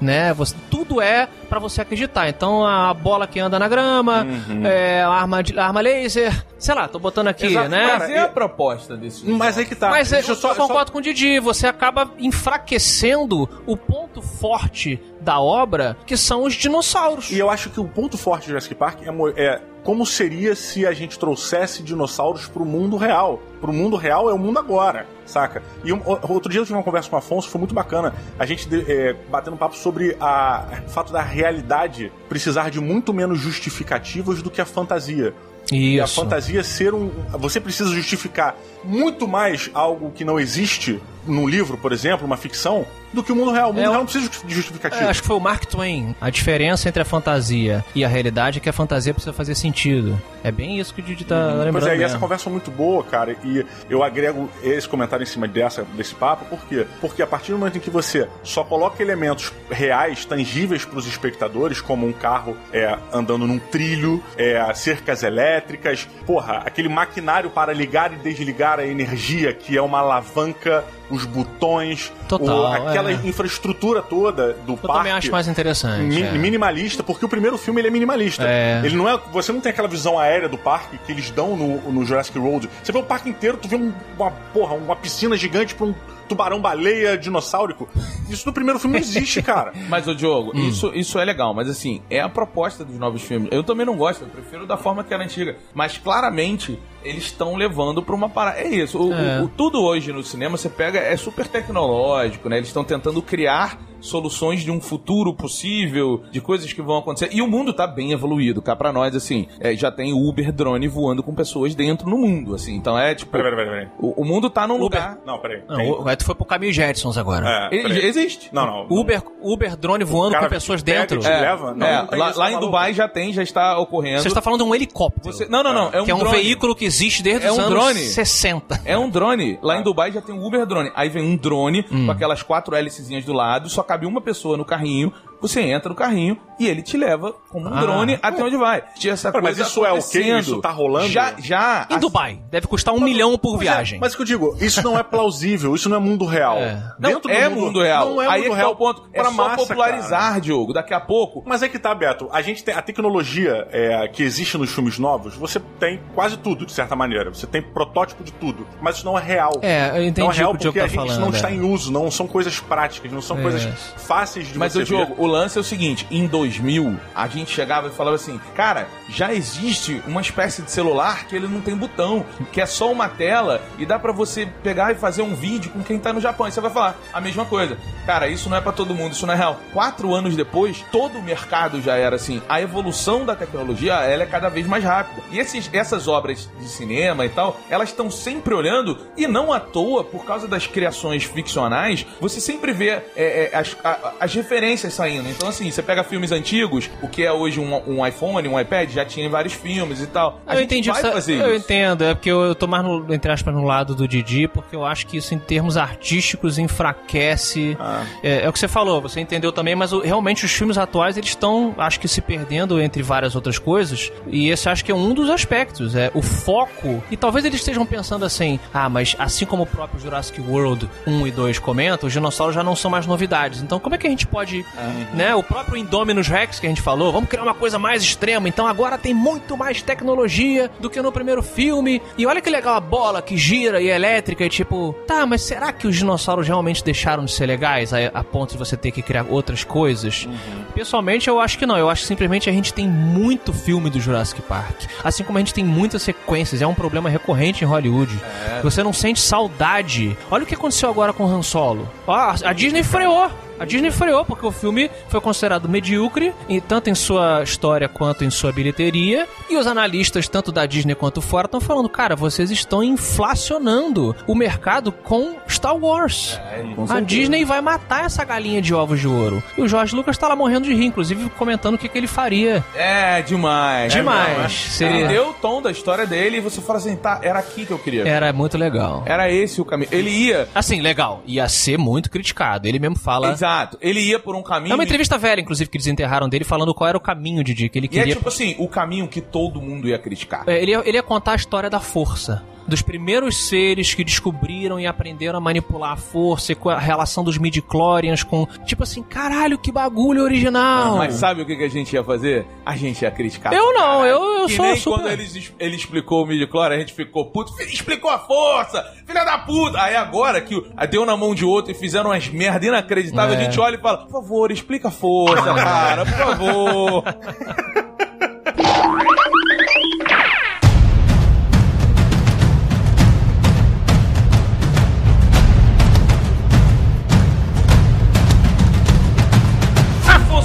né? 0.00 0.32
Você, 0.34 0.54
tudo 0.70 1.00
é 1.00 1.28
pra 1.48 1.58
você 1.58 1.80
acreditar. 1.80 2.28
Então 2.28 2.66
a 2.66 2.92
bola 2.94 3.26
que 3.26 3.40
anda 3.40 3.58
na 3.58 3.68
grama, 3.68 4.26
é, 4.64 5.02
a 5.02 5.08
arma, 5.08 5.42
de, 5.42 5.58
a 5.58 5.66
arma 5.66 5.80
laser, 5.80 6.44
sei 6.58 6.74
lá, 6.74 6.88
tô 6.88 6.98
botando 6.98 7.28
aqui, 7.28 7.46
Exato, 7.46 7.68
né? 7.68 7.96
Mas 7.98 8.10
é 8.10 8.18
a 8.20 8.28
proposta 8.28 8.96
desse 8.96 9.28
Mas 9.28 9.58
aí 9.58 9.64
que 9.64 9.74
tá. 9.74 9.90
Mas 9.90 10.12
é, 10.12 10.16
Deixa 10.16 10.32
eu 10.32 10.36
só, 10.36 10.54
só- 10.54 10.66
concordo 10.66 10.92
com 10.92 10.98
o 10.98 11.02
Didi, 11.02 11.38
você 11.40 11.66
acaba 11.66 12.10
enfraquecendo 12.18 13.48
o 13.66 13.76
ponto 13.76 14.22
forte 14.22 15.00
da 15.20 15.40
obra, 15.40 15.96
que 16.06 16.16
são 16.16 16.44
os 16.44 16.54
dinossauros. 16.54 17.30
E 17.30 17.38
eu 17.38 17.48
acho 17.50 17.70
que 17.70 17.80
o 17.80 17.84
ponto 17.84 18.18
forte 18.18 18.42
de 18.42 18.48
Jurassic 18.48 18.74
Park 18.74 19.00
é, 19.02 19.42
é 19.42 19.60
como 19.82 20.06
seria 20.06 20.54
se 20.54 20.86
a 20.86 20.92
gente 20.92 21.18
trouxesse 21.18 21.82
dinossauros 21.82 22.46
pro 22.46 22.64
mundo 22.64 22.96
real. 22.96 23.40
Pro 23.60 23.72
mundo 23.72 23.96
real 23.96 24.30
é 24.30 24.32
o 24.32 24.38
mundo 24.38 24.58
agora, 24.58 25.06
saca? 25.26 25.62
E 25.84 25.92
um- 25.92 26.00
outro 26.06 26.50
dia 26.50 26.60
eu 26.60 26.64
tive 26.64 26.76
uma 26.76 26.82
conversa 26.82 27.08
com 27.08 27.16
o 27.16 27.18
Afonso, 27.18 27.48
foi 27.48 27.58
muito 27.58 27.74
bacana. 27.74 28.12
A 28.38 28.46
gente 28.46 28.68
é, 28.88 29.14
batendo 29.30 29.54
um 29.54 29.56
papo 29.56 29.76
sobre 29.76 30.16
a, 30.20 30.66
o 30.86 30.90
fato 30.90 31.12
da 31.12 31.22
realidade 31.22 32.12
precisar 32.28 32.70
de 32.70 32.80
muito 32.80 33.12
menos 33.14 33.38
justificativas 33.40 34.42
do 34.42 34.50
que 34.50 34.60
a 34.60 34.64
fantasia. 34.66 35.34
E 35.70 36.00
a 36.00 36.04
Isso. 36.04 36.16
fantasia 36.20 36.62
ser 36.64 36.92
um. 36.92 37.10
Você 37.38 37.60
precisa 37.60 37.90
justificar 37.94 38.56
muito 38.82 39.28
mais 39.28 39.70
algo 39.72 40.10
que 40.10 40.24
não 40.24 40.38
existe 40.40 41.00
num 41.26 41.48
livro, 41.48 41.78
por 41.78 41.92
exemplo, 41.92 42.26
uma 42.26 42.36
ficção, 42.36 42.84
do 43.12 43.22
que 43.22 43.32
o 43.32 43.36
mundo 43.36 43.52
real. 43.52 43.70
O 43.70 43.72
mundo 43.72 43.80
É, 43.80 43.88
real 43.88 43.94
não 43.94 44.04
precisa 44.04 44.30
de 44.44 44.54
justificativa. 44.54 45.04
É, 45.04 45.08
acho 45.08 45.20
que 45.22 45.26
foi 45.26 45.36
o 45.36 45.40
Mark 45.40 45.64
Twain. 45.66 46.14
A 46.20 46.30
diferença 46.30 46.88
entre 46.88 47.02
a 47.02 47.04
fantasia 47.04 47.84
e 47.94 48.04
a 48.04 48.08
realidade 48.08 48.58
é 48.58 48.60
que 48.60 48.68
a 48.68 48.72
fantasia 48.72 49.12
precisa 49.12 49.32
fazer 49.32 49.54
sentido. 49.54 50.20
É 50.44 50.50
bem 50.50 50.78
isso 50.78 50.92
que 50.92 51.00
o 51.00 51.04
Didi 51.04 51.24
tá 51.24 51.46
lembrando. 51.52 51.72
Pois 51.72 51.86
é, 51.86 51.96
e 51.96 52.02
essa 52.02 52.18
conversa 52.18 52.44
foi 52.44 52.52
muito 52.52 52.70
boa, 52.70 53.04
cara, 53.04 53.36
e 53.44 53.64
eu 53.88 54.02
agrego 54.02 54.50
esse 54.62 54.88
comentário 54.88 55.22
em 55.22 55.26
cima 55.26 55.46
dessa, 55.46 55.84
desse 55.94 56.14
papo, 56.14 56.44
por 56.46 56.66
quê? 56.66 56.86
Porque 57.00 57.22
a 57.22 57.26
partir 57.26 57.52
do 57.52 57.58
momento 57.58 57.78
em 57.78 57.80
que 57.80 57.90
você 57.90 58.28
só 58.42 58.64
coloca 58.64 59.02
elementos 59.02 59.52
reais, 59.70 60.24
tangíveis 60.24 60.84
para 60.84 60.98
os 60.98 61.06
espectadores, 61.06 61.80
como 61.80 62.06
um 62.06 62.12
carro 62.12 62.56
é, 62.72 62.98
andando 63.12 63.46
num 63.46 63.58
trilho, 63.58 64.22
é, 64.36 64.72
cercas 64.74 65.22
elétricas, 65.22 66.08
porra, 66.26 66.62
aquele 66.64 66.88
maquinário 66.88 67.50
para 67.50 67.72
ligar 67.72 68.12
e 68.12 68.16
desligar 68.16 68.80
a 68.80 68.86
energia, 68.86 69.52
que 69.54 69.76
é 69.76 69.82
uma 69.82 69.98
alavanca, 70.00 70.84
os 71.14 71.24
botões, 71.24 72.12
Total, 72.28 72.88
aquela 72.88 73.10
é. 73.10 73.14
infraestrutura 73.24 74.00
toda 74.02 74.54
do 74.66 74.72
Eu 74.72 74.76
parque. 74.76 74.96
também 74.98 75.12
acho 75.12 75.30
mais 75.30 75.46
interessante. 75.48 76.02
Mi- 76.04 76.22
é. 76.22 76.32
minimalista, 76.32 77.02
porque 77.02 77.24
o 77.24 77.28
primeiro 77.28 77.58
filme 77.58 77.80
ele 77.80 77.88
é 77.88 77.90
minimalista. 77.90 78.44
É. 78.46 78.80
Ele 78.84 78.96
não 78.96 79.08
é. 79.08 79.18
Você 79.32 79.52
não 79.52 79.60
tem 79.60 79.70
aquela 79.70 79.88
visão 79.88 80.18
aérea 80.18 80.48
do 80.48 80.58
parque 80.58 80.98
que 80.98 81.12
eles 81.12 81.30
dão 81.30 81.56
no, 81.56 81.92
no 81.92 82.04
Jurassic 82.04 82.38
World. 82.38 82.68
Você 82.82 82.92
vê 82.92 82.98
o 82.98 83.02
parque 83.02 83.28
inteiro, 83.28 83.56
tu 83.56 83.68
vê 83.68 83.76
um- 83.76 83.92
uma 84.18 84.30
porra, 84.52 84.74
uma 84.74 84.96
piscina 84.96 85.36
gigante 85.36 85.74
pra 85.74 85.86
um 85.86 85.94
tubarão-baleia 86.32 87.16
dinossáurico. 87.18 87.88
Isso 88.28 88.46
no 88.46 88.52
primeiro 88.52 88.78
filme 88.78 88.96
não 88.98 89.00
existe, 89.04 89.40
cara. 89.42 89.72
Mas, 89.88 90.08
ô 90.08 90.14
Diogo, 90.14 90.52
Hum. 90.54 90.68
isso, 90.68 90.90
isso 90.94 91.18
é 91.18 91.24
legal, 91.24 91.52
mas 91.54 91.68
assim, 91.68 92.02
é 92.10 92.20
a 92.20 92.28
proposta 92.28 92.84
dos 92.84 92.98
novos 92.98 93.22
filmes. 93.22 93.48
Eu 93.52 93.62
também 93.62 93.84
não 93.86 93.96
gosto, 93.96 94.22
eu 94.22 94.28
prefiro 94.28 94.66
da 94.66 94.76
forma 94.76 95.04
que 95.04 95.12
era 95.12 95.22
antiga. 95.22 95.56
Mas 95.74 95.98
claramente, 95.98 96.78
eles 97.04 97.24
estão 97.24 97.54
levando 97.56 98.02
pra 98.02 98.14
uma 98.14 98.28
parada. 98.28 98.58
É 98.58 98.68
isso, 98.68 98.98
o, 98.98 99.12
É. 99.12 99.40
o- 99.40 99.44
o- 99.44 99.48
tudo 99.48 99.82
hoje 99.82 100.12
no 100.12 100.22
cinema, 100.22 100.56
você 100.56 100.68
pega, 100.68 100.98
é 100.98 101.16
super 101.16 101.46
tecnológico, 101.46 102.48
né? 102.48 102.56
Eles 102.56 102.68
estão 102.68 102.84
tentando 102.84 103.20
criar 103.22 103.78
soluções 104.02 104.60
de 104.62 104.70
um 104.70 104.80
futuro 104.80 105.32
possível, 105.34 106.22
de 106.30 106.40
coisas 106.40 106.72
que 106.72 106.82
vão 106.82 106.98
acontecer. 106.98 107.30
E 107.32 107.40
o 107.40 107.48
mundo 107.48 107.72
tá 107.72 107.86
bem 107.86 108.12
evoluído, 108.12 108.60
cá 108.60 108.74
pra 108.76 108.92
nós, 108.92 109.14
assim, 109.16 109.46
é, 109.60 109.74
já 109.74 109.90
tem 109.90 110.12
Uber 110.12 110.52
drone 110.52 110.88
voando 110.88 111.22
com 111.22 111.34
pessoas 111.34 111.74
dentro 111.74 112.08
no 112.10 112.18
mundo, 112.18 112.54
assim. 112.54 112.74
Então 112.74 112.98
é 112.98 113.14
tipo. 113.14 113.30
Peraí, 113.32 113.50
peraí, 113.50 113.66
peraí. 113.66 113.88
O, 113.98 114.22
o 114.22 114.24
mundo 114.24 114.50
tá 114.50 114.66
num 114.66 114.76
lugar. 114.76 115.18
Não, 115.24 115.38
peraí. 115.38 115.62
Não, 115.68 115.76
Tem- 115.76 115.90
o- 115.90 116.16
tu 116.16 116.24
foi 116.24 116.34
pro 116.34 116.44
caminho 116.44 116.72
Jetsons 116.72 117.16
agora. 117.16 117.68
É, 117.70 117.74
Ele- 117.76 118.04
existe. 118.06 118.48
Não, 118.52 118.66
não. 118.66 118.86
Uber, 118.90 119.22
Uber 119.40 119.76
drone 119.76 120.04
voando 120.04 120.36
com 120.36 120.48
pessoas 120.48 120.82
pega 120.82 121.00
dentro. 121.00 121.18
e 121.18 121.20
te 121.20 121.28
leva? 121.28 121.74
Não, 121.74 121.86
é, 121.86 122.06
não 122.10 122.18
lá, 122.18 122.32
lá 122.36 122.48
em 122.48 122.54
maluco? 122.54 122.66
Dubai 122.66 122.92
já 122.94 123.08
tem, 123.08 123.32
já 123.32 123.42
está 123.42 123.78
ocorrendo. 123.78 124.20
Você 124.22 124.28
está 124.28 124.42
falando 124.42 124.62
de 124.62 124.68
um 124.68 124.74
helicóptero. 124.74 125.32
Você- 125.34 125.46
não, 125.46 125.62
não, 125.62 125.72
não. 125.72 125.90
É 125.92 126.00
um, 126.00 126.04
que 126.04 126.10
é 126.10 126.14
um 126.14 126.18
drone. 126.18 126.36
veículo 126.36 126.74
que 126.74 126.84
existe 126.84 127.22
desde 127.22 127.46
É 127.46 127.50
os 127.52 127.58
um 127.58 127.60
anos 127.62 127.72
drone. 127.74 128.00
60. 128.00 128.80
É 128.84 128.96
um 128.98 129.08
drone. 129.08 129.58
Lá 129.62 129.78
em 129.78 129.82
Dubai 129.82 130.10
já 130.12 130.20
tem 130.20 130.34
um 130.34 130.44
Uber 130.44 130.66
drone. 130.66 130.90
Aí 130.94 131.08
vem 131.08 131.22
um 131.22 131.36
drone 131.36 131.84
Hum. 131.90 132.06
com 132.06 132.12
aquelas 132.12 132.42
quatro 132.42 132.74
hélicezinhas 132.74 133.24
do 133.24 133.32
lado, 133.32 133.68
só 133.68 133.82
cabe 133.92 134.06
uma 134.06 134.22
pessoa 134.22 134.56
no 134.56 134.64
carrinho. 134.64 135.12
Você 135.42 135.60
entra 135.60 135.88
no 135.88 135.94
carrinho 135.94 136.38
e 136.58 136.66
ele 136.68 136.80
te 136.82 136.96
leva 136.96 137.34
como 137.50 137.68
um 137.68 137.74
Ah. 137.74 137.80
drone 137.80 138.18
até 138.22 138.42
onde 138.42 138.56
vai. 138.56 138.82
Tinha 138.96 139.12
essa 139.14 139.30
Cara, 139.30 139.42
mas 139.42 139.56
coisa 139.56 139.68
isso 139.68 139.80
é 139.84 139.90
o 139.90 139.94
quê? 139.94 139.98
acontecendo. 139.98 140.40
Isso 140.40 140.60
tá 140.60 140.70
rolando? 140.70 141.08
Já, 141.08 141.34
já. 141.38 141.86
Em 141.90 141.98
Dubai. 141.98 142.40
Deve 142.50 142.66
custar 142.68 142.94
um 142.94 143.00
milhão 143.00 143.36
por 143.36 143.56
é, 143.56 143.58
viagem. 143.58 143.98
mas 144.00 144.14
o 144.14 144.16
que 144.16 144.22
eu 144.22 144.26
digo, 144.26 144.56
isso 144.60 144.82
não 144.82 144.98
é 144.98 145.02
plausível, 145.02 145.74
isso 145.74 145.88
não 145.88 145.96
é 145.96 146.00
mundo 146.00 146.24
real. 146.24 146.58
É. 146.58 146.94
Não, 146.98 147.10
Dentro 147.10 147.28
do 147.28 147.34
é 147.34 147.48
mundo, 147.48 147.82
real. 147.82 148.10
Não 148.10 148.22
é 148.22 148.26
Aí 148.28 148.42
mundo 148.42 148.46
é 148.46 148.50
que 148.50 148.56
real 148.56 148.68
tá 148.68 148.74
o 148.74 148.76
ponto. 148.76 149.08
É 149.12 149.20
pra 149.20 149.30
só 149.30 149.36
massa, 149.36 149.56
popularizar, 149.56 150.28
cara. 150.28 150.40
Diogo. 150.40 150.72
Daqui 150.72 150.94
a 150.94 151.00
pouco. 151.00 151.42
Mas 151.44 151.62
é 151.62 151.68
que 151.68 151.78
tá, 151.78 151.94
Beto. 151.94 152.28
A 152.32 152.40
gente 152.40 152.62
tem 152.62 152.74
a 152.74 152.80
tecnologia 152.82 153.66
é, 153.72 154.06
que 154.08 154.22
existe 154.22 154.56
nos 154.56 154.70
filmes 154.72 154.98
novos. 154.98 155.34
Você 155.34 155.60
tem 155.80 156.00
quase 156.14 156.36
tudo, 156.36 156.64
de 156.64 156.72
certa 156.72 156.94
maneira. 156.94 157.30
Você 157.30 157.46
tem 157.46 157.60
protótipo 157.60 158.22
de 158.22 158.32
tudo, 158.32 158.66
mas 158.80 158.96
isso 158.96 159.04
não 159.04 159.18
é 159.18 159.22
real. 159.22 159.58
É, 159.62 159.90
eu 159.98 160.04
entendi 160.04 160.20
não 160.20 160.32
é 160.32 160.36
real 160.36 160.52
o 160.52 160.56
que 160.56 160.68
o 160.68 160.72
porque 160.72 160.78
tá 160.78 160.84
a 160.84 160.88
gente 160.88 160.96
falando, 160.96 161.20
não 161.20 161.30
está 161.30 161.50
é. 161.50 161.54
em 161.54 161.60
uso, 161.62 161.90
não 161.92 162.10
são 162.10 162.28
coisas 162.28 162.60
práticas, 162.60 163.10
não 163.10 163.20
são 163.22 163.38
É. 163.38 163.42
coisas 163.42 163.64
fáceis 163.96 164.46
de 164.48 164.58
Mas, 164.58 164.72
você 164.72 164.82
o 164.82 164.84
Diogo, 164.84 165.14
o 165.18 165.26
lance 165.32 165.58
é 165.58 165.60
o 165.60 165.64
seguinte: 165.64 166.06
em 166.10 166.26
2000, 166.26 166.96
a 167.14 167.26
gente 167.26 167.50
chegava 167.52 167.88
e 167.88 167.90
falava 167.90 168.16
assim, 168.16 168.40
cara, 168.54 168.86
já 169.08 169.32
existe 169.32 170.02
uma 170.06 170.20
espécie 170.20 170.62
de 170.62 170.70
celular 170.70 171.26
que 171.26 171.34
ele 171.34 171.48
não 171.48 171.60
tem 171.60 171.74
botão, 171.76 172.24
que 172.52 172.60
é 172.60 172.66
só 172.66 172.90
uma 172.92 173.08
tela 173.08 173.60
e 173.78 173.84
dá 173.86 173.98
pra 173.98 174.12
você 174.12 174.46
pegar 174.62 174.92
e 174.92 174.94
fazer 174.94 175.22
um 175.22 175.34
vídeo 175.34 175.70
com 175.70 175.82
quem 175.82 175.98
tá 175.98 176.12
no 176.12 176.20
Japão. 176.20 176.46
E 176.46 176.52
você 176.52 176.60
vai 176.60 176.70
falar 176.70 176.96
a 177.12 177.20
mesma 177.20 177.44
coisa. 177.44 177.76
Cara, 178.06 178.28
isso 178.28 178.48
não 178.50 178.56
é 178.56 178.60
pra 178.60 178.72
todo 178.72 178.94
mundo, 178.94 179.12
isso 179.12 179.26
não 179.26 179.34
é 179.34 179.36
real. 179.36 179.58
Quatro 179.72 180.14
anos 180.14 180.36
depois, 180.36 180.84
todo 180.92 181.18
o 181.18 181.22
mercado 181.22 181.80
já 181.80 181.96
era 181.96 182.16
assim. 182.16 182.42
A 182.48 182.60
evolução 182.60 183.24
da 183.24 183.34
tecnologia, 183.34 183.94
ela 183.94 184.22
é 184.24 184.26
cada 184.26 184.48
vez 184.48 184.66
mais 184.66 184.84
rápida. 184.84 185.22
E 185.30 185.38
esses, 185.38 185.68
essas 185.72 186.08
obras 186.08 186.48
de 186.60 186.68
cinema 186.68 187.24
e 187.24 187.28
tal, 187.28 187.58
elas 187.70 187.88
estão 187.90 188.10
sempre 188.10 188.54
olhando, 188.54 188.98
e 189.16 189.26
não 189.26 189.52
à 189.52 189.60
toa, 189.60 190.02
por 190.04 190.24
causa 190.24 190.46
das 190.48 190.66
criações 190.66 191.24
ficcionais, 191.24 192.04
você 192.20 192.40
sempre 192.40 192.72
vê 192.72 192.88
é, 192.90 193.02
é, 193.16 193.50
as, 193.56 193.76
a- 193.84 194.12
as 194.20 194.34
referências 194.34 194.92
saindo. 194.94 195.21
Então, 195.30 195.48
assim, 195.48 195.70
você 195.70 195.82
pega 195.82 196.02
filmes 196.04 196.32
antigos, 196.32 196.90
o 197.00 197.08
que 197.08 197.22
é 197.24 197.32
hoje 197.32 197.60
um, 197.60 197.98
um 198.00 198.06
iPhone, 198.06 198.46
um 198.48 198.58
iPad, 198.58 198.90
já 198.90 199.04
tinha 199.04 199.28
vários 199.28 199.52
filmes 199.54 200.00
e 200.00 200.06
tal. 200.06 200.40
A 200.46 200.54
eu 200.54 200.60
gente 200.60 200.66
entendi 200.66 200.90
vai 200.90 201.00
fazer 201.02 201.40
Eu 201.40 201.54
isso. 201.56 201.64
entendo, 201.64 202.04
é 202.04 202.14
porque 202.14 202.30
eu, 202.30 202.42
eu 202.42 202.54
tô 202.54 202.66
mais, 202.66 202.84
no, 202.84 203.12
entre 203.14 203.30
aspas, 203.32 203.54
no 203.54 203.62
lado 203.64 203.94
do 203.94 204.06
Didi, 204.08 204.48
porque 204.48 204.74
eu 204.76 204.84
acho 204.84 205.06
que 205.06 205.16
isso, 205.16 205.34
em 205.34 205.38
termos 205.38 205.76
artísticos, 205.76 206.58
enfraquece. 206.58 207.76
Ah. 207.80 208.04
É, 208.22 208.42
é 208.44 208.48
o 208.48 208.52
que 208.52 208.58
você 208.58 208.68
falou, 208.68 209.00
você 209.00 209.20
entendeu 209.20 209.52
também, 209.52 209.74
mas 209.74 209.92
o- 209.92 210.00
realmente 210.00 210.44
os 210.44 210.52
filmes 210.52 210.78
atuais, 210.78 211.16
eles 211.16 211.30
estão, 211.30 211.74
acho 211.78 211.98
que, 212.00 212.08
se 212.08 212.20
perdendo 212.20 212.80
entre 212.80 213.02
várias 213.02 213.34
outras 213.34 213.58
coisas. 213.58 214.10
E 214.26 214.48
esse 214.50 214.68
acho 214.68 214.84
que 214.84 214.92
é 214.92 214.94
um 214.94 215.12
dos 215.14 215.28
aspectos, 215.30 215.94
é 215.94 216.10
o 216.14 216.22
foco. 216.22 217.02
E 217.10 217.16
talvez 217.16 217.44
eles 217.44 217.60
estejam 217.60 217.84
pensando 217.86 218.24
assim, 218.24 218.58
ah, 218.72 218.88
mas 218.88 219.16
assim 219.18 219.44
como 219.46 219.62
o 219.62 219.66
próprio 219.66 220.00
Jurassic 220.00 220.40
World 220.40 220.88
1 221.06 221.26
e 221.26 221.30
2 221.30 221.58
comentam, 221.58 222.06
os 222.06 222.12
dinossauros 222.12 222.54
já 222.54 222.62
não 222.62 222.76
são 222.76 222.90
mais 222.90 223.06
novidades. 223.06 223.62
Então 223.62 223.78
como 223.78 223.94
é 223.94 223.98
que 223.98 224.06
a 224.06 224.10
gente 224.10 224.26
pode, 224.26 224.64
né, 225.12 225.34
o 225.34 225.42
próprio 225.42 225.76
Indominus 225.76 226.28
Rex 226.28 226.60
que 226.60 226.66
a 226.66 226.68
gente 226.68 226.82
falou, 226.82 227.12
vamos 227.12 227.28
criar 227.28 227.42
uma 227.42 227.54
coisa 227.54 227.78
mais 227.78 228.02
extrema, 228.02 228.48
então 228.48 228.66
agora 228.66 228.96
tem 228.96 229.12
muito 229.12 229.56
mais 229.56 229.82
tecnologia 229.82 230.70
do 230.78 230.88
que 230.88 231.00
no 231.02 231.10
primeiro 231.10 231.42
filme. 231.42 232.00
E 232.16 232.26
olha 232.26 232.40
que 232.40 232.50
legal 232.50 232.74
a 232.74 232.80
bola 232.80 233.20
que 233.20 233.36
gira 233.36 233.80
e 233.80 233.88
é 233.88 233.94
elétrica 233.94 234.44
e 234.44 234.48
tipo, 234.48 234.94
tá, 235.06 235.26
mas 235.26 235.42
será 235.42 235.72
que 235.72 235.86
os 235.86 235.96
dinossauros 235.96 236.46
realmente 236.46 236.84
deixaram 236.84 237.24
de 237.24 237.32
ser 237.32 237.46
legais 237.46 237.92
a, 237.92 237.98
a 238.14 238.22
ponto 238.22 238.52
de 238.52 238.58
você 238.58 238.76
ter 238.76 238.90
que 238.90 239.02
criar 239.02 239.26
outras 239.28 239.64
coisas? 239.64 240.28
Pessoalmente, 240.74 241.28
eu 241.28 241.40
acho 241.40 241.58
que 241.58 241.66
não. 241.66 241.76
Eu 241.76 241.90
acho 241.90 242.02
que 242.02 242.08
simplesmente 242.08 242.48
a 242.48 242.52
gente 242.52 242.72
tem 242.72 242.88
muito 242.88 243.52
filme 243.52 243.90
do 243.90 244.00
Jurassic 244.00 244.40
Park. 244.42 244.84
Assim 245.02 245.24
como 245.24 245.38
a 245.38 245.40
gente 245.40 245.54
tem 245.54 245.64
muitas 245.64 246.02
sequências. 246.02 246.62
É 246.62 246.66
um 246.66 246.74
problema 246.74 247.10
recorrente 247.10 247.64
em 247.64 247.66
Hollywood. 247.66 248.18
Você 248.62 248.82
não 248.82 248.92
sente 248.92 249.20
saudade. 249.20 250.16
Olha 250.30 250.44
o 250.44 250.46
que 250.46 250.54
aconteceu 250.54 250.88
agora 250.88 251.12
com 251.12 251.26
Han 251.26 251.42
Solo. 251.42 251.88
Ó, 252.06 252.14
a 252.14 252.52
a 252.52 252.54
Disney 252.54 252.82
freou. 252.82 253.30
A 253.62 253.64
Disney 253.64 253.90
freou 253.90 254.24
porque 254.24 254.44
o 254.46 254.50
filme 254.52 254.90
foi 255.08 255.20
considerado 255.20 255.68
medíocre, 255.68 256.32
e 256.48 256.60
tanto 256.60 256.90
em 256.90 256.94
sua 256.94 257.42
história 257.42 257.88
quanto 257.88 258.24
em 258.24 258.30
sua 258.30 258.52
bilheteria. 258.52 259.26
E 259.48 259.56
os 259.56 259.66
analistas, 259.66 260.28
tanto 260.28 260.50
da 260.52 260.66
Disney 260.66 260.94
quanto 260.94 261.20
fora, 261.20 261.46
estão 261.46 261.60
falando: 261.60 261.88
cara, 261.88 262.16
vocês 262.16 262.50
estão 262.50 262.82
inflacionando 262.82 264.14
o 264.26 264.34
mercado 264.34 264.92
com 264.92 265.36
Star 265.48 265.76
Wars. 265.76 266.38
com 266.76 266.90
a. 266.92 267.00
Disney 267.00 267.44
vai 267.44 267.60
matar 267.60 268.04
essa 268.06 268.24
galinha 268.24 268.60
de 268.62 268.74
ovos 268.74 269.00
de 269.00 269.08
ouro. 269.08 269.42
E 269.56 269.62
o 269.62 269.68
George 269.68 269.94
Lucas 269.94 270.16
tá 270.16 270.28
lá 270.28 270.36
morrendo 270.36 270.64
de 270.66 270.74
rir, 270.74 270.86
inclusive 270.86 271.28
comentando 271.30 271.74
o 271.74 271.78
que, 271.78 271.88
que 271.88 271.98
ele 271.98 272.06
faria. 272.06 272.64
É, 272.74 273.20
demais. 273.22 273.92
Demais. 273.92 274.44
É? 274.44 274.48
Seria- 274.48 274.96
Ele 275.00 275.08
deu 275.08 275.30
o 275.30 275.34
tom 275.34 275.60
da 275.62 275.70
história 275.70 276.06
dele 276.06 276.38
e 276.38 276.40
você 276.40 276.60
fala 276.60 276.78
assim, 276.78 276.96
tá, 276.96 277.20
era 277.22 277.38
aqui 277.38 277.66
que 277.66 277.72
eu 277.72 277.78
queria. 277.78 278.06
Era 278.06 278.32
muito 278.32 278.56
legal. 278.56 279.02
Era 279.06 279.30
esse 279.30 279.60
o 279.60 279.64
caminho. 279.64 279.88
Ele 279.92 280.10
ia. 280.10 280.48
Assim, 280.54 280.80
legal. 280.80 281.22
Ia 281.26 281.48
ser 281.48 281.78
muito 281.78 282.10
criticado. 282.10 282.66
Ele 282.68 282.78
mesmo 282.78 282.96
fala. 282.96 283.32
Exato. 283.32 283.51
Ele 283.80 284.00
ia 284.00 284.18
por 284.18 284.34
um 284.34 284.42
caminho. 284.42 284.72
É 284.72 284.74
uma 284.74 284.84
entrevista 284.84 285.16
velha, 285.18 285.40
inclusive, 285.40 285.68
que 285.70 285.78
desenterraram 285.78 286.28
dele, 286.28 286.44
falando 286.44 286.74
qual 286.74 286.88
era 286.88 286.96
o 286.96 287.00
caminho, 287.00 287.42
Didi, 287.44 287.68
que 287.68 287.78
ele 287.78 287.86
E 287.86 287.96
é 287.96 288.00
queria. 288.00 288.14
tipo 288.16 288.28
assim, 288.28 288.54
o 288.58 288.68
caminho 288.68 289.08
que 289.08 289.20
todo 289.20 289.60
mundo 289.60 289.88
ia 289.88 289.98
criticar. 289.98 290.44
É, 290.48 290.60
Ele 290.62 290.72
ia, 290.72 290.82
ele 290.84 290.96
ia 290.98 291.02
contar 291.02 291.32
a 291.32 291.36
história 291.36 291.68
da 291.70 291.80
força. 291.80 292.42
Dos 292.66 292.80
primeiros 292.80 293.48
seres 293.48 293.92
que 293.92 294.04
descobriram 294.04 294.78
e 294.78 294.86
aprenderam 294.86 295.36
a 295.36 295.40
manipular 295.40 295.92
a 295.92 295.96
força 295.96 296.52
e 296.52 296.54
com 296.54 296.70
a 296.70 296.78
relação 296.78 297.24
dos 297.24 297.36
midi-chlorians 297.36 298.22
com... 298.22 298.46
Tipo 298.64 298.84
assim, 298.84 299.02
caralho, 299.02 299.58
que 299.58 299.72
bagulho 299.72 300.22
original! 300.22 300.96
Mas 300.96 301.14
sabe 301.14 301.42
o 301.42 301.46
que, 301.46 301.56
que 301.56 301.64
a 301.64 301.68
gente 301.68 301.92
ia 301.92 302.04
fazer? 302.04 302.46
A 302.64 302.76
gente 302.76 303.02
ia 303.02 303.10
criticar. 303.10 303.52
Eu 303.52 303.74
não, 303.74 304.06
eu- 304.06 304.22
eu 304.42 304.46
que 304.46 304.54
sou 304.54 304.64
nem 304.66 304.76
super- 304.76 304.96
quando 305.02 305.08
ele, 305.10 305.28
ele 305.58 305.74
explicou 305.76 306.22
o 306.22 306.26
midi-chlorian, 306.26 306.76
a 306.76 306.80
gente 306.80 306.92
ficou 306.94 307.26
puto. 307.32 307.52
"Filho, 307.56 307.68
Explicou 307.68 308.08
a 308.08 308.20
força! 308.20 308.80
Filha 309.12 309.24
da 309.24 309.38
puta! 309.38 309.80
Aí 309.82 309.94
agora 309.94 310.40
que 310.40 310.54
deu 310.90 311.04
na 311.04 311.16
mão 311.16 311.34
de 311.34 311.44
outro 311.44 311.70
e 311.70 311.74
fizeram 311.74 312.10
umas 312.10 312.28
merda 312.28 312.64
inacreditáveis, 312.66 313.38
É. 313.38 313.42
a 313.42 313.44
gente 313.44 313.60
olha 313.60 313.76
e 313.76 313.78
fala, 313.80 313.98
por 313.98 314.10
favor, 314.10 314.50
explica 314.50 314.88
a 314.88 314.90
força, 314.90 315.52
cara, 315.54 316.04
por 316.06 316.14
favor. 316.14 317.04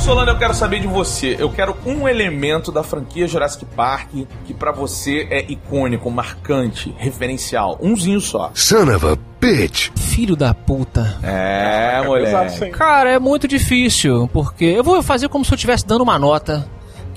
Solano, 0.08 0.32
eu 0.32 0.38
quero 0.38 0.54
saber 0.54 0.80
de 0.80 0.88
você. 0.88 1.36
Eu 1.38 1.50
quero 1.52 1.76
um 1.86 2.08
elemento 2.08 2.72
da 2.72 2.82
franquia 2.82 3.28
Jurassic 3.28 3.65
Park 3.65 4.12
que 4.46 4.54
pra 4.54 4.72
você 4.72 5.28
é 5.30 5.43
icônico, 5.52 6.10
marcante, 6.10 6.96
referencial. 6.98 7.78
Umzinho 7.82 8.22
só. 8.22 8.50
Son 8.54 8.84
of 8.96 9.06
a 9.06 9.17
bitch. 9.41 9.89
Filho 9.98 10.38
da 10.38 10.54
puta. 10.54 11.20
É, 11.22 12.02
mulher. 12.06 12.50
sim. 12.52 12.72
Cara, 12.72 13.12
é 13.12 13.20
muito 13.20 13.50
difícil, 13.50 14.30
porque 14.32 14.63
eu 14.63 14.82
vou 14.82 15.04
fazer 15.04 15.28
como 15.28 15.43
se 15.43 15.52
eu 15.52 15.56
estivesse 15.56 15.86
dando 15.86 16.04
uma 16.04 16.17
nota, 16.17 16.65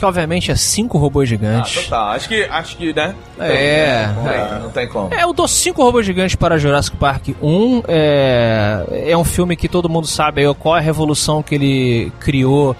que 0.00 0.04
obviamente 0.04 0.50
é 0.50 0.56
cinco 0.56 0.98
robôs 0.98 1.28
Ah, 1.28 1.30
gigantes. 1.30 1.84
total. 1.84 2.08
Acho 2.08 2.28
que, 2.28 2.42
acho 2.44 2.76
que, 2.76 2.92
né? 2.92 3.14
É, 3.38 4.06
Não 4.08 4.24
tem, 4.24 4.60
não 4.62 4.70
tem 4.70 4.88
como. 4.88 5.14
É, 5.14 5.22
eu 5.22 5.32
dou 5.32 5.46
cinco 5.46 5.82
robôs 5.84 6.04
gigantes 6.04 6.34
para 6.34 6.58
Jurassic 6.58 6.96
Park 6.96 7.28
1. 7.40 7.82
É, 7.86 9.04
é 9.10 9.16
um 9.16 9.24
filme 9.24 9.54
que 9.56 9.68
todo 9.68 9.88
mundo 9.88 10.06
sabe 10.06 10.44
aí, 10.44 10.54
qual 10.54 10.74
é 10.76 10.78
a 10.80 10.82
revolução 10.82 11.42
que 11.42 11.54
ele 11.54 12.12
criou 12.18 12.74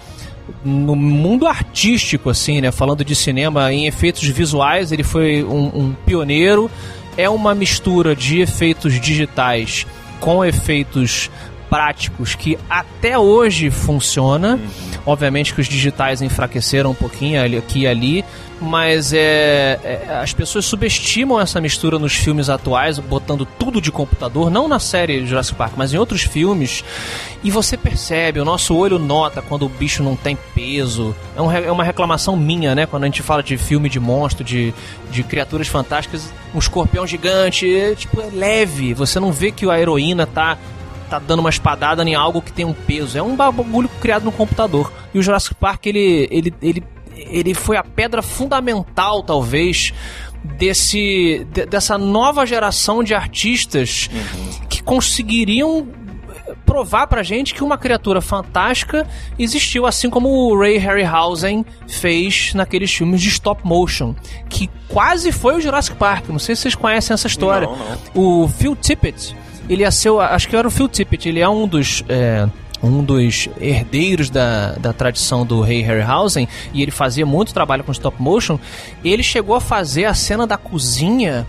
no 0.64 0.96
mundo 0.96 1.46
artístico, 1.46 2.28
assim, 2.30 2.61
né? 2.61 2.72
Falando 2.72 3.04
de 3.04 3.14
cinema 3.14 3.72
em 3.72 3.87
efeitos 3.87 4.26
visuais, 4.26 4.90
ele 4.90 5.04
foi 5.04 5.44
um, 5.44 5.66
um 5.74 5.94
pioneiro. 6.04 6.70
É 7.16 7.28
uma 7.28 7.54
mistura 7.54 8.16
de 8.16 8.40
efeitos 8.40 9.00
digitais 9.00 9.87
com 10.20 10.44
efeitos 10.44 11.30
práticos 11.70 12.35
que 12.35 12.59
até 12.68 13.16
hoje 13.16 13.70
funciona. 13.70 14.59
Obviamente 15.06 15.54
que 15.54 15.61
os 15.61 15.68
digitais 15.68 16.20
enfraqueceram 16.20 16.90
um 16.90 16.94
pouquinho 16.94 17.40
aqui 17.56 17.80
e 17.80 17.87
ali, 17.87 18.24
mas 18.61 19.12
é, 19.14 19.78
é, 19.83 20.18
as 20.20 20.35
pessoas 20.35 20.66
subestimam 20.66 21.40
essa 21.40 21.61
mistura 21.61 21.98
nos 21.98 22.14
filmes 22.14 22.50
atuais, 22.50 22.98
botando 22.98 23.46
tudo 23.46 23.80
de 23.80 23.90
computador, 23.90 24.50
não 24.50 24.68
na 24.68 24.78
série 24.78 25.24
Jurassic 25.24 25.56
Park, 25.56 25.72
mas 25.76 25.94
em 25.94 25.96
outros 25.96 26.22
filmes. 26.22 26.85
E 27.42 27.50
você 27.50 27.76
percebe, 27.76 28.38
o 28.38 28.44
nosso 28.44 28.76
olho 28.76 28.98
nota 28.98 29.40
quando 29.40 29.64
o 29.64 29.68
bicho 29.68 30.02
não 30.02 30.14
tem 30.14 30.37
peso. 30.54 31.16
É, 31.35 31.40
um 31.40 31.50
é 31.50 31.72
uma 31.72 31.85
reclamação 31.85 32.37
minha, 32.37 32.74
né? 32.74 32.85
Quando 32.85 33.04
a 33.04 33.06
gente 33.06 33.22
fala 33.22 33.42
de 33.42 33.56
filme 33.56 33.88
de 33.88 33.98
monstro, 33.98 34.44
de, 34.44 34.74
de 35.11 35.22
criaturas 35.22 35.68
fantásticas, 35.68 36.30
um 36.54 36.59
escorpião 36.59 37.06
gigante, 37.06 37.74
é, 37.74 37.94
tipo, 37.94 38.20
é 38.20 38.28
leve. 38.30 38.92
Você 38.92 39.18
não 39.18 39.33
vê 39.33 39.50
que 39.50 39.68
a 39.70 39.80
heroína 39.80 40.26
tá 40.26 40.59
tá 41.11 41.18
dando 41.18 41.40
uma 41.40 41.51
espadada 41.51 42.03
em 42.03 42.14
algo 42.14 42.40
que 42.40 42.53
tem 42.53 42.64
um 42.64 42.73
peso. 42.73 43.18
É 43.18 43.23
um 43.23 43.35
bagulho 43.37 43.88
criado 44.01 44.25
no 44.25 44.33
computador. 44.33 44.92
E 45.12 45.18
o 45.18 45.23
Jurassic 45.23 45.55
Park, 45.57 45.87
ele, 45.87 46.29
ele, 46.31 46.55
ele, 46.62 46.85
ele 47.16 47.55
foi 47.55 47.77
a 47.77 47.83
pedra 47.85 48.23
fundamental, 48.23 49.23
talvez, 49.23 49.92
desse 50.44 51.46
de- 51.53 51.66
dessa 51.66 51.99
nova 51.99 52.46
geração 52.46 53.03
de 53.03 53.14
artistas 53.14 54.09
que 54.68 54.83
conseguiriam 54.83 55.88
provar 56.66 57.07
pra 57.07 57.23
gente 57.23 57.55
que 57.55 57.62
uma 57.62 57.77
criatura 57.79 58.20
fantástica 58.20 59.07
existiu, 59.38 59.87
assim 59.87 60.09
como 60.11 60.29
o 60.29 60.59
Ray 60.59 60.79
Harryhausen 60.79 61.64
fez 61.88 62.55
naqueles 62.55 62.92
filmes 62.92 63.20
de 63.20 63.29
stop 63.29 63.61
motion, 63.64 64.14
que 64.49 64.68
quase 64.88 65.31
foi 65.33 65.57
o 65.57 65.61
Jurassic 65.61 65.96
Park. 65.96 66.29
Não 66.29 66.38
sei 66.38 66.55
se 66.57 66.62
vocês 66.62 66.75
conhecem 66.75 67.14
essa 67.14 67.27
história. 67.27 67.66
Não, 67.68 67.77
não. 67.77 68.42
O 68.44 68.49
Phil 68.49 68.75
Tippett, 68.77 69.37
ele 69.70 69.85
é 69.85 69.90
seu, 69.90 70.20
acho 70.20 70.48
que 70.48 70.56
era 70.56 70.66
o 70.66 70.70
Phil 70.70 70.88
Tippett, 70.88 71.28
ele 71.28 71.38
é 71.38 71.48
um 71.48 71.66
dos 71.66 72.04
é, 72.09 72.48
um 72.83 73.04
dos 73.04 73.48
herdeiros 73.61 74.28
da, 74.28 74.72
da 74.72 74.92
tradição 74.92 75.46
do 75.46 75.61
Ray 75.61 75.80
Harryhausen 75.83 76.48
e 76.74 76.83
ele 76.83 76.90
fazia 76.90 77.24
muito 77.24 77.54
trabalho 77.54 77.85
com 77.85 77.92
stop 77.92 78.20
motion. 78.20 78.59
Ele 79.04 79.22
chegou 79.22 79.54
a 79.54 79.61
fazer 79.61 80.06
a 80.06 80.14
cena 80.14 80.46
da 80.46 80.56
cozinha 80.56 81.46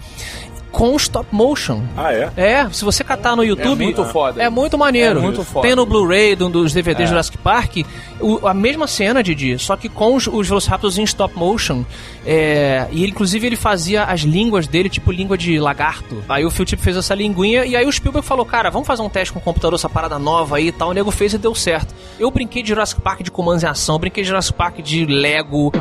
com 0.72 0.96
stop 0.96 1.28
motion. 1.32 1.82
Ah, 1.98 2.14
é? 2.14 2.32
É, 2.38 2.70
se 2.72 2.86
você 2.86 3.04
catar 3.04 3.36
no 3.36 3.44
YouTube. 3.44 3.84
muito 3.84 4.06
foda. 4.06 4.42
É 4.42 4.50
muito 4.50 4.78
maneiro. 4.78 5.20
É 5.20 5.22
muito 5.22 5.44
foda. 5.44 5.68
Tem 5.68 5.76
no 5.76 5.86
Blu-ray 5.86 6.36
do- 6.36 6.50
dos 6.50 6.72
DVDs 6.74 7.10
Jurassic 7.10 7.38
Park 7.38 7.78
o- 8.20 8.48
a 8.48 8.54
mesma 8.54 8.88
cena, 8.88 9.22
Didi, 9.22 9.58
só 9.60 9.76
que 9.76 9.90
com 9.90 10.16
os, 10.16 10.28
os 10.28 10.48
Velociraptors 10.48 10.98
em 10.98 11.04
stop 11.04 11.38
motion. 11.38 11.84
É, 12.26 12.88
e 12.92 13.04
ele, 13.04 13.12
inclusive 13.12 13.46
ele 13.48 13.56
fazia 13.56 14.04
as 14.06 14.22
línguas 14.22 14.68
dele, 14.68 14.88
tipo 14.90 15.12
língua 15.12 15.38
de 15.38 15.60
lagarto. 15.60 16.24
Aí 16.30 16.46
o 16.46 16.52
Phil 16.52 16.66
Tip 16.66 16.80
fez 16.80 16.96
essa 16.96 17.14
linguinha 17.16 17.66
e 17.66 17.76
aí 17.76 17.86
o 17.86 17.92
Spielberg 17.92 18.26
falou: 18.28 18.46
Cara, 18.46 18.70
vamos 18.70 18.88
fazer 18.88 19.02
um 19.02 19.10
teste 19.10 19.34
com 19.34 19.40
o 19.40 19.42
computador, 19.42 19.76
essa 19.78 19.90
parada 19.90 20.18
nova 20.18 20.58
aí 20.58 20.68
e 20.68 20.72
tal. 20.72 20.90
O 20.90 20.94
nego 20.94 21.12
fez 21.12 21.34
e 21.34 21.38
deu 21.38 21.54
certo. 21.54 21.94
Eu 22.20 22.30
brinquei 22.32 22.62
de 22.64 22.70
Jurassic 22.70 23.02
Park 23.02 23.22
de 23.24 23.32
comandos 23.32 23.64
em 23.64 23.68
ação, 23.68 23.98
brinquei 24.00 24.24
de 24.24 24.30
Jurassic 24.30 24.58
Park 24.58 24.78
de 24.80 25.06
Lego. 25.06 25.72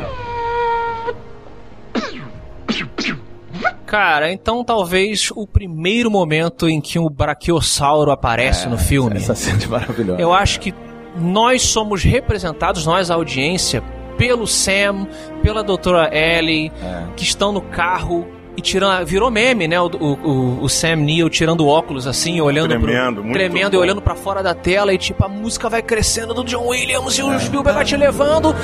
Cara, 3.91 4.31
então 4.31 4.63
talvez 4.63 5.31
o 5.35 5.45
primeiro 5.45 6.09
momento 6.09 6.69
em 6.69 6.79
que 6.79 6.97
o 6.97 7.09
Brachiosauro 7.09 8.09
aparece 8.09 8.69
no 8.69 8.77
filme. 8.77 9.17
Essa 9.17 9.35
cena 9.35 9.61
é 9.61 9.67
maravilhosa. 9.67 10.21
Eu 10.21 10.31
acho 10.31 10.61
que 10.61 10.73
nós 11.19 11.61
somos 11.63 12.01
representados, 12.01 12.85
nós, 12.85 13.11
a 13.11 13.15
audiência, 13.15 13.83
pelo 14.17 14.47
Sam, 14.47 15.05
pela 15.43 15.61
doutora 15.61 16.09
Ellie, 16.15 16.71
É. 16.81 17.03
que 17.17 17.23
estão 17.23 17.51
no 17.51 17.59
carro 17.59 18.25
e 18.55 18.61
tirando, 18.61 19.05
virou 19.05 19.29
meme, 19.29 19.67
né? 19.67 19.81
O, 19.81 19.87
o, 19.87 20.63
o 20.63 20.69
Sam 20.69 20.95
Neill 20.95 21.29
tirando 21.29 21.61
o 21.61 21.67
óculos 21.67 22.07
assim, 22.07 22.39
olhando 22.39 22.69
Tremendo, 22.69 23.15
pro, 23.15 23.23
muito 23.25 23.33
tremendo 23.37 23.73
e 23.73 23.77
bom. 23.77 23.81
olhando 23.83 24.01
pra 24.01 24.15
fora 24.15 24.41
da 24.41 24.53
tela 24.55 24.93
e 24.93 24.97
tipo 24.97 25.25
a 25.25 25.27
música 25.27 25.69
vai 25.69 25.81
crescendo 25.81 26.33
do 26.33 26.45
John 26.45 26.67
Williams 26.67 27.17
e 27.17 27.23
o 27.23 27.37
Spielberg 27.37 27.75
vai 27.75 27.83
te 27.85 27.97
levando. 27.97 28.55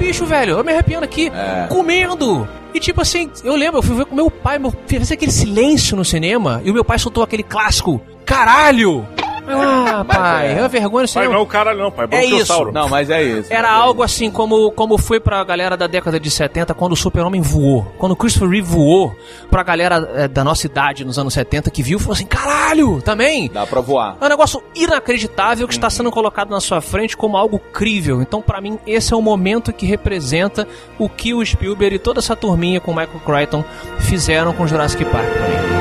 Bicho, 0.00 0.24
velho? 0.24 0.58
Eu 0.58 0.64
me 0.64 0.72
arrepiando 0.72 1.04
aqui, 1.04 1.30
comendo. 1.68 2.48
E 2.72 2.80
tipo 2.80 3.00
assim, 3.00 3.30
eu 3.44 3.54
lembro, 3.54 3.78
eu 3.78 3.82
fui 3.82 3.94
ver 3.96 4.06
com 4.06 4.14
meu 4.14 4.30
pai, 4.30 4.58
meu 4.58 4.72
fez 4.86 5.12
aquele 5.12 5.30
silêncio 5.30 5.96
no 5.96 6.04
cinema 6.04 6.62
e 6.64 6.70
o 6.70 6.74
meu 6.74 6.84
pai 6.84 6.98
soltou 6.98 7.22
aquele 7.22 7.42
clássico, 7.42 8.00
caralho! 8.24 9.06
Ah, 9.52 10.04
pai, 10.04 10.52
é 10.52 10.60
uma 10.60 10.68
vergonha 10.68 11.06
no 11.06 11.12
Pai, 11.12 11.26
não 11.26 11.34
é 11.34 11.38
o 11.38 11.46
cara, 11.46 11.74
não, 11.74 11.90
pai. 11.90 12.08
É 12.10 12.16
É 12.16 12.24
isso. 12.24 12.64
Não, 12.72 12.88
mas 12.88 13.10
é 13.10 13.22
isso. 13.22 13.52
Era 13.52 13.70
algo 13.70 14.02
assim 14.02 14.30
como, 14.30 14.70
como 14.72 14.98
foi 14.98 15.18
pra 15.18 15.42
galera 15.44 15.76
da 15.76 15.86
década 15.86 16.18
de 16.20 16.30
70 16.30 16.74
quando 16.74 16.92
o 16.92 16.96
Super-Homem 16.96 17.40
voou. 17.40 17.84
Quando 17.98 18.12
o 18.12 18.16
Christopher 18.16 18.48
Reeve 18.48 18.66
voou 18.66 19.14
pra 19.50 19.62
galera 19.62 20.08
eh, 20.14 20.28
da 20.28 20.44
nossa 20.44 20.66
idade 20.66 21.04
nos 21.04 21.18
anos 21.18 21.34
70 21.34 21.70
que 21.70 21.82
viu, 21.82 21.98
falou 21.98 22.14
assim: 22.14 22.26
caralho, 22.26 23.00
também. 23.02 23.50
Dá 23.52 23.66
pra 23.66 23.80
voar. 23.80 24.16
É 24.20 24.24
um 24.24 24.28
negócio 24.28 24.62
inacreditável 24.74 25.66
que 25.66 25.74
está 25.74 25.90
sendo 25.90 26.10
colocado 26.10 26.50
na 26.50 26.60
sua 26.60 26.80
frente 26.80 27.16
como 27.16 27.36
algo 27.36 27.58
crível. 27.58 28.20
Então, 28.22 28.42
pra 28.42 28.60
mim, 28.60 28.78
esse 28.86 29.12
é 29.12 29.16
o 29.16 29.22
momento 29.22 29.72
que 29.72 29.86
representa 29.86 30.66
o 30.98 31.08
que 31.08 31.34
o 31.34 31.44
Spielberg 31.44 31.96
e 31.96 31.98
toda 31.98 32.20
essa 32.20 32.36
turminha 32.36 32.80
com 32.80 32.92
o 32.92 32.94
Michael 32.94 33.20
Crichton 33.24 33.64
fizeram 34.00 34.52
com 34.52 34.66
Jurassic 34.66 35.04
Park 35.04 35.26
pra 35.26 35.48
mim. 35.48 35.79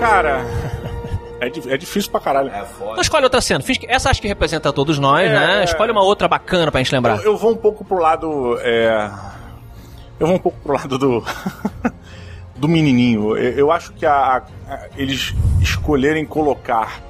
Cara, 0.00 0.44
é, 1.40 1.46
é 1.74 1.76
difícil 1.76 2.10
pra 2.10 2.20
caralho. 2.20 2.48
É 2.48 2.64
foda. 2.64 2.90
Então 2.92 3.00
escolhe 3.02 3.24
outra 3.24 3.40
cena. 3.40 3.62
Essa 3.88 4.10
acho 4.10 4.20
que 4.20 4.28
representa 4.28 4.72
todos 4.72 4.98
nós, 4.98 5.28
É, 5.28 5.32
né? 5.32 5.60
é. 5.60 5.64
Escolhe 5.64 5.92
uma 5.92 6.02
outra 6.02 6.26
bacana 6.28 6.70
pra 6.72 6.80
gente 6.82 6.92
lembrar. 6.94 7.16
Eu, 7.18 7.22
eu 7.32 7.36
vou 7.36 7.52
um 7.52 7.56
pouco 7.56 7.84
pro 7.84 7.98
lado. 7.98 8.58
é, 8.60 9.10
Eu 10.18 10.26
vou 10.26 10.36
um 10.36 10.40
pouco 10.40 10.58
pro 10.62 10.74
lado 10.74 10.98
do. 10.98 11.24
do 12.56 12.68
menininho. 12.68 13.36
Eu, 13.36 13.52
eu 13.58 13.72
acho 13.72 13.92
que 13.94 14.04
a- 14.04 14.42
a- 14.68 14.88
eles 14.96 15.34
escolherem 15.62 16.24
colocar 16.26 17.00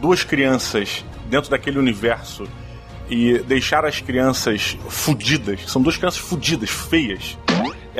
duas 0.00 0.22
crianças 0.24 1.04
dentro 1.26 1.50
daquele 1.50 1.78
universo 1.78 2.46
e 3.08 3.38
deixar 3.40 3.84
as 3.86 4.00
crianças 4.00 4.76
fudidas. 4.88 5.60
São 5.66 5.80
duas 5.80 5.96
crianças 5.96 6.20
fudidas, 6.20 6.68
feias. 6.70 7.38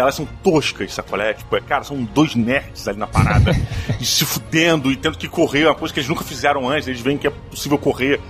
Elas 0.00 0.14
são 0.14 0.26
toscas, 0.42 0.92
sacolé? 0.94 1.34
Tipo, 1.34 1.56
é, 1.56 1.60
cara, 1.60 1.84
são 1.84 2.02
dois 2.02 2.34
nerds 2.34 2.88
ali 2.88 2.98
na 2.98 3.06
parada. 3.06 3.52
e 4.00 4.04
se 4.04 4.24
fudendo 4.24 4.90
e 4.90 4.96
tendo 4.96 5.16
que 5.18 5.28
correr, 5.28 5.66
uma 5.66 5.74
coisa 5.74 5.92
que 5.94 6.00
eles 6.00 6.08
nunca 6.08 6.24
fizeram 6.24 6.68
antes. 6.68 6.88
Eles 6.88 7.00
veem 7.00 7.16
que 7.18 7.26
é 7.26 7.30
possível 7.30 7.78
correr. 7.78 8.20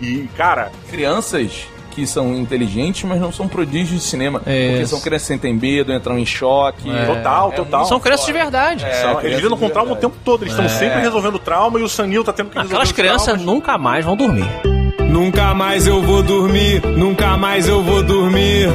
E, 0.00 0.28
cara, 0.36 0.70
Crianças 0.90 1.66
que 1.90 2.06
são 2.06 2.32
inteligentes, 2.36 3.02
mas 3.02 3.20
não 3.20 3.32
são 3.32 3.48
prodígios 3.48 4.00
de 4.00 4.06
cinema. 4.06 4.40
É. 4.46 4.70
Porque 4.70 4.86
são 4.86 5.00
crianças 5.00 5.26
que 5.26 5.34
sentem 5.34 5.52
medo, 5.52 5.92
entram 5.92 6.16
em 6.16 6.24
choque. 6.24 6.88
total, 7.06 7.50
total. 7.50 7.84
São 7.86 7.98
crianças 7.98 8.24
de 8.26 8.32
verdade. 8.32 8.84
É, 8.84 8.92
São- 8.92 9.10
eles 9.10 9.20
crianças 9.22 9.42
lidam 9.42 9.58
com 9.58 9.68
trauma 9.68 9.92
o 9.92 9.96
tempo 9.96 10.14
todo. 10.24 10.44
Eles 10.44 10.54
estão 10.54 10.68
sempre 10.68 11.00
resolvendo 11.00 11.40
trauma 11.40 11.80
e 11.80 11.82
o 11.82 11.88
Sanil 11.88 12.22
tá 12.22 12.32
tendo 12.32 12.50
que 12.50 12.54
resolver 12.56 12.74
Aquelas 12.74 12.92
crianças 12.92 13.24
traumas. 13.24 13.44
nunca 13.44 13.76
mais 13.76 14.04
vão 14.04 14.16
dormir. 14.16 14.46
Nunca 15.10 15.52
mais 15.54 15.86
eu 15.88 16.00
vou 16.02 16.22
dormir, 16.22 16.86
nunca 16.86 17.36
mais 17.36 17.66
eu 17.66 17.82
vou 17.82 18.02
dormir. 18.02 18.68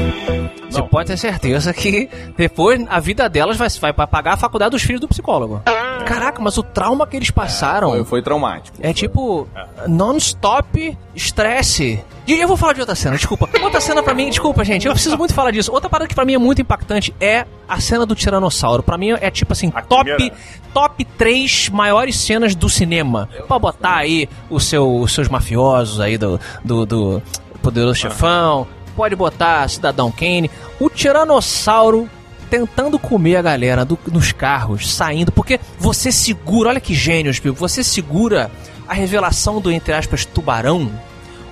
Você 0.74 0.84
pode 0.84 1.07
ter 1.07 1.17
certeza 1.17 1.74
que 1.74 2.09
depois 2.38 2.84
a 2.89 2.99
vida 2.99 3.28
delas 3.30 3.57
vai, 3.57 3.67
vai 3.69 3.93
pagar 4.07 4.34
a 4.34 4.38
faculdade 4.38 4.71
dos 4.71 4.82
filhos 4.84 4.99
do 5.01 5.07
psicólogo. 5.07 5.61
Caraca, 6.05 6.41
mas 6.41 6.57
o 6.57 6.63
trauma 6.63 7.07
que 7.07 7.15
eles 7.15 7.32
passaram 7.32 7.91
Foi, 7.91 8.03
foi 8.03 8.21
traumático. 8.21 8.78
é 8.82 8.91
tipo 8.93 9.47
non-stop 9.88 10.97
estresse. 11.15 11.99
E 12.26 12.34
eu 12.34 12.47
vou 12.47 12.55
falar 12.55 12.74
de 12.74 12.80
outra 12.80 12.95
cena, 12.95 13.15
desculpa. 13.17 13.49
Outra 13.61 13.82
cena 13.82 14.01
pra 14.01 14.13
mim, 14.13 14.30
desculpa, 14.30 14.63
gente, 14.63 14.86
eu 14.88 14.93
preciso 14.93 15.17
muito 15.17 15.34
falar 15.34 15.51
disso. 15.51 15.71
Outra 15.71 15.89
parada 15.89 16.07
que 16.07 16.15
pra 16.15 16.24
mim 16.26 16.34
é 16.34 16.38
muito 16.38 16.61
impactante 16.61 17.13
é 17.19 17.45
a 17.67 17.80
cena 17.80 18.05
do 18.05 18.15
Tiranossauro. 18.15 18.82
Pra 18.84 18.97
mim 18.97 19.11
é 19.11 19.30
tipo 19.30 19.51
assim, 19.53 19.71
A 19.76 19.82
top, 19.82 20.03
primeira. 20.05 20.36
top 20.74 21.03
3 21.17 21.69
maiores 21.69 22.17
cenas 22.17 22.55
do 22.55 22.69
cinema. 22.69 23.28
Pra 23.47 23.59
botar 23.59 23.95
aí 23.97 24.30
o 24.49 24.59
seu, 24.59 24.95
os 24.99 25.13
seus 25.13 25.28
mafiosos 25.28 25.99
aí 25.99 26.17
do, 26.17 26.39
do, 26.63 26.86
do 26.86 27.21
Poderoso 27.61 27.95
Chefão, 27.95 28.67
pode 28.96 29.16
botar 29.16 29.68
Cidadão 29.70 30.12
Kane. 30.12 30.50
O 30.80 30.89
Tiranossauro 30.89 32.10
tentando 32.50 33.00
comer 33.00 33.38
a 33.38 33.41
galera 33.41 33.84
do- 33.84 33.98
nos 34.12 34.32
carros, 34.32 34.94
saindo, 34.94 35.32
porque 35.32 35.60
você 35.80 36.12
segura, 36.12 36.70
olha 36.70 36.80
que 36.80 36.94
gênio, 36.94 37.34
Spielberg, 37.34 37.60
você 37.60 37.84
segura 37.84 38.52
a 38.88 38.94
revelação 38.94 39.60
do, 39.60 39.72
entre 39.72 39.94
aspas, 39.94 40.24
tubarão 40.26 40.91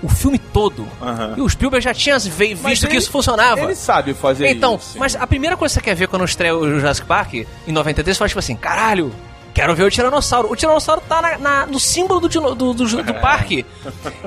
o 0.04 0.10
filme 0.10 0.38
todo. 0.38 0.86
Aham. 1.02 1.36
E 1.38 1.42
o 1.42 1.50
Spielberg 1.50 1.84
já 1.84 1.94
tinha 1.94 2.18
visto 2.20 2.86
que 2.88 2.94
ele- 2.94 2.98
isso 2.98 3.10
funcionava. 3.12 3.62
Ele 3.62 3.76
sabe 3.76 4.14
fazer 4.14 4.50
Então, 4.50 4.76
isso. 4.76 4.98
mas 5.00 5.16
a 5.16 5.26
primeira 5.26 5.56
coisa 5.58 5.74
que 5.74 5.80
você 5.80 5.84
quer 5.86 5.96
ver 5.96 6.08
quando 6.08 6.26
estreia 6.26 6.56
o 6.56 6.68
Jurassic 6.80 7.08
Park, 7.08 7.34
em 7.36 7.72
93, 7.72 8.16
você 8.16 8.20
fala 8.20 8.30
tipo 8.30 8.40
assim, 8.40 8.56
caralho, 8.56 9.12
quero 9.54 9.76
ver 9.76 9.84
o 9.84 9.90
Tiranossauro. 9.92 10.52
O 10.52 10.56
Tiranossauro 10.56 11.02
tá 11.08 11.22
na- 11.22 11.38
na- 11.38 11.66
no 11.66 11.80
símbolo 11.80 12.20
do, 12.22 12.28
do, 12.56 12.74
do, 12.74 13.04
do 13.04 13.14
parque. 13.16 13.66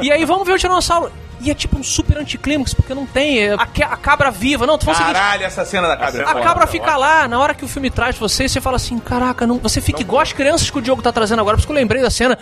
E 0.01 0.11
aí 0.13 0.25
vamos 0.25 0.47
ver 0.47 0.53
o 0.55 0.59
Tiranossauro. 0.59 1.11
E 1.41 1.51
é 1.51 1.55
tipo 1.55 1.79
um 1.79 1.83
super 1.83 2.17
anticlímax, 2.19 2.73
porque 2.73 2.95
não 2.95 3.05
tem 3.07 3.39
é, 3.41 3.55
a, 3.55 3.63
a 3.63 3.97
cabra 3.97 4.31
viva. 4.31 4.67
Não, 4.67 4.79
tu 4.79 4.85
fala 4.87 4.97
o 4.97 5.01
seguinte, 5.01 5.15
Caralho, 5.17 5.45
essa 5.45 5.65
cena 5.65 5.89
da 5.89 5.97
cabra. 5.97 6.23
Essa 6.23 6.33
é 6.33 6.41
a 6.41 6.43
cabra 6.43 6.67
fica 6.67 6.97
lá, 6.97 7.29
na 7.29 7.39
hora 7.39 7.53
que 7.55 7.65
o 7.65 7.69
filme 7.69 7.91
traz 7.91 8.17
você, 8.17 8.49
você 8.49 8.61
fala 8.61 8.77
assim, 8.77 8.99
caraca, 8.99 9.47
não, 9.47 9.59
você 9.59 9.81
fica 9.81 10.01
igual 10.01 10.23
as 10.23 10.33
crianças 10.33 10.71
que 10.71 10.79
o 10.79 10.81
Diogo 10.81 11.03
tá 11.03 11.13
trazendo 11.13 11.41
agora, 11.41 11.57
por 11.57 11.61
isso 11.61 11.67
que 11.67 11.73
eu 11.73 11.77
lembrei 11.77 12.01
da 12.01 12.09
cena. 12.11 12.39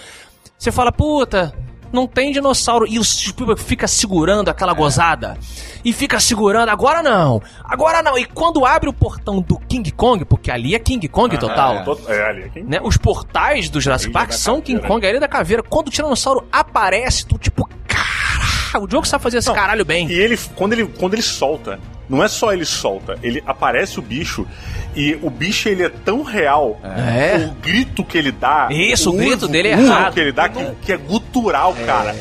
Você 0.58 0.70
fala, 0.70 0.92
puta, 0.92 1.52
não 1.92 2.06
tem 2.06 2.32
dinossauro. 2.32 2.86
E 2.88 2.98
o 2.98 3.04
Spielberg 3.04 3.60
fica 3.62 3.86
segurando 3.86 4.48
aquela 4.48 4.72
gozada. 4.72 5.36
E 5.84 5.92
fica 5.92 6.18
segurando, 6.20 6.68
agora 6.68 7.02
não, 7.02 7.42
agora 7.64 8.02
não. 8.02 8.16
E 8.16 8.24
quando 8.24 8.64
abre 8.64 8.88
o 8.88 8.92
portão 8.92 9.40
do 9.40 9.58
King 9.68 9.90
Kong, 9.90 10.24
porque 10.24 10.50
ali 10.50 10.74
é 10.74 10.78
King 10.78 11.06
Kong 11.08 11.36
total. 11.38 11.84
Tot- 11.84 12.08
É, 12.08 12.28
ali, 12.28 12.44
aqui. 12.44 12.62
Né? 12.62 12.80
Os 12.82 12.96
portais 12.96 13.68
do 13.68 13.80
Jurassic 13.80 14.12
Park 14.12 14.32
são. 14.32 14.60
King 14.60 14.80
Kong, 14.86 15.04
a 15.04 15.10
Ilha 15.10 15.20
da 15.20 15.28
Caveira. 15.28 15.62
Quando 15.62 15.88
o 15.88 15.90
Tiranossauro 15.90 16.46
aparece, 16.52 17.26
tu 17.26 17.36
tipo, 17.36 17.68
caralho, 17.86 18.84
o 18.84 18.86
Diogo 18.88 19.06
sabe 19.06 19.22
fazer 19.22 19.38
esse 19.38 19.48
Não, 19.48 19.54
caralho 19.54 19.84
bem. 19.84 20.08
E 20.08 20.12
ele, 20.14 20.38
quando 20.56 20.72
ele, 20.72 20.86
quando 20.86 21.14
ele 21.14 21.22
solta, 21.22 21.78
não 22.08 22.22
é 22.22 22.28
só 22.28 22.52
ele 22.52 22.64
solta, 22.64 23.18
ele 23.22 23.42
aparece 23.46 23.98
o 23.98 24.02
bicho 24.02 24.46
e 24.94 25.18
o 25.22 25.30
bicho 25.30 25.68
ele 25.68 25.82
é 25.84 25.88
tão 25.88 26.22
real. 26.22 26.78
É. 26.84 27.46
O 27.50 27.54
grito 27.62 28.04
que 28.04 28.16
ele 28.18 28.30
dá. 28.30 28.68
Isso, 28.70 29.10
o 29.10 29.16
grito 29.16 29.42
urro- 29.44 29.52
dele 29.52 29.68
é 29.68 29.72
errado. 29.72 30.12
que 30.14 30.20
ele 30.20 30.32
dá 30.32 30.48
que, 30.48 30.64
que 30.82 30.92
é 30.92 30.96
gutural, 31.36 31.74
cara. 31.86 32.14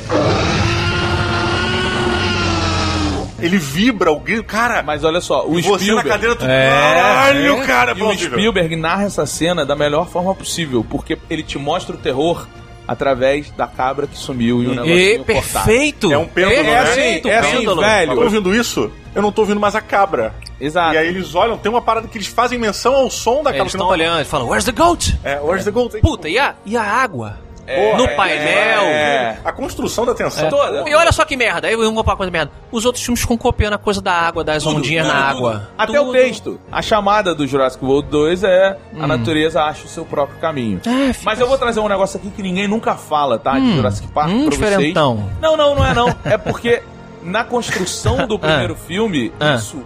Ele 3.39 3.57
vibra 3.57 4.11
o 4.11 4.19
grito, 4.19 4.43
cara. 4.43 4.81
Mas 4.83 5.03
olha 5.03 5.19
só, 5.19 5.45
o 5.47 5.59
e 5.59 5.61
você 5.63 5.69
na 5.71 6.01
Spielberg... 6.01 6.09
cadeira 6.09 6.35
tu, 6.35 6.45
É, 6.45 6.69
caralho, 6.69 7.57
é. 7.61 7.65
cara, 7.65 7.93
E 7.97 8.01
o. 8.03 8.13
Spielberg 8.17 8.75
narra 8.75 9.03
essa 9.03 9.25
cena 9.25 9.65
da 9.65 9.75
melhor 9.75 10.07
forma 10.07 10.33
possível, 10.33 10.85
porque 10.87 11.17
ele 11.29 11.43
te 11.43 11.57
mostra 11.57 11.95
o 11.95 11.97
terror 11.97 12.47
através 12.87 13.49
da 13.51 13.65
cabra 13.67 14.05
que 14.05 14.17
sumiu 14.17 14.61
e 14.61 14.67
o 14.67 14.73
E, 14.73 14.75
negocinho 14.75 15.23
cortado. 15.25 15.65
perfeito! 15.65 16.11
É 16.13 16.17
um 16.17 16.27
pêndulo, 16.27 16.55
é, 16.55 16.63
né? 16.63 16.69
É 16.71 16.77
assim, 16.79 16.93
Perfeito, 16.95 17.27
é 17.29 17.37
assim, 17.39 17.57
pêndulo. 17.57 17.81
velho. 17.81 18.15
Tá 18.15 18.21
ouvindo 18.21 18.55
isso? 18.55 18.91
Eu 19.15 19.21
não 19.21 19.31
tô 19.31 19.41
ouvindo 19.41 19.59
mais 19.59 19.75
a 19.75 19.81
cabra. 19.81 20.33
Exato. 20.59 20.93
E 20.93 20.97
aí 20.97 21.07
eles 21.07 21.33
olham, 21.33 21.57
tem 21.57 21.71
uma 21.71 21.81
parada 21.81 22.07
que 22.07 22.17
eles 22.17 22.27
fazem 22.27 22.59
menção 22.59 22.93
ao 22.93 23.09
som 23.09 23.37
da 23.37 23.45
cabra. 23.45 23.57
Eles 23.61 23.73
estão 23.73 23.87
tá- 23.87 23.93
olhando 23.93 24.21
e 24.21 24.25
falam, 24.25 24.47
where's 24.47 24.65
the 24.65 24.71
goat? 24.71 25.17
É, 25.23 25.39
where's 25.39 25.65
the 25.65 25.71
gold? 25.71 25.99
Puta, 25.99 26.29
e 26.29 26.37
a, 26.37 26.53
e 26.65 26.77
a 26.77 26.83
água? 26.83 27.37
É, 27.67 27.95
no 27.95 28.05
é, 28.05 28.15
painel. 28.15 28.81
é. 28.83 29.37
A 29.43 29.51
construção 29.51 30.05
da 30.05 30.13
tensão. 30.13 30.49
Toda. 30.49 30.89
E 30.89 30.95
olha 30.95 31.11
só 31.11 31.23
que 31.23 31.37
merda, 31.37 31.67
aí 31.67 31.75
vamos 31.75 32.03
pra 32.03 32.15
coisa 32.15 32.31
merda. 32.31 32.51
Os 32.71 32.85
outros 32.85 33.03
filmes 33.03 33.21
ficam 33.21 33.37
copiando 33.37 33.73
a 33.73 33.77
coisa 33.77 34.01
da 34.01 34.13
água, 34.13 34.43
das 34.43 34.65
ondinhas 34.65 35.07
na 35.07 35.15
água. 35.15 35.69
Até 35.77 35.97
Tudo. 35.97 36.09
o 36.09 36.13
texto. 36.13 36.59
A 36.71 36.81
chamada 36.81 37.33
do 37.35 37.45
Jurassic 37.47 37.83
World 37.83 38.09
2 38.09 38.43
é 38.43 38.77
a 38.99 39.07
natureza 39.07 39.61
acha 39.63 39.85
o 39.85 39.87
seu 39.87 40.05
próprio 40.05 40.37
caminho. 40.39 40.81
É, 40.85 41.13
fica 41.13 41.25
Mas 41.25 41.39
eu 41.39 41.47
vou 41.47 41.57
trazer 41.57 41.79
um 41.79 41.87
negócio 41.87 42.17
aqui 42.19 42.29
que 42.29 42.41
ninguém 42.41 42.67
nunca 42.67 42.95
fala, 42.95 43.37
tá? 43.37 43.57
De 43.59 43.75
Jurassic 43.75 44.07
Park 44.09 44.29
hum, 44.29 44.45
pra 44.47 44.55
vocês. 44.57 44.69
diferentão. 44.71 45.29
Não, 45.41 45.55
não, 45.55 45.75
não 45.75 45.85
é 45.85 45.93
não. 45.93 46.15
É 46.25 46.37
porque 46.37 46.81
na 47.23 47.43
construção 47.43 48.25
do 48.27 48.37
primeiro 48.39 48.75
filme, 48.75 49.31
Ah. 49.39 49.55
isso 49.55 49.83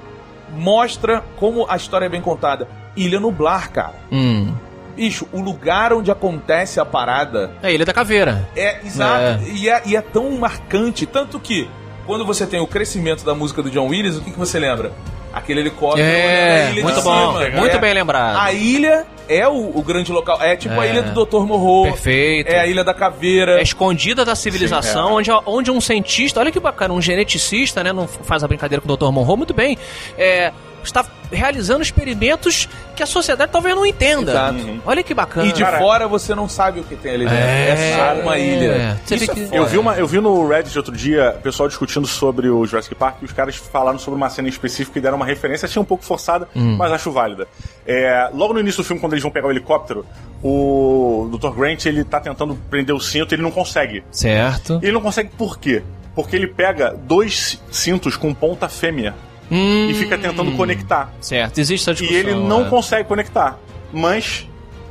mostra 0.53 1.23
como 1.37 1.65
a 1.69 1.75
história 1.75 2.05
é 2.05 2.09
bem 2.09 2.21
contada. 2.21 2.67
Ilha 2.95 3.19
Nublar, 3.19 3.71
cara. 3.71 3.95
Hum. 4.11 4.53
Bicho, 4.95 5.27
o 5.33 5.41
lugar 5.41 5.91
onde 5.93 6.09
acontece 6.09 6.79
a 6.79 6.85
parada 6.85 7.51
É 7.61 7.67
a 7.67 7.71
Ilha 7.71 7.85
da 7.85 7.93
Caveira. 7.93 8.47
é 8.55 8.79
exato. 8.85 9.43
É. 9.45 9.49
E, 9.53 9.69
é, 9.69 9.81
e 9.85 9.95
é 9.95 10.01
tão 10.01 10.31
marcante. 10.31 11.05
Tanto 11.05 11.39
que, 11.39 11.69
quando 12.05 12.25
você 12.25 12.45
tem 12.45 12.59
o 12.59 12.67
crescimento 12.67 13.23
da 13.25 13.35
música 13.35 13.61
do 13.61 13.69
John 13.69 13.87
Williams, 13.87 14.17
o 14.17 14.21
que, 14.21 14.31
que 14.31 14.39
você 14.39 14.57
lembra? 14.59 14.91
Aquele 15.33 15.59
helicóptero. 15.59 16.07
É, 16.07 16.71
ilha 16.71 16.83
muito 16.83 16.95
de 16.97 17.01
bom, 17.03 17.37
cima. 17.43 17.59
muito 17.59 17.75
É. 17.75 17.79
bem 17.79 17.93
lembrado. 17.93 18.37
A 18.39 18.53
ilha 18.53 19.05
é 19.27 19.47
o, 19.47 19.71
o 19.77 19.81
grande 19.83 20.11
local. 20.11 20.41
É 20.41 20.55
tipo 20.55 20.79
a 20.79 20.85
É. 20.85 20.89
ilha 20.91 21.01
do 21.03 21.25
Dr. 21.25 21.45
Morro. 21.45 21.83
Perfeito. 21.83 22.47
É 22.49 22.59
a 22.59 22.67
ilha 22.67 22.83
da 22.83 22.93
caveira. 22.93 23.59
É 23.59 23.63
escondida 23.63 24.23
da 24.25 24.35
civilização, 24.35 25.13
onde, 25.15 25.29
onde 25.45 25.71
um 25.71 25.81
cientista, 25.81 26.39
olha 26.39 26.51
que 26.51 26.59
bacana, 26.59 26.93
um 26.93 27.01
geneticista, 27.01 27.83
né, 27.83 27.91
não 27.93 28.07
faz 28.07 28.43
a 28.43 28.47
brincadeira 28.47 28.81
com 28.81 28.91
o 28.91 28.95
Dr. 28.97 29.11
Monroe, 29.11 29.37
muito 29.37 29.53
bem, 29.53 29.77
é, 30.17 30.51
está 30.83 31.03
realizando 31.31 31.81
experimentos 31.81 32.69
que 32.95 33.01
a 33.01 33.05
sociedade 33.07 33.51
talvez 33.51 33.75
não 33.75 33.83
entenda. 33.85 34.31
Exato. 34.31 34.81
Olha 34.85 35.01
que 35.03 35.13
bacana. 35.13 35.47
E 35.47 35.51
de 35.51 35.63
Cara, 35.63 35.79
fora 35.79 36.07
você 36.07 36.35
não 36.35 36.47
sabe 36.47 36.79
o 36.79 36.83
que 36.83 36.95
tem 36.95 37.15
ali 37.15 37.25
dentro. 37.25 37.43
É, 37.43 37.95
só 38.15 38.21
uma 38.21 38.37
ilha. 38.37 38.97
Você 39.03 39.17
vê 39.17 39.25
Isso 39.25 39.33
que- 39.33 39.55
é. 39.55 39.57
Eu 39.57 39.65
vi, 39.65 39.77
uma, 39.79 39.95
eu 39.95 40.05
vi 40.07 40.19
no 40.21 40.47
Reddit 40.47 40.77
outro 40.77 40.95
dia, 40.95 41.33
o 41.37 41.41
pessoal 41.41 41.67
discutindo 41.67 42.05
sobre 42.05 42.47
o 42.47 42.63
Jurassic 42.65 42.93
Park 42.93 43.17
e 43.23 43.25
os 43.25 43.31
caras 43.33 43.55
falaram 43.55 43.97
sobre 43.97 44.15
uma 44.17 44.29
cena 44.29 44.47
em 44.47 44.51
específico 44.51 44.97
e 44.99 45.01
deram 45.01 45.17
uma 45.17 45.25
referência, 45.25 45.65
achei 45.65 45.81
um 45.81 45.85
pouco 45.85 46.05
forçada, 46.05 46.47
mas 46.53 46.91
acho 46.91 47.11
válida. 47.11 47.47
É, 47.87 48.29
logo 48.33 48.53
no 48.53 48.59
início 48.59 48.83
do 48.83 48.85
filme, 48.85 48.99
quando 49.01 49.14
eles 49.15 49.23
vão 49.23 49.31
pegar 49.31 49.47
o 49.47 49.51
helicóptero, 49.51 50.05
o 50.43 51.29
Dr. 51.31 51.49
Grant 51.55 51.85
ele 51.85 52.03
tá 52.03 52.19
tentando 52.19 52.55
prender 52.69 52.95
o 52.95 52.99
cinto 52.99 53.33
e 53.33 53.35
ele 53.35 53.41
não 53.41 53.51
consegue. 53.51 54.03
Certo. 54.11 54.79
E 54.81 54.85
ele 54.85 54.91
não 54.93 55.01
consegue 55.01 55.29
por 55.37 55.57
quê? 55.57 55.81
Porque 56.13 56.35
ele 56.35 56.47
pega 56.47 56.93
dois 56.93 57.61
cintos 57.71 58.15
com 58.15 58.33
ponta 58.33 58.69
fêmea 58.69 59.13
Hum, 59.51 59.87
e 59.89 59.93
fica 59.93 60.17
tentando 60.17 60.51
conectar. 60.53 61.13
Certo, 61.21 61.59
existe 61.59 61.89
essa 61.89 62.03
E 62.03 62.07
discussão. 62.07 62.31
ele 62.31 62.47
não 62.47 62.65
é. 62.65 62.69
consegue 62.69 63.07
conectar. 63.07 63.59
Mas 63.93 64.47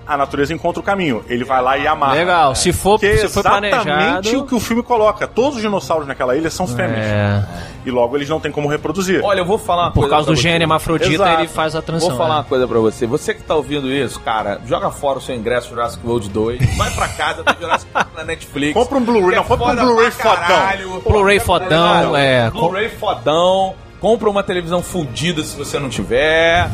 a 0.07 0.17
natureza 0.17 0.53
encontra 0.53 0.81
o 0.81 0.83
caminho. 0.83 1.25
Ele 1.29 1.45
vai 1.45 1.63
lá 1.63 1.79
e 1.79 1.87
amarra. 1.87 2.15
Legal, 2.15 2.55
se 2.55 2.73
for, 2.73 2.99
Que 2.99 3.07
é 3.07 3.17
se 3.17 3.29
for 3.29 3.41
exatamente 3.41 3.71
planejado... 3.75 4.39
o 4.39 4.47
que 4.47 4.55
o 4.55 4.61
filme 4.61 4.83
coloca. 4.83 5.27
Todos 5.27 5.57
os 5.57 5.63
dinossauros 5.63 6.07
naquela 6.07 6.37
ilha 6.37 6.51
são 6.51 6.67
fêmeas. 6.67 7.05
É, 7.05 7.45
E 7.87 7.91
logo 7.91 8.17
eles 8.17 8.29
não 8.29 8.41
têm 8.41 8.53
como 8.53 8.69
reproduzir. 8.69 9.23
Olha, 9.25 9.41
eu 9.41 9.45
vou 9.45 9.59
falar 9.59 9.85
uma 9.85 9.93
por 9.93 10.01
coisa 10.01 10.11
causa 10.11 10.31
do 10.31 10.37
gene 10.37 10.65
hermafrodita, 10.65 11.13
Exato. 11.13 11.41
ele 11.41 11.49
faz 11.49 11.75
a 11.75 11.83
transição. 11.83 12.11
Vou 12.11 12.19
falar 12.19 12.35
né? 12.35 12.41
uma 12.41 12.45
coisa 12.45 12.69
pra 12.69 12.79
você. 12.79 13.07
Você 13.07 13.35
que 13.35 13.43
tá 13.43 13.55
ouvindo 13.55 13.91
isso, 13.91 14.21
cara, 14.21 14.61
joga 14.67 14.91
fora 14.91 15.19
o 15.19 15.23
seu 15.23 15.35
ingresso 15.35 15.71
Jurassic 15.71 16.07
World 16.07 16.29
2. 16.29 16.61
Vai 16.77 16.91
pra 16.91 17.09
casa, 17.09 17.45
tem 17.45 17.57
Jurassic 17.61 17.91
Park 17.91 18.09
na 18.17 18.25
Netflix. 18.25 18.75
Compra 18.75 18.99
um 18.99 19.05
Blu-ray, 19.05 19.35
é 19.35 19.37
não, 19.37 19.45
compra 19.45 19.67
um 19.73 19.77
Blu-ray 19.77 20.11
fodão. 20.11 21.03
Blu-ray 21.05 21.41
fodão, 21.41 22.17
é. 22.17 22.51
Blu-ray 22.51 22.89
fodão. 22.89 23.75
Compra 24.05 24.29
uma 24.29 24.43
televisão 24.43 24.83
fundida 24.83 25.43
se 25.43 25.57
você 25.57 25.79
não 25.79 25.89
tiver. 25.89 26.71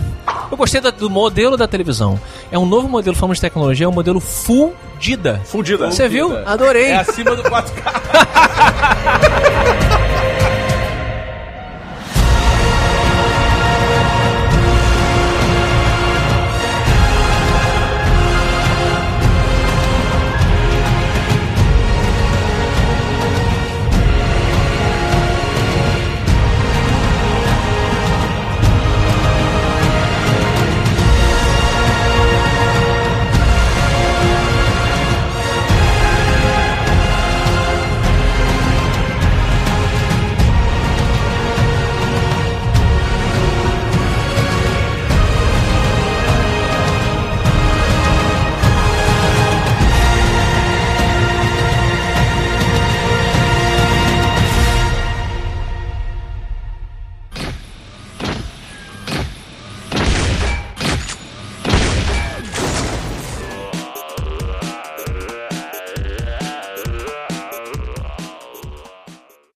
Eu 0.50 0.56
gostei 0.56 0.80
do 0.80 1.08
modelo 1.08 1.56
da 1.56 1.68
televisão. 1.68 2.20
É 2.50 2.58
um 2.58 2.66
novo 2.66 2.88
modelo, 2.88 3.14
falamos 3.14 3.38
de 3.38 3.42
tecnologia, 3.42 3.86
é 3.86 3.88
um 3.88 3.92
modelo 3.92 4.18
fundida. 4.18 5.40
Fundida. 5.44 5.92
Você 5.92 6.08
viu? 6.08 6.36
Adorei. 6.44 6.86
É 6.86 6.96
acima 6.96 7.36
do 7.36 7.44
4K. 7.44 7.70